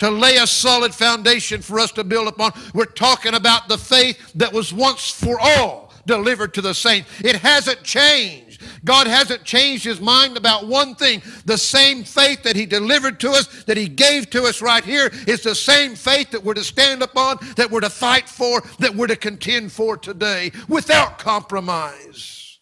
to 0.02 0.10
lay 0.10 0.38
a 0.38 0.48
solid 0.48 0.96
foundation 0.96 1.62
for 1.62 1.80
us 1.80 1.92
to 1.92 2.04
build 2.04 2.28
upon. 2.28 2.52
We're 2.74 2.86
talking 2.86 3.36
about 3.36 3.68
the 3.68 3.78
faith 3.78 4.34
that 4.34 4.52
was 4.52 4.74
once 4.74 5.12
for 5.12 5.40
all 5.40 5.94
delivered 6.08 6.56
to 6.56 6.62
the 6.62 6.74
saints. 6.74 7.08
It 7.24 7.36
hasn't 7.36 7.84
changed. 7.84 8.64
God 8.84 9.06
hasn't 9.06 9.44
changed 9.44 9.84
his 9.84 10.02
mind 10.02 10.38
about 10.38 10.66
one 10.66 10.96
thing. 10.96 11.22
The 11.46 11.56
same 11.56 12.04
faith 12.04 12.42
that 12.42 12.56
he 12.56 12.66
delivered 12.66 13.20
to 13.20 13.30
us, 13.30 13.64
that 13.66 13.78
he 13.78 13.88
gave 13.88 14.32
to 14.32 14.46
us 14.46 14.60
right 14.60 14.84
here, 14.84 15.12
is 15.28 15.44
the 15.44 15.54
same 15.54 15.94
faith 15.94 16.32
that 16.32 16.44
we're 16.44 16.56
to 16.56 16.64
stand 16.64 17.04
upon, 17.04 17.38
that 17.56 17.70
we're 17.70 17.82
to 17.82 17.90
fight 17.92 18.28
for, 18.28 18.64
that 18.80 18.96
we're 18.96 19.06
to 19.06 19.16
contend 19.16 19.72
for 19.72 19.98
today 19.98 20.52
without 20.68 21.20
compromise. 21.20 22.60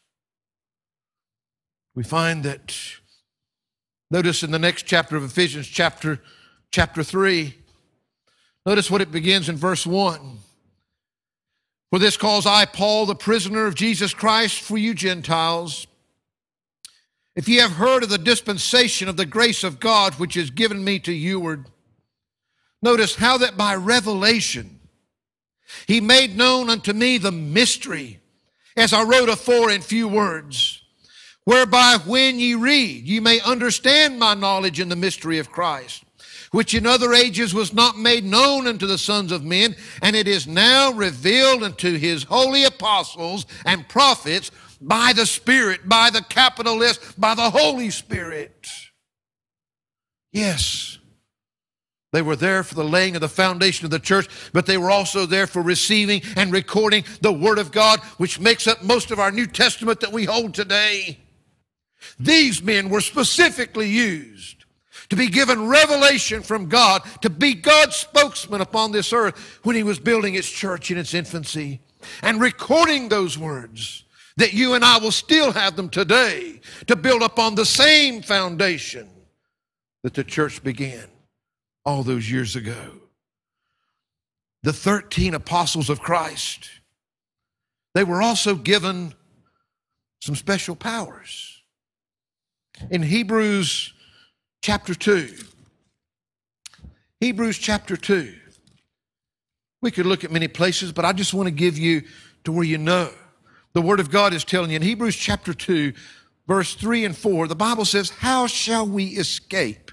We 1.96 2.04
find 2.04 2.44
that, 2.44 2.78
notice 4.12 4.44
in 4.44 4.52
the 4.52 4.60
next 4.60 4.84
chapter 4.84 5.16
of 5.16 5.24
Ephesians, 5.24 5.68
chapter 5.68 6.20
chapter 6.72 7.03
3. 7.03 7.55
Notice 8.65 8.91
what 8.91 9.01
it 9.01 9.11
begins 9.11 9.49
in 9.49 9.55
verse 9.55 9.86
1. 9.86 10.38
For 11.89 11.99
this 11.99 12.17
cause 12.17 12.45
I, 12.45 12.65
Paul, 12.65 13.05
the 13.05 13.15
prisoner 13.15 13.65
of 13.65 13.76
Jesus 13.76 14.13
Christ, 14.13 14.61
for 14.61 14.78
you 14.78 14.93
Gentiles, 14.93 15.88
if 17.36 17.47
ye 17.47 17.55
have 17.57 17.72
heard 17.72 18.03
of 18.03 18.09
the 18.09 18.17
dispensation 18.17 19.07
of 19.07 19.17
the 19.17 19.26
grace 19.26 19.63
of 19.63 19.80
God 19.80 20.15
which 20.15 20.38
is 20.38 20.51
given 20.51 20.84
me 20.84 20.99
to 20.99 21.11
youward, 21.11 21.65
notice 22.82 23.15
how 23.15 23.38
that 23.39 23.57
by 23.57 23.76
revelation 23.76 24.80
he 25.88 26.01
made 26.01 26.38
known 26.38 26.70
unto 26.70 26.93
me 26.93 27.17
the 27.17 27.32
mystery, 27.32 28.20
as 28.76 28.93
I 28.93 29.03
wrote 29.03 29.30
afore 29.30 29.72
in 29.72 29.82
few 29.82 30.07
words, 30.07 30.82
whereby 31.45 31.97
when 32.05 32.39
ye 32.39 32.53
read, 32.53 33.05
ye 33.05 33.20
may 33.20 33.39
understand 33.41 34.20
my 34.20 34.36
knowledge 34.36 34.80
in 34.80 34.89
the 34.89 34.95
mystery 34.95 35.39
of 35.39 35.51
Christ 35.51 36.03
which 36.52 36.74
in 36.74 36.86
other 36.86 37.14
ages 37.14 37.54
was 37.54 37.74
not 37.74 37.97
made 37.97 38.24
known 38.24 38.68
unto 38.68 38.88
the 38.88 38.97
sons 38.97 39.32
of 39.32 39.43
men, 39.43 39.76
and 40.02 40.16
it 40.16 40.28
is 40.28 40.47
now 40.47 40.91
revealed 40.91 41.64
unto 41.64 41.97
his 41.97 42.24
holy 42.24 42.64
apostles 42.64 43.45
and 43.66 43.88
prophets 43.88 44.52
by 44.82 45.14
the 45.14 45.26
Spirit, 45.26 45.88
by 45.88 46.10
the 46.10 46.22
capital 46.22 46.82
S, 46.84 46.97
by 47.18 47.36
the 47.36 47.50
Holy 47.50 47.89
Spirit. 47.89 48.68
Yes. 50.32 50.97
They 52.12 52.22
were 52.24 52.36
there 52.36 52.64
for 52.64 52.74
the 52.74 52.84
laying 52.84 53.16
of 53.16 53.22
the 53.22 53.30
foundation 53.30 53.86
of 53.86 53.91
the 53.91 54.00
church, 54.00 54.28
but 54.52 54.66
they 54.66 54.78
were 54.78 54.89
also 54.89 55.28
there 55.28 55.45
for 55.45 55.62
receiving 55.62 56.22
and 56.36 56.52
recording 56.52 57.04
the 57.22 57.34
Word 57.34 57.60
of 57.60 57.72
God, 57.72 58.00
which 58.18 58.39
makes 58.39 58.66
up 58.66 58.84
most 58.84 59.12
of 59.12 59.20
our 59.20 59.32
New 59.32 59.45
Testament 59.45 60.00
that 60.00 60.12
we 60.12 60.26
hold 60.26 60.56
today. 60.56 61.20
These 62.20 62.64
men 62.64 62.89
were 62.89 63.02
specifically 63.02 63.89
used 63.89 64.59
to 65.10 65.16
be 65.16 65.28
given 65.28 65.68
revelation 65.68 66.41
from 66.41 66.70
God, 66.70 67.01
to 67.22 67.30
be 67.30 67.53
God's 67.55 67.95
spokesman 67.95 68.62
upon 68.62 68.91
this 68.91 69.12
earth 69.12 69.60
when 69.64 69.76
he 69.76 69.84
was 69.84 69.99
building 69.99 70.34
his 70.34 70.49
church 70.49 70.91
in 70.91 70.97
its 70.97 71.14
infancy 71.14 71.82
and 72.22 72.39
recording 72.39 73.10
those 73.10 73.38
words 73.38 74.05
that 74.38 74.53
you 74.53 74.74
and 74.74 74.86
I 74.86 74.99
will 74.99 75.12
still 75.12 75.51
have 75.51 75.76
them 75.76 75.89
today 75.89 76.62
to 76.88 76.95
build 76.95 77.22
upon 77.22 77.55
the 77.55 77.66
same 77.66 78.22
foundation 78.22 79.10
that 80.03 80.14
the 80.14 80.24
church 80.24 80.64
began 80.64 81.05
all 81.84 82.03
those 82.03 82.32
years 82.32 82.55
ago. 82.55 82.93
The 84.64 84.74
13 84.74 85.34
apostles 85.34 85.89
of 85.89 85.99
Christ, 85.99 86.70
they 87.93 88.03
were 88.03 88.22
also 88.22 88.55
given 88.55 89.14
some 90.22 90.36
special 90.36 90.76
powers. 90.76 91.62
In 92.91 93.01
Hebrews 93.01 93.93
chapter 94.62 94.93
2. 94.93 95.34
Hebrews 97.20 97.57
chapter 97.57 97.97
2. 97.97 98.34
We 99.82 99.91
could 99.91 100.05
look 100.05 100.24
at 100.24 100.32
many 100.32 100.47
places, 100.47 100.91
but 100.91 101.05
I 101.05 101.14
just 101.14 101.34
want 101.34 101.47
to 101.47 101.51
give 101.51 101.78
you 101.78 102.03
to 102.43 102.51
where 102.51 102.66
you 102.66 102.78
know 102.78 103.12
The 103.74 103.82
Word 103.82 103.99
of 103.99 104.10
God 104.10 104.34
is 104.34 104.43
telling 104.43 104.72
you 104.72 104.78
in 104.78 104.82
Hebrews 104.82 105.16
chapter 105.16 105.53
2, 105.53 105.93
verse 106.47 106.74
3 106.76 107.05
and 107.05 107.16
4, 107.16 107.47
the 107.47 107.55
Bible 107.55 107.86
says, 107.86 108.10
How 108.10 108.47
shall 108.47 108.88
we 108.88 109.05
escape? 109.05 109.89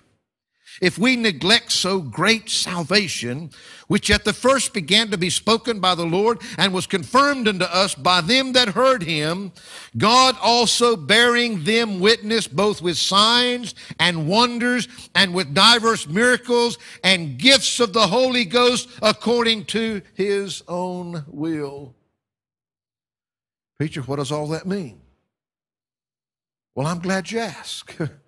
If 0.80 0.98
we 0.98 1.16
neglect 1.16 1.72
so 1.72 2.00
great 2.00 2.50
salvation, 2.50 3.50
which 3.88 4.10
at 4.10 4.24
the 4.24 4.32
first 4.32 4.74
began 4.74 5.10
to 5.10 5.18
be 5.18 5.30
spoken 5.30 5.80
by 5.80 5.94
the 5.94 6.04
Lord 6.04 6.42
and 6.58 6.74
was 6.74 6.86
confirmed 6.86 7.48
unto 7.48 7.64
us 7.64 7.94
by 7.94 8.20
them 8.20 8.52
that 8.52 8.70
heard 8.70 9.02
him, 9.02 9.52
God 9.96 10.36
also 10.42 10.96
bearing 10.96 11.64
them 11.64 12.00
witness 12.00 12.46
both 12.46 12.82
with 12.82 12.98
signs 12.98 13.74
and 13.98 14.28
wonders 14.28 14.88
and 15.14 15.32
with 15.32 15.54
diverse 15.54 16.06
miracles 16.06 16.78
and 17.02 17.38
gifts 17.38 17.80
of 17.80 17.92
the 17.92 18.08
Holy 18.08 18.44
Ghost 18.44 18.88
according 19.00 19.64
to 19.66 20.02
his 20.14 20.62
own 20.68 21.24
will. 21.28 21.94
Preacher, 23.78 24.02
what 24.02 24.16
does 24.16 24.32
all 24.32 24.48
that 24.48 24.66
mean? 24.66 25.00
Well, 26.74 26.86
I'm 26.86 27.00
glad 27.00 27.30
you 27.30 27.38
asked. 27.38 27.94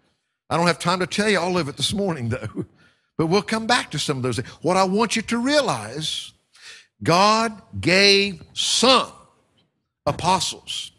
I 0.51 0.57
don't 0.57 0.67
have 0.67 0.79
time 0.79 1.01
to 1.01 1.07
tell 1.07 1.29
you 1.29 1.39
all 1.39 1.59
of 1.59 1.69
it 1.69 1.77
this 1.77 1.93
morning, 1.93 2.31
though, 2.31 2.65
but 3.17 3.27
we'll 3.27 3.43
come 3.43 3.67
back 3.67 3.91
to 3.91 3.99
some 3.99 4.19
of 4.19 4.23
those. 4.23 4.39
What 4.63 4.77
I 4.77 4.85
want 4.85 5.17
you 5.17 5.23
to 5.23 5.39
realize 5.39 6.33
God 7.03 7.61
gave 7.81 8.43
some 8.55 9.13
apostles. 10.07 10.93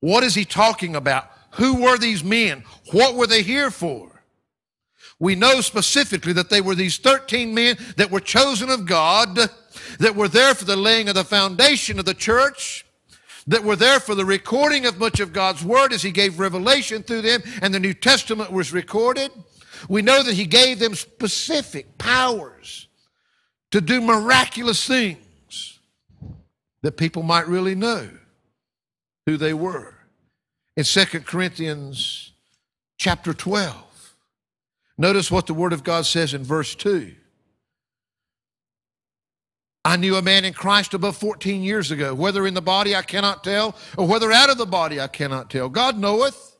What 0.00 0.24
is 0.24 0.34
he 0.34 0.44
talking 0.44 0.96
about? 0.96 1.30
Who 1.52 1.82
were 1.82 1.98
these 1.98 2.22
men? 2.22 2.64
What 2.92 3.14
were 3.14 3.26
they 3.26 3.42
here 3.42 3.70
for? 3.70 4.10
We 5.18 5.34
know 5.34 5.60
specifically 5.62 6.34
that 6.34 6.50
they 6.50 6.60
were 6.60 6.74
these 6.74 6.98
13 6.98 7.54
men 7.54 7.78
that 7.96 8.10
were 8.10 8.20
chosen 8.20 8.68
of 8.68 8.84
God, 8.84 9.36
that 9.98 10.14
were 10.14 10.28
there 10.28 10.54
for 10.54 10.66
the 10.66 10.76
laying 10.76 11.08
of 11.08 11.14
the 11.14 11.24
foundation 11.24 11.98
of 11.98 12.04
the 12.04 12.14
church, 12.14 12.85
that 13.46 13.64
were 13.64 13.76
there 13.76 14.00
for 14.00 14.14
the 14.14 14.24
recording 14.24 14.86
of 14.86 14.98
much 14.98 15.20
of 15.20 15.32
God's 15.32 15.64
Word 15.64 15.92
as 15.92 16.02
He 16.02 16.10
gave 16.10 16.38
revelation 16.38 17.02
through 17.02 17.22
them, 17.22 17.42
and 17.62 17.72
the 17.72 17.80
New 17.80 17.94
Testament 17.94 18.50
was 18.50 18.72
recorded. 18.72 19.30
We 19.88 20.02
know 20.02 20.22
that 20.22 20.34
He 20.34 20.46
gave 20.46 20.78
them 20.78 20.94
specific 20.94 21.98
powers 21.98 22.88
to 23.70 23.80
do 23.80 24.00
miraculous 24.00 24.86
things 24.86 25.78
that 26.82 26.96
people 26.96 27.22
might 27.22 27.48
really 27.48 27.74
know 27.74 28.08
who 29.26 29.36
they 29.36 29.54
were. 29.54 29.94
In 30.76 30.84
2 30.84 31.04
Corinthians 31.20 32.32
chapter 32.98 33.32
12, 33.32 34.14
notice 34.98 35.30
what 35.30 35.46
the 35.46 35.54
Word 35.54 35.72
of 35.72 35.84
God 35.84 36.06
says 36.06 36.34
in 36.34 36.44
verse 36.44 36.74
2. 36.74 37.14
I 39.86 39.94
knew 39.94 40.16
a 40.16 40.22
man 40.22 40.44
in 40.44 40.52
Christ 40.52 40.94
above 40.94 41.16
14 41.16 41.62
years 41.62 41.92
ago. 41.92 42.12
Whether 42.12 42.44
in 42.44 42.54
the 42.54 42.60
body 42.60 42.96
I 42.96 43.02
cannot 43.02 43.44
tell, 43.44 43.76
or 43.96 44.04
whether 44.04 44.32
out 44.32 44.50
of 44.50 44.58
the 44.58 44.66
body 44.66 45.00
I 45.00 45.06
cannot 45.06 45.48
tell. 45.48 45.68
God 45.68 45.96
knoweth. 45.96 46.56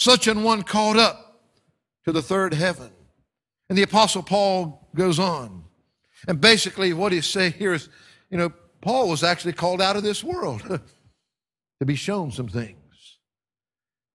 Such 0.00 0.28
an 0.28 0.42
one 0.42 0.62
called 0.62 0.96
up 0.96 1.42
to 2.06 2.12
the 2.12 2.22
third 2.22 2.54
heaven. 2.54 2.90
And 3.68 3.76
the 3.76 3.82
Apostle 3.82 4.22
Paul 4.22 4.88
goes 4.94 5.18
on. 5.18 5.64
And 6.26 6.40
basically, 6.40 6.94
what 6.94 7.12
he's 7.12 7.26
saying 7.26 7.52
here 7.52 7.74
is, 7.74 7.90
you 8.30 8.38
know, 8.38 8.50
Paul 8.80 9.10
was 9.10 9.22
actually 9.22 9.52
called 9.52 9.82
out 9.82 9.96
of 9.96 10.02
this 10.02 10.24
world 10.24 10.62
to 11.80 11.84
be 11.84 11.96
shown 11.96 12.32
some 12.32 12.48
things. 12.48 12.78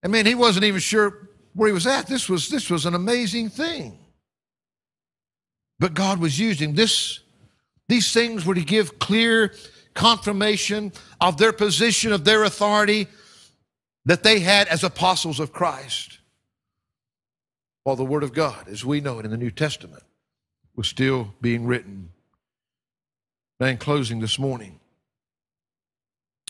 I 0.03 0.07
mean, 0.07 0.25
he 0.25 0.33
wasn't 0.33 0.65
even 0.65 0.79
sure 0.79 1.29
where 1.53 1.67
he 1.67 1.73
was 1.73 1.85
at. 1.85 2.07
This 2.07 2.27
was, 2.27 2.49
this 2.49 2.71
was 2.71 2.87
an 2.87 2.95
amazing 2.95 3.49
thing. 3.49 3.99
But 5.77 5.93
God 5.93 6.19
was 6.19 6.39
using 6.39 6.73
this 6.73 7.19
these 7.87 8.11
things 8.13 8.45
were 8.45 8.55
to 8.55 8.61
give 8.61 8.99
clear 8.99 9.53
confirmation 9.93 10.91
of 11.19 11.37
their 11.37 11.53
position, 11.53 12.11
of 12.13 12.23
their 12.23 12.43
authority 12.43 13.07
that 14.05 14.23
they 14.23 14.39
had 14.39 14.67
as 14.67 14.83
apostles 14.83 15.39
of 15.39 15.51
Christ. 15.51 16.19
While 17.83 17.95
the 17.95 18.05
Word 18.05 18.23
of 18.23 18.33
God, 18.33 18.67
as 18.67 18.85
we 18.85 19.01
know 19.01 19.19
it 19.19 19.25
in 19.25 19.31
the 19.31 19.37
New 19.37 19.51
Testament, 19.51 20.03
was 20.75 20.87
still 20.87 21.33
being 21.41 21.65
written. 21.65 22.09
Now, 23.59 23.67
in 23.67 23.77
closing 23.77 24.19
this 24.19 24.37
morning, 24.37 24.79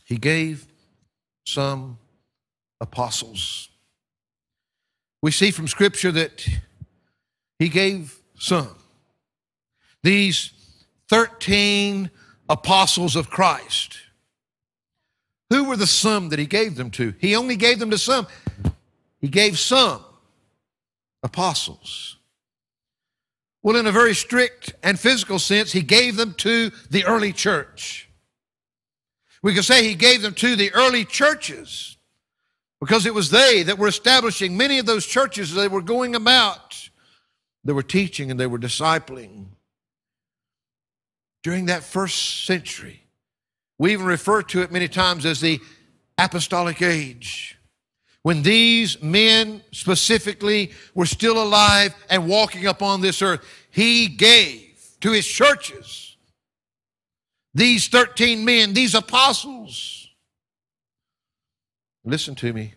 He 0.03 0.17
gave 0.17 0.67
some 1.45 1.99
apostles. 2.81 3.69
We 5.21 5.31
see 5.31 5.51
from 5.51 5.67
Scripture 5.67 6.11
that 6.11 6.45
He 7.59 7.69
gave 7.69 8.19
some. 8.37 8.75
These 10.03 10.51
13 11.09 12.11
apostles 12.49 13.15
of 13.15 13.29
Christ. 13.29 13.97
Who 15.49 15.65
were 15.65 15.77
the 15.77 15.87
some 15.87 16.29
that 16.29 16.39
he 16.39 16.45
gave 16.45 16.75
them 16.75 16.91
to? 16.91 17.13
He 17.19 17.35
only 17.35 17.55
gave 17.55 17.79
them 17.79 17.91
to 17.91 17.97
some. 17.97 18.27
He 19.19 19.27
gave 19.27 19.57
some 19.57 20.03
apostles. 21.23 22.17
Well, 23.63 23.77
in 23.77 23.87
a 23.87 23.91
very 23.91 24.13
strict 24.13 24.75
and 24.83 24.99
physical 24.99 25.39
sense, 25.39 25.71
he 25.71 25.81
gave 25.81 26.15
them 26.15 26.33
to 26.35 26.71
the 26.89 27.05
early 27.05 27.33
church. 27.33 28.09
We 29.41 29.53
could 29.53 29.65
say 29.65 29.83
he 29.83 29.95
gave 29.95 30.21
them 30.21 30.33
to 30.35 30.55
the 30.55 30.71
early 30.73 31.05
churches 31.05 31.97
because 32.79 33.05
it 33.05 33.13
was 33.13 33.29
they 33.29 33.63
that 33.63 33.77
were 33.77 33.87
establishing 33.87 34.57
many 34.57 34.79
of 34.79 34.85
those 34.85 35.05
churches 35.05 35.53
they 35.53 35.67
were 35.67 35.81
going 35.81 36.15
about. 36.15 36.89
They 37.63 37.73
were 37.73 37.83
teaching 37.83 38.31
and 38.31 38.39
they 38.39 38.47
were 38.47 38.59
discipling 38.59 39.47
during 41.47 41.67
that 41.67 41.81
first 41.81 42.43
century. 42.43 43.01
We 43.79 43.93
even 43.93 44.05
refer 44.05 44.41
to 44.41 44.63
it 44.63 44.69
many 44.69 44.89
times 44.89 45.25
as 45.25 45.39
the 45.39 45.61
apostolic 46.17 46.81
age. 46.81 47.57
When 48.21 48.43
these 48.43 49.01
men 49.01 49.61
specifically 49.71 50.73
were 50.93 51.05
still 51.05 51.41
alive 51.41 51.95
and 52.09 52.27
walking 52.27 52.65
upon 52.65 52.99
this 52.99 53.21
earth, 53.21 53.45
he 53.69 54.09
gave 54.09 54.77
to 54.99 55.13
his 55.13 55.25
churches 55.25 56.17
these 57.53 57.87
13 57.87 58.43
men, 58.43 58.73
these 58.73 58.93
apostles. 58.93 60.09
Listen 62.03 62.35
to 62.35 62.51
me. 62.51 62.73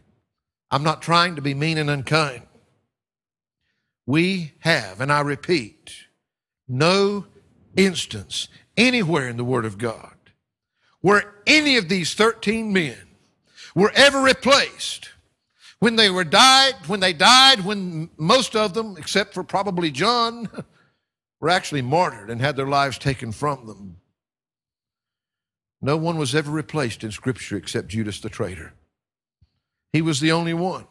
I'm 0.71 0.85
not 0.85 1.03
trying 1.03 1.35
to 1.35 1.43
be 1.43 1.55
mean 1.55 1.77
and 1.77 1.91
unkind. 1.91 2.47
We 4.07 4.53
have, 4.61 5.01
and 5.01 5.11
I 5.11 5.23
repeat, 5.23 5.93
no 6.69 7.27
instance 7.77 8.49
anywhere 8.77 9.29
in 9.29 9.37
the 9.37 9.45
Word 9.45 9.65
of 9.65 9.79
God 9.79 10.15
where 11.01 11.35
any 11.47 11.77
of 11.77 11.89
these 11.89 12.15
13 12.15 12.73
men 12.73 12.99
were 13.75 13.93
ever 13.95 14.21
replaced 14.21 15.11
when 15.79 15.97
they 15.97 16.11
were 16.11 16.25
died, 16.25 16.75
when 16.87 17.01
they 17.01 17.13
died, 17.13 17.65
when 17.65 18.11
most 18.19 18.55
of 18.55 18.75
them, 18.75 18.97
except 18.99 19.33
for 19.33 19.43
probably 19.43 19.91
John, 19.91 20.49
were 21.41 21.49
actually 21.49 21.83
martyred 21.83 22.29
and 22.29 22.41
had 22.41 22.57
their 22.57 22.67
lives 22.67 22.99
taken 22.99 23.33
from 23.33 23.67
them. 23.67 23.97
No 25.81 25.97
one 25.97 26.19
was 26.19 26.35
ever 26.35 26.51
replaced 26.51 27.03
in 27.03 27.11
Scripture 27.11 27.57
except 27.57 27.89
Judas 27.89 28.21
the 28.21 28.29
traitor. 28.29 28.75
He 29.95 30.03
was 30.03 30.21
the 30.21 30.33
only 30.33 30.53
one. 30.53 30.87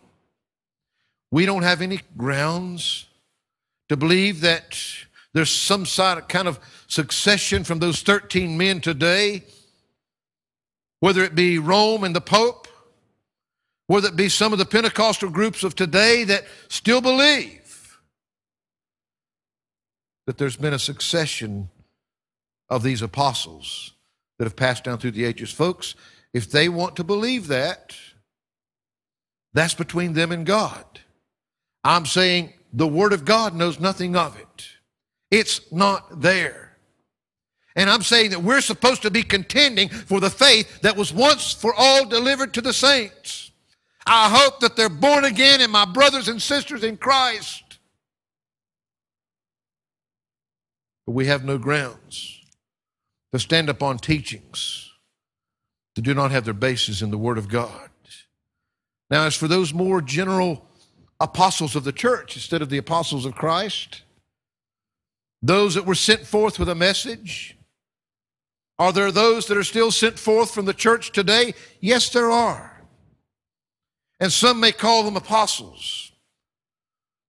We 1.30 1.46
don't 1.46 1.62
have 1.62 1.84
any 1.84 2.00
grounds 2.18 3.06
to 3.88 3.96
believe 3.96 4.42
that 4.42 4.76
there's 5.34 5.52
some 5.52 5.86
kind 5.86 6.48
of 6.48 6.60
succession 6.88 7.64
from 7.64 7.80
those 7.80 8.02
13 8.02 8.58
men 8.58 8.82
today, 8.82 9.44
whether 11.00 11.24
it 11.24 11.36
be 11.36 11.60
Rome 11.60 12.04
and 12.04 12.16
the 12.16 12.22
Pope, 12.22 12.68
whether 13.88 14.08
it 14.08 14.16
be 14.16 14.30
some 14.30 14.54
of 14.54 14.60
the 14.60 14.66
Pentecostal 14.66 15.30
groups 15.30 15.64
of 15.64 15.76
today 15.76 16.24
that 16.24 16.46
still 16.68 17.02
believe 17.02 18.00
that 20.26 20.38
there's 20.38 20.58
been 20.58 20.74
a 20.74 20.80
succession 20.80 21.70
of 22.70 22.84
these 22.84 23.02
apostles 23.02 23.94
that 24.38 24.46
have 24.46 24.56
passed 24.56 24.84
down 24.84 24.98
through 24.98 25.12
the 25.12 25.26
ages. 25.26 25.52
Folks, 25.52 25.96
if 26.34 26.52
they 26.52 26.70
want 26.70 26.96
to 26.96 27.04
believe 27.04 27.48
that, 27.48 27.96
that's 29.54 29.74
between 29.74 30.14
them 30.14 30.32
and 30.32 30.46
God. 30.46 30.86
I'm 31.84 32.06
saying 32.06 32.54
the 32.72 32.88
Word 32.88 33.14
of 33.14 33.26
God 33.26 33.56
knows 33.56 33.80
nothing 33.80 34.16
of 34.16 34.40
it. 34.40 34.68
It's 35.32 35.72
not 35.72 36.22
there. 36.22 36.78
And 37.76 37.90
I'm 37.90 38.02
saying 38.02 38.32
that 38.32 38.44
we're 38.44 38.62
supposed 38.62 39.04
to 39.04 39.12
be 39.12 39.24
contending 39.24 39.90
for 39.90 40.20
the 40.20 40.30
faith 40.30 40.82
that 40.82 40.98
was 40.98 41.14
once 41.14 41.54
for 41.54 41.74
all 41.74 42.06
delivered 42.06 42.54
to 42.56 42.62
the 42.62 42.74
saints. 42.74 43.52
I 44.06 44.30
hope 44.30 44.60
that 44.62 44.76
they're 44.76 44.90
born 44.90 45.24
again 45.24 45.62
and 45.62 45.72
my 45.72 45.86
brothers 45.86 46.28
and 46.28 46.42
sisters 46.42 46.84
in 46.84 46.98
Christ. 46.98 47.78
But 51.06 51.14
we 51.14 51.28
have 51.28 51.46
no 51.46 51.58
grounds 51.58 52.42
to 53.32 53.40
stand 53.40 53.70
upon 53.70 54.00
teachings 54.00 54.92
that 55.96 56.02
do 56.02 56.14
not 56.14 56.32
have 56.32 56.46
their 56.46 56.54
basis 56.54 57.02
in 57.02 57.12
the 57.12 57.18
Word 57.18 57.38
of 57.38 57.50
God. 57.50 57.90
Now, 59.10 59.26
as 59.26 59.36
for 59.36 59.48
those 59.48 59.74
more 59.74 60.02
general 60.02 60.68
apostles 61.20 61.76
of 61.76 61.84
the 61.84 61.92
church 61.92 62.36
instead 62.36 62.62
of 62.62 62.70
the 62.70 62.78
apostles 62.78 63.26
of 63.26 63.36
Christ, 63.36 64.04
those 65.42 65.76
that 65.76 65.86
were 65.86 65.96
sent 65.96 66.26
forth 66.26 66.60
with 66.60 66.70
a 66.70 66.76
message, 66.76 67.58
Are 68.78 68.94
there 68.94 69.12
those 69.12 69.48
that 69.48 69.58
are 69.58 69.64
still 69.64 69.92
sent 69.92 70.18
forth 70.18 70.54
from 70.54 70.66
the 70.66 70.74
church 70.74 71.12
today? 71.12 71.54
Yes, 71.82 72.10
there 72.10 72.32
are. 72.32 72.82
And 74.22 74.32
some 74.32 74.60
may 74.60 74.72
call 74.72 75.04
them 75.04 75.18
apostles. 75.18 76.14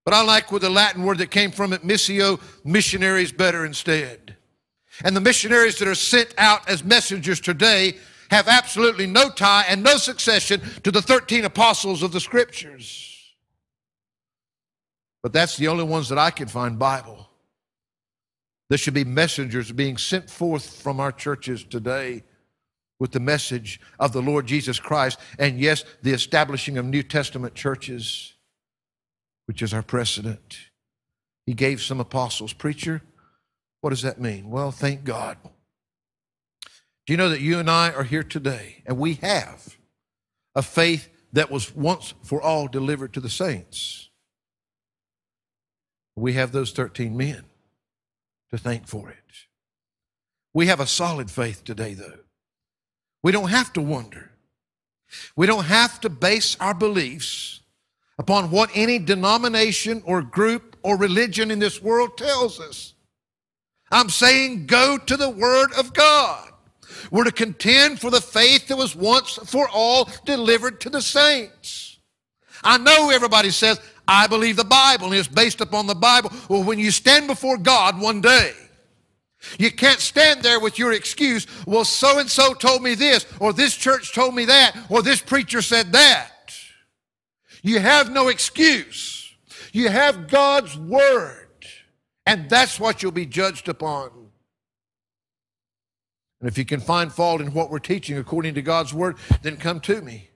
But 0.04 0.14
I 0.14 0.22
like 0.22 0.50
where 0.50 0.60
the 0.60 0.70
Latin 0.70 1.02
word 1.02 1.18
that 1.18 1.30
came 1.30 1.50
from 1.50 1.72
it, 1.72 1.82
missio, 1.82 2.40
missionaries 2.64 3.32
better 3.32 3.64
instead. 3.64 4.36
And 5.04 5.16
the 5.16 5.20
missionaries 5.20 5.78
that 5.78 5.88
are 5.88 5.94
sent 5.94 6.34
out 6.38 6.68
as 6.68 6.84
messengers 6.84 7.40
today 7.40 7.96
have 8.30 8.48
absolutely 8.48 9.06
no 9.06 9.30
tie 9.30 9.64
and 9.68 9.82
no 9.82 9.96
succession 9.96 10.60
to 10.82 10.90
the 10.90 11.02
13 11.02 11.44
apostles 11.44 12.02
of 12.02 12.12
the 12.12 12.20
scriptures. 12.20 13.34
But 15.22 15.32
that's 15.32 15.56
the 15.56 15.68
only 15.68 15.84
ones 15.84 16.08
that 16.08 16.18
I 16.18 16.30
can 16.30 16.48
find 16.48 16.78
Bible. 16.78 17.29
There 18.70 18.78
should 18.78 18.94
be 18.94 19.04
messengers 19.04 19.72
being 19.72 19.98
sent 19.98 20.30
forth 20.30 20.80
from 20.80 21.00
our 21.00 21.10
churches 21.10 21.64
today 21.64 22.22
with 23.00 23.10
the 23.10 23.18
message 23.18 23.80
of 23.98 24.12
the 24.12 24.22
Lord 24.22 24.46
Jesus 24.46 24.78
Christ. 24.78 25.18
And 25.40 25.58
yes, 25.58 25.84
the 26.02 26.12
establishing 26.12 26.78
of 26.78 26.86
New 26.86 27.02
Testament 27.02 27.56
churches, 27.56 28.34
which 29.46 29.60
is 29.60 29.74
our 29.74 29.82
precedent. 29.82 30.58
He 31.46 31.52
gave 31.52 31.82
some 31.82 31.98
apostles. 31.98 32.52
Preacher, 32.52 33.02
what 33.80 33.90
does 33.90 34.02
that 34.02 34.20
mean? 34.20 34.50
Well, 34.50 34.70
thank 34.70 35.02
God. 35.02 35.36
Do 37.06 37.12
you 37.12 37.16
know 37.16 37.28
that 37.28 37.40
you 37.40 37.58
and 37.58 37.68
I 37.68 37.90
are 37.90 38.04
here 38.04 38.22
today 38.22 38.84
and 38.86 38.98
we 38.98 39.14
have 39.14 39.76
a 40.54 40.62
faith 40.62 41.08
that 41.32 41.50
was 41.50 41.74
once 41.74 42.14
for 42.22 42.40
all 42.40 42.68
delivered 42.68 43.14
to 43.14 43.20
the 43.20 43.30
saints? 43.30 44.10
We 46.14 46.34
have 46.34 46.52
those 46.52 46.70
13 46.70 47.16
men 47.16 47.46
to 48.50 48.58
thank 48.58 48.86
for 48.86 49.10
it. 49.10 49.16
We 50.52 50.66
have 50.66 50.80
a 50.80 50.86
solid 50.86 51.30
faith 51.30 51.64
today, 51.64 51.94
though. 51.94 52.18
We 53.22 53.32
don't 53.32 53.50
have 53.50 53.72
to 53.74 53.82
wonder. 53.82 54.30
We 55.36 55.46
don't 55.46 55.64
have 55.64 56.00
to 56.00 56.08
base 56.08 56.56
our 56.60 56.74
beliefs 56.74 57.60
upon 58.18 58.50
what 58.50 58.70
any 58.74 58.98
denomination 58.98 60.02
or 60.04 60.22
group 60.22 60.76
or 60.82 60.96
religion 60.96 61.50
in 61.50 61.58
this 61.58 61.82
world 61.82 62.16
tells 62.16 62.60
us. 62.60 62.94
I'm 63.90 64.08
saying 64.08 64.66
go 64.66 64.98
to 64.98 65.16
the 65.16 65.30
Word 65.30 65.72
of 65.72 65.92
God. 65.92 66.50
We're 67.10 67.24
to 67.24 67.32
contend 67.32 68.00
for 68.00 68.10
the 68.10 68.20
faith 68.20 68.68
that 68.68 68.76
was 68.76 68.94
once 68.94 69.38
for 69.46 69.68
all 69.68 70.08
delivered 70.24 70.80
to 70.82 70.90
the 70.90 71.02
saints. 71.02 71.98
I 72.62 72.78
know 72.78 73.10
everybody 73.10 73.50
says, 73.50 73.80
I 74.10 74.26
believe 74.26 74.56
the 74.56 74.64
Bible 74.64 75.06
and 75.06 75.14
it's 75.14 75.28
based 75.28 75.60
upon 75.60 75.86
the 75.86 75.94
Bible. 75.94 76.32
Well, 76.48 76.64
when 76.64 76.80
you 76.80 76.90
stand 76.90 77.28
before 77.28 77.56
God 77.56 78.00
one 78.00 78.20
day, 78.20 78.52
you 79.56 79.70
can't 79.70 80.00
stand 80.00 80.42
there 80.42 80.58
with 80.58 80.78
your 80.78 80.92
excuse, 80.92 81.46
well, 81.64 81.84
so 81.84 82.18
and 82.18 82.28
so 82.28 82.52
told 82.52 82.82
me 82.82 82.94
this, 82.94 83.24
or 83.38 83.52
this 83.52 83.74
church 83.76 84.12
told 84.12 84.34
me 84.34 84.44
that, 84.46 84.76
or 84.90 85.00
this 85.00 85.20
preacher 85.22 85.62
said 85.62 85.92
that. 85.92 86.52
You 87.62 87.78
have 87.78 88.10
no 88.10 88.28
excuse. 88.28 89.32
You 89.72 89.88
have 89.88 90.28
God's 90.28 90.76
Word, 90.76 91.64
and 92.26 92.50
that's 92.50 92.80
what 92.80 93.02
you'll 93.02 93.12
be 93.12 93.26
judged 93.26 93.68
upon. 93.68 94.10
And 96.40 96.48
if 96.48 96.58
you 96.58 96.64
can 96.64 96.80
find 96.80 97.12
fault 97.12 97.40
in 97.40 97.54
what 97.54 97.70
we're 97.70 97.78
teaching 97.78 98.18
according 98.18 98.54
to 98.54 98.62
God's 98.62 98.92
Word, 98.92 99.16
then 99.42 99.56
come 99.56 99.78
to 99.80 100.02
me. 100.02 100.29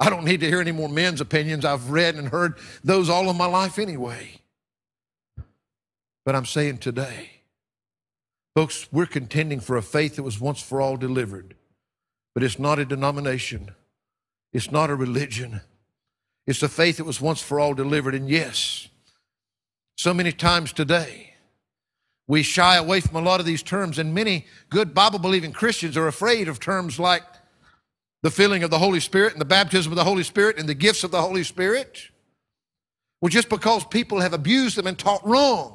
I 0.00 0.10
don't 0.10 0.24
need 0.24 0.40
to 0.40 0.46
hear 0.46 0.60
any 0.60 0.72
more 0.72 0.88
men's 0.88 1.20
opinions. 1.20 1.64
I've 1.64 1.90
read 1.90 2.14
and 2.14 2.28
heard 2.28 2.58
those 2.84 3.08
all 3.08 3.28
of 3.28 3.36
my 3.36 3.46
life 3.46 3.78
anyway. 3.78 4.40
But 6.24 6.36
I'm 6.36 6.46
saying 6.46 6.78
today, 6.78 7.30
folks, 8.54 8.86
we're 8.92 9.06
contending 9.06 9.60
for 9.60 9.76
a 9.76 9.82
faith 9.82 10.16
that 10.16 10.22
was 10.22 10.40
once 10.40 10.62
for 10.62 10.80
all 10.80 10.96
delivered. 10.96 11.54
But 12.34 12.44
it's 12.44 12.58
not 12.58 12.78
a 12.78 12.84
denomination, 12.84 13.74
it's 14.52 14.70
not 14.70 14.90
a 14.90 14.94
religion. 14.94 15.62
It's 16.46 16.62
a 16.62 16.68
faith 16.68 16.96
that 16.96 17.04
was 17.04 17.20
once 17.20 17.42
for 17.42 17.60
all 17.60 17.74
delivered. 17.74 18.14
And 18.14 18.26
yes, 18.26 18.88
so 19.98 20.14
many 20.14 20.32
times 20.32 20.72
today, 20.72 21.34
we 22.26 22.42
shy 22.42 22.76
away 22.76 23.00
from 23.00 23.16
a 23.16 23.20
lot 23.20 23.38
of 23.40 23.44
these 23.44 23.62
terms, 23.62 23.98
and 23.98 24.14
many 24.14 24.46
good 24.70 24.94
Bible 24.94 25.18
believing 25.18 25.52
Christians 25.52 25.94
are 25.96 26.06
afraid 26.06 26.48
of 26.48 26.58
terms 26.58 26.98
like 26.98 27.22
the 28.22 28.30
filling 28.30 28.62
of 28.62 28.70
the 28.70 28.78
Holy 28.78 29.00
Spirit 29.00 29.32
and 29.32 29.40
the 29.40 29.46
baptism 29.46 29.92
of 29.92 29.96
the 29.96 30.04
Holy 30.04 30.22
Spirit 30.22 30.58
and 30.58 30.68
the 30.68 30.74
gifts 30.74 31.04
of 31.04 31.10
the 31.10 31.20
Holy 31.20 31.44
Spirit? 31.44 32.08
Well, 33.20 33.30
just 33.30 33.48
because 33.48 33.84
people 33.84 34.20
have 34.20 34.32
abused 34.32 34.76
them 34.76 34.86
and 34.86 34.98
taught 34.98 35.26
wrong. 35.26 35.74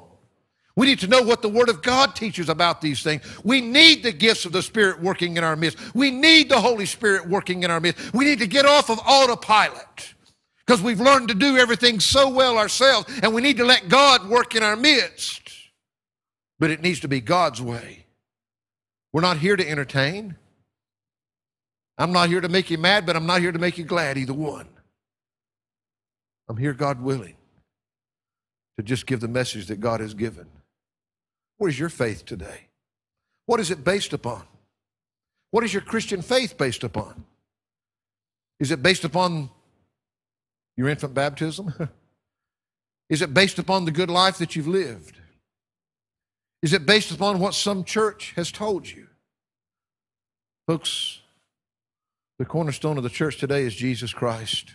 We 0.76 0.88
need 0.88 1.00
to 1.00 1.08
know 1.08 1.22
what 1.22 1.44
the 1.44 1.50
Word 1.50 1.70
of 1.70 1.84
God 1.84 2.16
teaches 2.16 2.50
about 2.50 2.82
these 2.82 3.04
things. 3.04 3.24
We 3.44 3.62
need 3.62 4.02
the 4.02 4.12
gifts 4.12 4.46
of 4.46 4.54
the 4.54 4.64
Spirit 4.64 5.02
working 5.02 5.38
in 5.38 5.44
our 5.44 5.56
midst. 5.56 5.78
We 5.94 6.10
need 6.10 6.50
the 6.50 6.60
Holy 6.60 6.88
Spirit 6.88 7.30
working 7.30 7.62
in 7.64 7.70
our 7.70 7.80
midst. 7.80 8.14
We 8.14 8.26
need 8.26 8.40
to 8.40 8.48
get 8.48 8.66
off 8.66 8.90
of 8.90 9.00
autopilot 9.06 10.16
because 10.66 10.82
we've 10.82 11.00
learned 11.00 11.28
to 11.28 11.36
do 11.36 11.58
everything 11.58 12.00
so 12.00 12.30
well 12.30 12.58
ourselves, 12.58 13.08
and 13.22 13.34
we 13.34 13.42
need 13.42 13.58
to 13.58 13.66
let 13.66 13.88
God 13.88 14.28
work 14.30 14.56
in 14.56 14.64
our 14.64 14.76
midst. 14.76 15.52
But 16.58 16.72
it 16.72 16.82
needs 16.82 17.02
to 17.02 17.08
be 17.08 17.22
God's 17.22 17.62
way. 17.62 18.06
We're 19.12 19.22
not 19.22 19.38
here 19.38 19.56
to 19.56 19.70
entertain. 19.70 20.38
I'm 21.98 22.12
not 22.12 22.30
here 22.30 22.42
to 22.42 22.50
make 22.50 22.70
you 22.70 22.78
mad, 22.78 23.06
but 23.06 23.16
I'm 23.16 23.26
not 23.26 23.42
here 23.42 23.52
to 23.52 23.60
make 23.60 23.78
you 23.78 23.84
glad, 23.84 24.18
either 24.18 24.34
one. 24.34 24.68
I'm 26.50 26.58
here, 26.58 26.74
God 26.74 27.02
willing, 27.02 27.36
to 28.78 28.84
just 28.84 29.06
give 29.06 29.20
the 29.20 29.28
message 29.28 29.68
that 29.68 29.80
God 29.80 30.00
has 30.00 30.14
given. 30.14 30.48
What 31.58 31.70
is 31.70 31.80
your 31.80 31.90
faith 31.90 32.26
today? 32.26 32.68
What 33.46 33.60
is 33.60 33.72
it 33.72 33.84
based 33.84 34.14
upon? 34.14 34.44
What 35.52 35.64
is 35.64 35.74
your 35.74 35.82
Christian 35.84 36.22
faith 36.22 36.58
based 36.58 36.84
upon? 36.84 37.26
Is 38.60 38.72
it 38.72 38.82
based 38.82 39.04
upon 39.04 39.50
your 40.76 40.90
infant 40.90 41.14
baptism? 41.14 41.74
is 43.10 43.22
it 43.22 43.34
based 43.34 43.60
upon 43.60 43.86
the 43.86 43.92
good 43.92 44.10
life 44.10 44.38
that 44.40 44.56
you've 44.56 44.68
lived? 44.68 45.18
Is 46.62 46.74
it 46.74 46.86
based 46.86 47.12
upon 47.12 47.40
what 47.40 47.54
some 47.54 47.84
church 47.84 48.34
has 48.36 48.52
told 48.52 48.90
you? 48.90 49.08
Folks, 50.66 51.20
the 52.40 52.46
cornerstone 52.46 52.98
of 52.98 53.04
the 53.04 53.10
church 53.10 53.38
today 53.38 53.64
is 53.64 53.76
Jesus 53.76 54.14
Christ. 54.14 54.74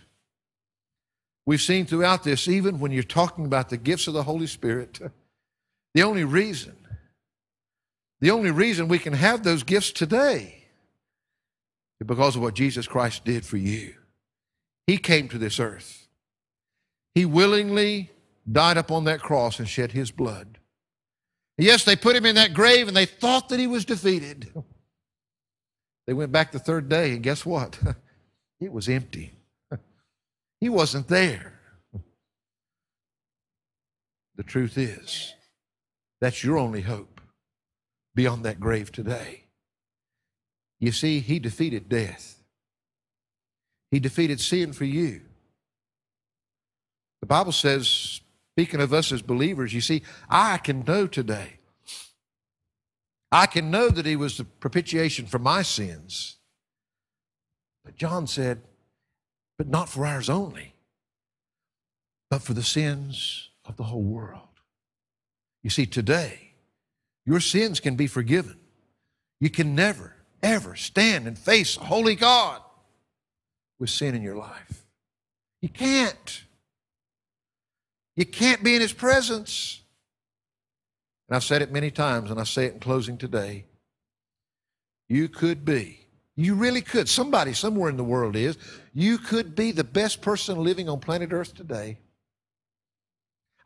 We've 1.45 1.61
seen 1.61 1.85
throughout 1.85 2.23
this, 2.23 2.47
even 2.47 2.79
when 2.79 2.91
you're 2.91 3.03
talking 3.03 3.45
about 3.45 3.69
the 3.69 3.77
gifts 3.77 4.07
of 4.07 4.13
the 4.13 4.23
Holy 4.23 4.47
Spirit, 4.47 4.99
the 5.93 6.03
only 6.03 6.23
reason, 6.23 6.75
the 8.21 8.31
only 8.31 8.51
reason 8.51 8.87
we 8.87 8.99
can 8.99 9.13
have 9.13 9.43
those 9.43 9.63
gifts 9.63 9.91
today 9.91 10.65
is 11.99 12.07
because 12.07 12.35
of 12.35 12.41
what 12.41 12.53
Jesus 12.53 12.87
Christ 12.87 13.25
did 13.25 13.45
for 13.45 13.57
you. 13.57 13.95
He 14.85 14.97
came 14.97 15.27
to 15.29 15.37
this 15.37 15.59
earth. 15.59 16.07
He 17.15 17.25
willingly 17.25 18.11
died 18.49 18.77
upon 18.77 19.05
that 19.05 19.21
cross 19.21 19.59
and 19.59 19.67
shed 19.67 19.91
his 19.91 20.11
blood. 20.11 20.57
Yes, 21.57 21.83
they 21.83 21.95
put 21.95 22.15
him 22.15 22.25
in 22.25 22.35
that 22.35 22.53
grave 22.53 22.87
and 22.87 22.95
they 22.95 23.05
thought 23.05 23.49
that 23.49 23.59
he 23.59 23.67
was 23.67 23.85
defeated. 23.85 24.53
They 26.09 26.13
went 26.13 26.31
back 26.31 26.51
the 26.51 26.57
third 26.57 26.89
day, 26.89 27.11
and 27.11 27.21
guess 27.21 27.45
what? 27.45 27.77
It 28.59 28.73
was 28.73 28.89
empty. 28.89 29.31
He 30.59 30.67
wasn't 30.67 31.07
there. 31.07 31.59
The 34.35 34.41
truth 34.41 34.75
is, 34.75 35.35
that's 36.19 36.43
your 36.43 36.57
only 36.57 36.81
hope 36.81 37.21
beyond 38.15 38.43
that 38.43 38.59
grave 38.59 38.91
today. 38.91 39.43
You 40.79 40.91
see, 40.91 41.19
he 41.19 41.37
defeated 41.37 41.87
death. 41.89 42.41
He 43.91 43.99
defeated 43.99 44.41
sin 44.41 44.73
for 44.73 44.85
you. 44.85 45.21
The 47.21 47.27
Bible 47.27 47.51
says, 47.51 48.21
speaking 48.55 48.81
of 48.81 48.93
us 48.93 49.11
as 49.11 49.21
believers, 49.21 49.75
you 49.75 49.81
see, 49.81 50.01
I 50.27 50.57
can 50.57 50.83
know 50.87 51.05
today 51.05 51.58
I 53.31 53.45
can 53.45 53.69
know 53.69 53.89
that 53.89 54.05
he 54.05 54.15
was 54.15 54.37
the 54.37 54.43
propitiation 54.43 55.25
for 55.25 55.39
my 55.39 55.61
sins. 55.61 56.37
But 57.85 57.95
John 57.95 58.27
said, 58.27 58.61
but 59.57 59.67
not 59.67 59.89
for 59.89 60.05
ours 60.05 60.29
only, 60.29 60.73
but 62.29 62.41
for 62.41 62.53
the 62.53 62.63
sins 62.63 63.49
of 63.65 63.77
the 63.77 63.83
whole 63.83 64.01
world. 64.01 64.47
You 65.63 65.69
see, 65.69 65.85
today, 65.85 66.53
your 67.25 67.39
sins 67.39 67.79
can 67.79 67.95
be 67.95 68.07
forgiven. 68.07 68.57
You 69.39 69.49
can 69.49 69.75
never, 69.75 70.15
ever 70.41 70.75
stand 70.75 71.27
and 71.27 71.37
face 71.37 71.77
a 71.77 71.81
holy 71.81 72.15
God 72.15 72.61
with 73.79 73.89
sin 73.89 74.15
in 74.15 74.21
your 74.21 74.35
life. 74.35 74.85
You 75.61 75.69
can't. 75.69 76.43
You 78.15 78.25
can't 78.25 78.63
be 78.63 78.75
in 78.75 78.81
his 78.81 78.93
presence. 78.93 79.81
And 81.29 81.35
I've 81.35 81.43
said 81.43 81.61
it 81.61 81.71
many 81.71 81.91
times, 81.91 82.31
and 82.31 82.39
I 82.39 82.43
say 82.43 82.65
it 82.65 82.73
in 82.73 82.79
closing 82.79 83.15
today. 83.15 83.65
You 85.07 85.29
could 85.29 85.63
be, 85.63 86.07
you 86.35 86.55
really 86.55 86.81
could, 86.81 87.07
somebody 87.07 87.53
somewhere 87.53 87.89
in 87.89 87.97
the 87.97 88.03
world 88.03 88.35
is, 88.35 88.57
you 88.95 89.19
could 89.19 89.55
be 89.55 89.71
the 89.71 89.83
best 89.83 90.23
person 90.23 90.63
living 90.63 90.89
on 90.89 90.99
planet 90.99 91.31
Earth 91.31 91.53
today. 91.53 91.99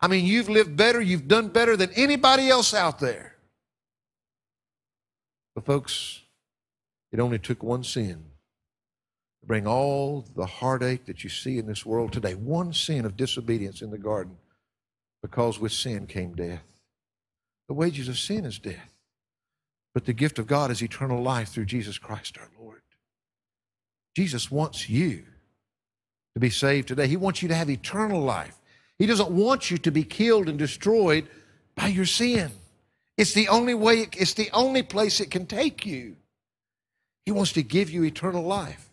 I 0.01 0.09
mean, 0.09 0.25
you've 0.25 0.49
lived 0.49 0.75
better, 0.75 0.99
you've 0.99 1.29
done 1.29 1.47
better 1.47 1.77
than 1.77 1.91
anybody 1.91 2.49
else 2.49 2.73
out 2.73 2.99
there. 2.99 3.35
But, 5.55 5.65
folks, 5.65 6.19
it 7.13 7.21
only 7.21 7.39
took 7.39 7.63
one 7.63 7.85
sin 7.85 8.25
to 9.39 9.47
bring 9.47 9.65
all 9.65 10.25
the 10.35 10.45
heartache 10.45 11.05
that 11.05 11.23
you 11.23 11.29
see 11.29 11.59
in 11.59 11.65
this 11.65 11.85
world 11.85 12.11
today. 12.11 12.35
One 12.35 12.73
sin 12.73 13.05
of 13.05 13.15
disobedience 13.15 13.81
in 13.81 13.89
the 13.89 13.97
garden, 13.97 14.35
because 15.21 15.59
with 15.59 15.71
sin 15.71 16.07
came 16.07 16.35
death. 16.35 16.72
The 17.67 17.73
wages 17.73 18.07
of 18.07 18.17
sin 18.17 18.45
is 18.45 18.59
death, 18.59 18.93
but 19.93 20.05
the 20.05 20.13
gift 20.13 20.39
of 20.39 20.47
God 20.47 20.71
is 20.71 20.81
eternal 20.81 21.21
life 21.21 21.49
through 21.49 21.65
Jesus 21.65 21.97
Christ 21.97 22.37
our 22.37 22.49
Lord. 22.59 22.81
Jesus 24.15 24.51
wants 24.51 24.89
you 24.89 25.23
to 26.33 26.39
be 26.39 26.49
saved 26.49 26.87
today. 26.87 27.07
He 27.07 27.17
wants 27.17 27.41
you 27.41 27.47
to 27.49 27.55
have 27.55 27.69
eternal 27.69 28.21
life. 28.21 28.55
He 28.99 29.05
doesn't 29.05 29.31
want 29.31 29.71
you 29.71 29.77
to 29.79 29.91
be 29.91 30.03
killed 30.03 30.49
and 30.49 30.57
destroyed 30.57 31.27
by 31.75 31.87
your 31.87 32.05
sin. 32.05 32.51
It's 33.17 33.33
the 33.33 33.47
only 33.47 33.73
way, 33.73 34.07
it's 34.13 34.33
the 34.33 34.49
only 34.53 34.83
place 34.83 35.19
it 35.19 35.31
can 35.31 35.45
take 35.45 35.85
you. 35.85 36.15
He 37.25 37.31
wants 37.31 37.53
to 37.53 37.63
give 37.63 37.89
you 37.89 38.03
eternal 38.03 38.43
life. 38.43 38.89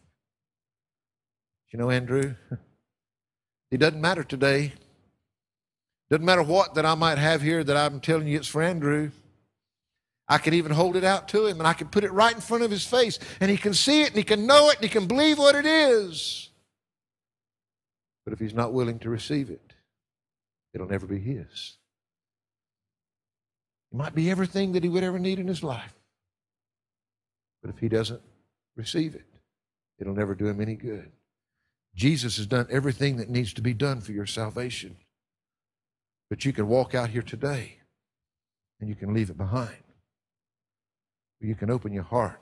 You 1.71 1.79
know, 1.79 1.91
Andrew, 1.91 2.35
it 3.71 3.79
doesn't 3.79 4.01
matter 4.01 4.25
today. 4.25 4.73
Doesn't 6.11 6.27
matter 6.27 6.43
what 6.43 6.75
that 6.75 6.85
I 6.85 6.97
might 6.97 7.19
have 7.19 7.41
here 7.41 7.63
that 7.63 7.77
I'm 7.77 8.01
telling 8.01 8.27
you 8.27 8.37
it's 8.37 8.49
for 8.49 8.63
Andrew. 8.63 9.13
I 10.29 10.39
could 10.39 10.55
even 10.55 10.73
hold 10.73 10.97
it 10.97 11.05
out 11.05 11.29
to 11.29 11.47
him 11.47 11.59
and 11.59 11.67
I 11.67 11.73
could 11.73 11.91
put 11.91 12.05
it 12.05 12.13
right 12.13 12.35
in 12.35 12.41
front 12.41 12.65
of 12.65 12.71
his 12.71 12.85
face 12.85 13.19
and 13.41 13.51
he 13.51 13.57
can 13.57 13.75
see 13.75 14.03
it 14.03 14.09
and 14.09 14.17
he 14.17 14.25
can 14.25 14.47
know 14.47 14.71
it 14.71 14.77
and 14.77 14.85
he 14.85 14.89
can 14.89 15.07
believe 15.07 15.39
what 15.39 15.55
it 15.55 15.67
is. 15.67 16.51
But 18.25 18.33
if 18.33 18.39
he's 18.39 18.55
not 18.55 18.73
willing 18.73 18.99
to 19.01 19.11
receive 19.11 19.51
it, 19.51 19.73
it'll 20.75 20.89
never 20.89 21.07
be 21.07 21.19
his. 21.19 21.77
It 23.93 23.97
might 23.97 24.15
be 24.15 24.31
everything 24.31 24.73
that 24.73 24.85
he 24.85 24.89
would 24.89 25.03
ever 25.03 25.19
need 25.19 25.39
in 25.39 25.49
his 25.49 25.65
life. 25.65 25.95
But 27.63 27.71
if 27.71 27.79
he 27.79 27.89
doesn't 27.89 28.23
receive 28.77 29.15
it, 29.15 29.27
it'll 29.99 30.15
never 30.15 30.35
do 30.35 30.47
him 30.47 30.61
any 30.61 30.75
good. 30.75 31.11
Jesus 31.95 32.37
has 32.37 32.47
done 32.47 32.69
everything 32.71 33.17
that 33.17 33.29
needs 33.29 33.53
to 33.55 33.63
be 33.63 33.75
done 33.75 34.01
for 34.01 34.13
your 34.13 34.27
salvation. 34.27 34.97
But 36.31 36.45
you 36.45 36.53
can 36.53 36.69
walk 36.69 36.95
out 36.95 37.11
here 37.11 37.23
today 37.23 37.79
and 38.81 38.89
you 38.89 38.95
can 38.95 39.13
leave 39.13 39.31
it 39.31 39.37
behind. 39.37 39.83
You 41.41 41.55
can 41.55 41.71
open 41.71 41.93
your 41.93 42.05
heart. 42.05 42.41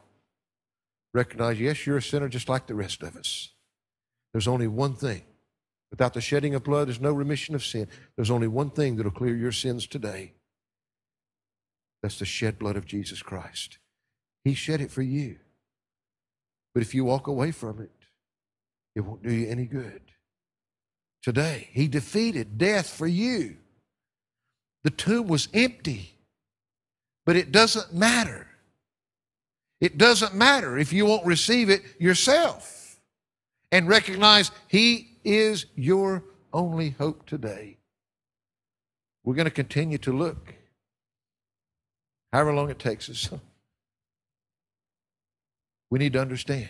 Recognize, 1.14 1.58
yes, 1.58 1.86
you're 1.86 1.96
a 1.96 2.02
sinner 2.02 2.28
just 2.28 2.48
like 2.48 2.66
the 2.66 2.74
rest 2.74 3.02
of 3.02 3.16
us. 3.16 3.50
There's 4.32 4.48
only 4.48 4.66
one 4.66 4.94
thing. 4.94 5.22
Without 5.90 6.12
the 6.12 6.20
shedding 6.20 6.54
of 6.54 6.64
blood, 6.64 6.88
there's 6.88 7.00
no 7.00 7.12
remission 7.12 7.54
of 7.54 7.64
sin. 7.64 7.88
There's 8.16 8.30
only 8.30 8.48
one 8.48 8.70
thing 8.70 8.96
that'll 8.96 9.10
clear 9.10 9.34
your 9.34 9.52
sins 9.52 9.86
today. 9.86 10.34
That's 12.02 12.18
the 12.18 12.26
shed 12.26 12.58
blood 12.58 12.76
of 12.76 12.84
Jesus 12.84 13.22
Christ. 13.22 13.78
He 14.44 14.54
shed 14.54 14.80
it 14.80 14.90
for 14.90 15.02
you. 15.02 15.36
But 16.74 16.82
if 16.82 16.94
you 16.94 17.04
walk 17.04 17.26
away 17.26 17.52
from 17.52 17.80
it, 17.80 17.90
it 18.94 19.00
won't 19.00 19.22
do 19.22 19.32
you 19.32 19.48
any 19.48 19.64
good. 19.64 20.02
Today, 21.22 21.70
He 21.72 21.88
defeated 21.88 22.58
death 22.58 22.88
for 22.88 23.06
you. 23.06 23.56
The 24.84 24.90
tomb 24.90 25.28
was 25.28 25.48
empty, 25.52 26.14
but 27.26 27.36
it 27.36 27.52
doesn't 27.52 27.92
matter. 27.92 28.46
It 29.80 29.98
doesn't 29.98 30.34
matter 30.34 30.78
if 30.78 30.92
you 30.92 31.06
won't 31.06 31.26
receive 31.26 31.70
it 31.70 31.82
yourself 31.98 33.00
and 33.70 33.88
recognize 33.88 34.50
He 34.66 35.18
is 35.24 35.66
your 35.74 36.24
only 36.52 36.90
hope 36.90 37.26
today. 37.26 37.76
We're 39.24 39.34
going 39.34 39.44
to 39.44 39.50
continue 39.50 39.98
to 39.98 40.12
look 40.12 40.54
however 42.32 42.54
long 42.54 42.70
it 42.70 42.78
takes 42.78 43.08
us. 43.08 43.30
We 45.90 45.98
need 45.98 46.12
to 46.12 46.20
understand 46.20 46.68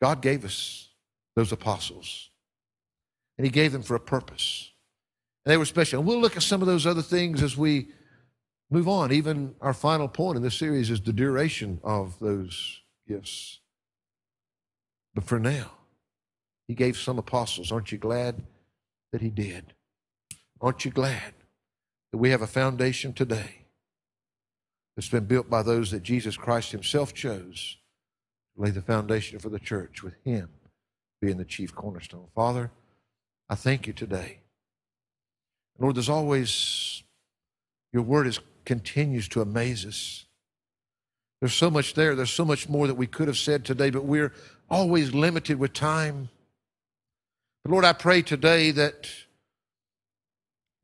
God 0.00 0.22
gave 0.22 0.44
us 0.44 0.88
those 1.36 1.52
apostles, 1.52 2.30
and 3.36 3.44
He 3.44 3.50
gave 3.50 3.72
them 3.72 3.82
for 3.82 3.94
a 3.94 4.00
purpose. 4.00 4.69
They 5.50 5.56
were 5.56 5.64
special. 5.64 5.98
And 5.98 6.06
we'll 6.06 6.20
look 6.20 6.36
at 6.36 6.44
some 6.44 6.62
of 6.62 6.68
those 6.68 6.86
other 6.86 7.02
things 7.02 7.42
as 7.42 7.56
we 7.56 7.88
move 8.70 8.86
on. 8.86 9.10
Even 9.10 9.56
our 9.60 9.74
final 9.74 10.06
point 10.06 10.36
in 10.36 10.44
this 10.44 10.54
series 10.54 10.90
is 10.90 11.00
the 11.00 11.12
duration 11.12 11.80
of 11.82 12.16
those 12.20 12.82
gifts. 13.08 13.58
But 15.12 15.24
for 15.24 15.40
now, 15.40 15.72
He 16.68 16.74
gave 16.76 16.96
some 16.96 17.18
apostles. 17.18 17.72
Aren't 17.72 17.90
you 17.90 17.98
glad 17.98 18.44
that 19.10 19.22
He 19.22 19.30
did? 19.30 19.74
Aren't 20.60 20.84
you 20.84 20.92
glad 20.92 21.34
that 22.12 22.18
we 22.18 22.30
have 22.30 22.42
a 22.42 22.46
foundation 22.46 23.12
today 23.12 23.64
that's 24.94 25.08
been 25.08 25.24
built 25.24 25.50
by 25.50 25.64
those 25.64 25.90
that 25.90 26.04
Jesus 26.04 26.36
Christ 26.36 26.70
Himself 26.70 27.12
chose 27.12 27.76
to 28.54 28.62
lay 28.62 28.70
the 28.70 28.82
foundation 28.82 29.40
for 29.40 29.48
the 29.48 29.58
church 29.58 30.04
with 30.04 30.14
Him 30.22 30.48
being 31.20 31.38
the 31.38 31.44
chief 31.44 31.74
cornerstone. 31.74 32.28
Father, 32.36 32.70
I 33.48 33.56
thank 33.56 33.88
you 33.88 33.92
today. 33.92 34.39
Lord, 35.80 35.96
there's 35.96 36.10
always, 36.10 37.02
your 37.92 38.02
word 38.02 38.26
is, 38.26 38.38
continues 38.64 39.28
to 39.30 39.40
amaze 39.40 39.86
us. 39.86 40.26
There's 41.40 41.54
so 41.54 41.70
much 41.70 41.94
there. 41.94 42.14
There's 42.14 42.30
so 42.30 42.44
much 42.44 42.68
more 42.68 42.86
that 42.86 42.94
we 42.94 43.06
could 43.06 43.26
have 43.26 43.38
said 43.38 43.64
today, 43.64 43.88
but 43.88 44.04
we're 44.04 44.32
always 44.68 45.14
limited 45.14 45.58
with 45.58 45.72
time. 45.72 46.28
But 47.64 47.72
Lord, 47.72 47.84
I 47.86 47.94
pray 47.94 48.20
today 48.20 48.70
that 48.72 49.08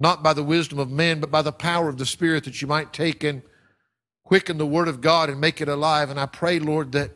not 0.01 0.22
by 0.22 0.32
the 0.32 0.42
wisdom 0.42 0.78
of 0.78 0.90
men, 0.90 1.20
but 1.20 1.30
by 1.30 1.42
the 1.42 1.53
power 1.53 1.88
of 1.90 1.99
the 1.99 2.07
Spirit, 2.07 2.44
that 2.44 2.61
you 2.62 2.68
might 2.68 2.92
take 2.92 3.22
and 3.22 3.42
quicken 4.24 4.57
the 4.57 4.66
Word 4.66 4.88
of 4.88 5.03
God 5.03 5.28
and 5.28 5.40
make 5.40 5.61
it 5.61 5.68
alive. 5.68 6.11
And 6.11 6.18
I 6.18 6.26
pray, 6.26 6.59
Lord, 6.59 6.92
that 6.92 7.12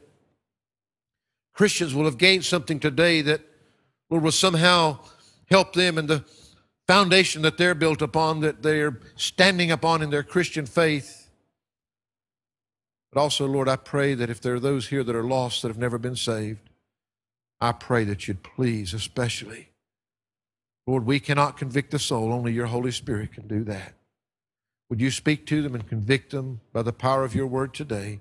Christians 1.54 1.94
will 1.94 2.04
have 2.04 2.18
gained 2.18 2.44
something 2.44 2.78
today 2.78 3.22
that, 3.22 3.40
Lord, 4.10 4.22
will 4.22 4.32
somehow 4.32 5.00
help 5.50 5.72
them 5.72 5.98
in 5.98 6.06
the 6.06 6.24
foundation 6.90 7.42
that 7.42 7.56
they're 7.56 7.76
built 7.76 8.02
upon, 8.02 8.40
that 8.40 8.64
they're 8.64 8.98
standing 9.14 9.70
upon 9.70 10.02
in 10.02 10.10
their 10.10 10.24
Christian 10.24 10.66
faith. 10.66 11.30
But 13.12 13.20
also, 13.20 13.46
Lord, 13.46 13.68
I 13.68 13.76
pray 13.76 14.14
that 14.14 14.28
if 14.28 14.40
there 14.40 14.54
are 14.54 14.60
those 14.60 14.88
here 14.88 15.04
that 15.04 15.14
are 15.14 15.22
lost 15.22 15.62
that 15.62 15.68
have 15.68 15.78
never 15.78 15.98
been 15.98 16.16
saved, 16.16 16.68
I 17.60 17.70
pray 17.70 18.02
that 18.04 18.26
you'd 18.26 18.42
please, 18.42 18.92
especially, 18.92 19.70
Lord, 20.84 21.06
we 21.06 21.20
cannot 21.20 21.56
convict 21.56 21.92
the 21.92 22.00
soul, 22.00 22.32
only 22.32 22.52
your 22.52 22.66
Holy 22.66 22.90
Spirit 22.90 23.34
can 23.34 23.46
do 23.46 23.62
that. 23.64 23.94
Would 24.88 25.00
you 25.00 25.12
speak 25.12 25.46
to 25.46 25.62
them 25.62 25.76
and 25.76 25.88
convict 25.88 26.32
them 26.32 26.60
by 26.72 26.82
the 26.82 26.92
power 26.92 27.22
of 27.22 27.36
your 27.36 27.46
word 27.46 27.72
today? 27.72 28.18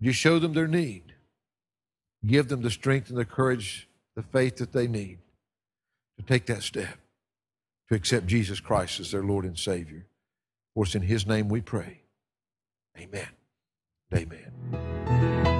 Would 0.00 0.06
you 0.06 0.12
show 0.12 0.38
them 0.38 0.54
their 0.54 0.66
need? 0.66 1.12
Give 2.24 2.48
them 2.48 2.62
the 2.62 2.70
strength 2.70 3.10
and 3.10 3.18
the 3.18 3.26
courage, 3.26 3.86
the 4.14 4.22
faith 4.22 4.56
that 4.56 4.72
they 4.72 4.86
need 4.86 5.18
to 6.18 6.24
take 6.24 6.46
that 6.46 6.62
step, 6.62 6.96
to 7.88 7.94
accept 7.94 8.26
Jesus 8.26 8.60
Christ 8.60 9.00
as 9.00 9.10
their 9.10 9.22
Lord 9.22 9.44
and 9.44 9.58
Savior. 9.58 10.06
For 10.74 10.84
it's 10.84 10.94
in 10.94 11.02
His 11.02 11.26
name 11.26 11.48
we 11.48 11.60
pray. 11.60 12.02
Amen. 12.98 13.28
Amen. 14.14 15.55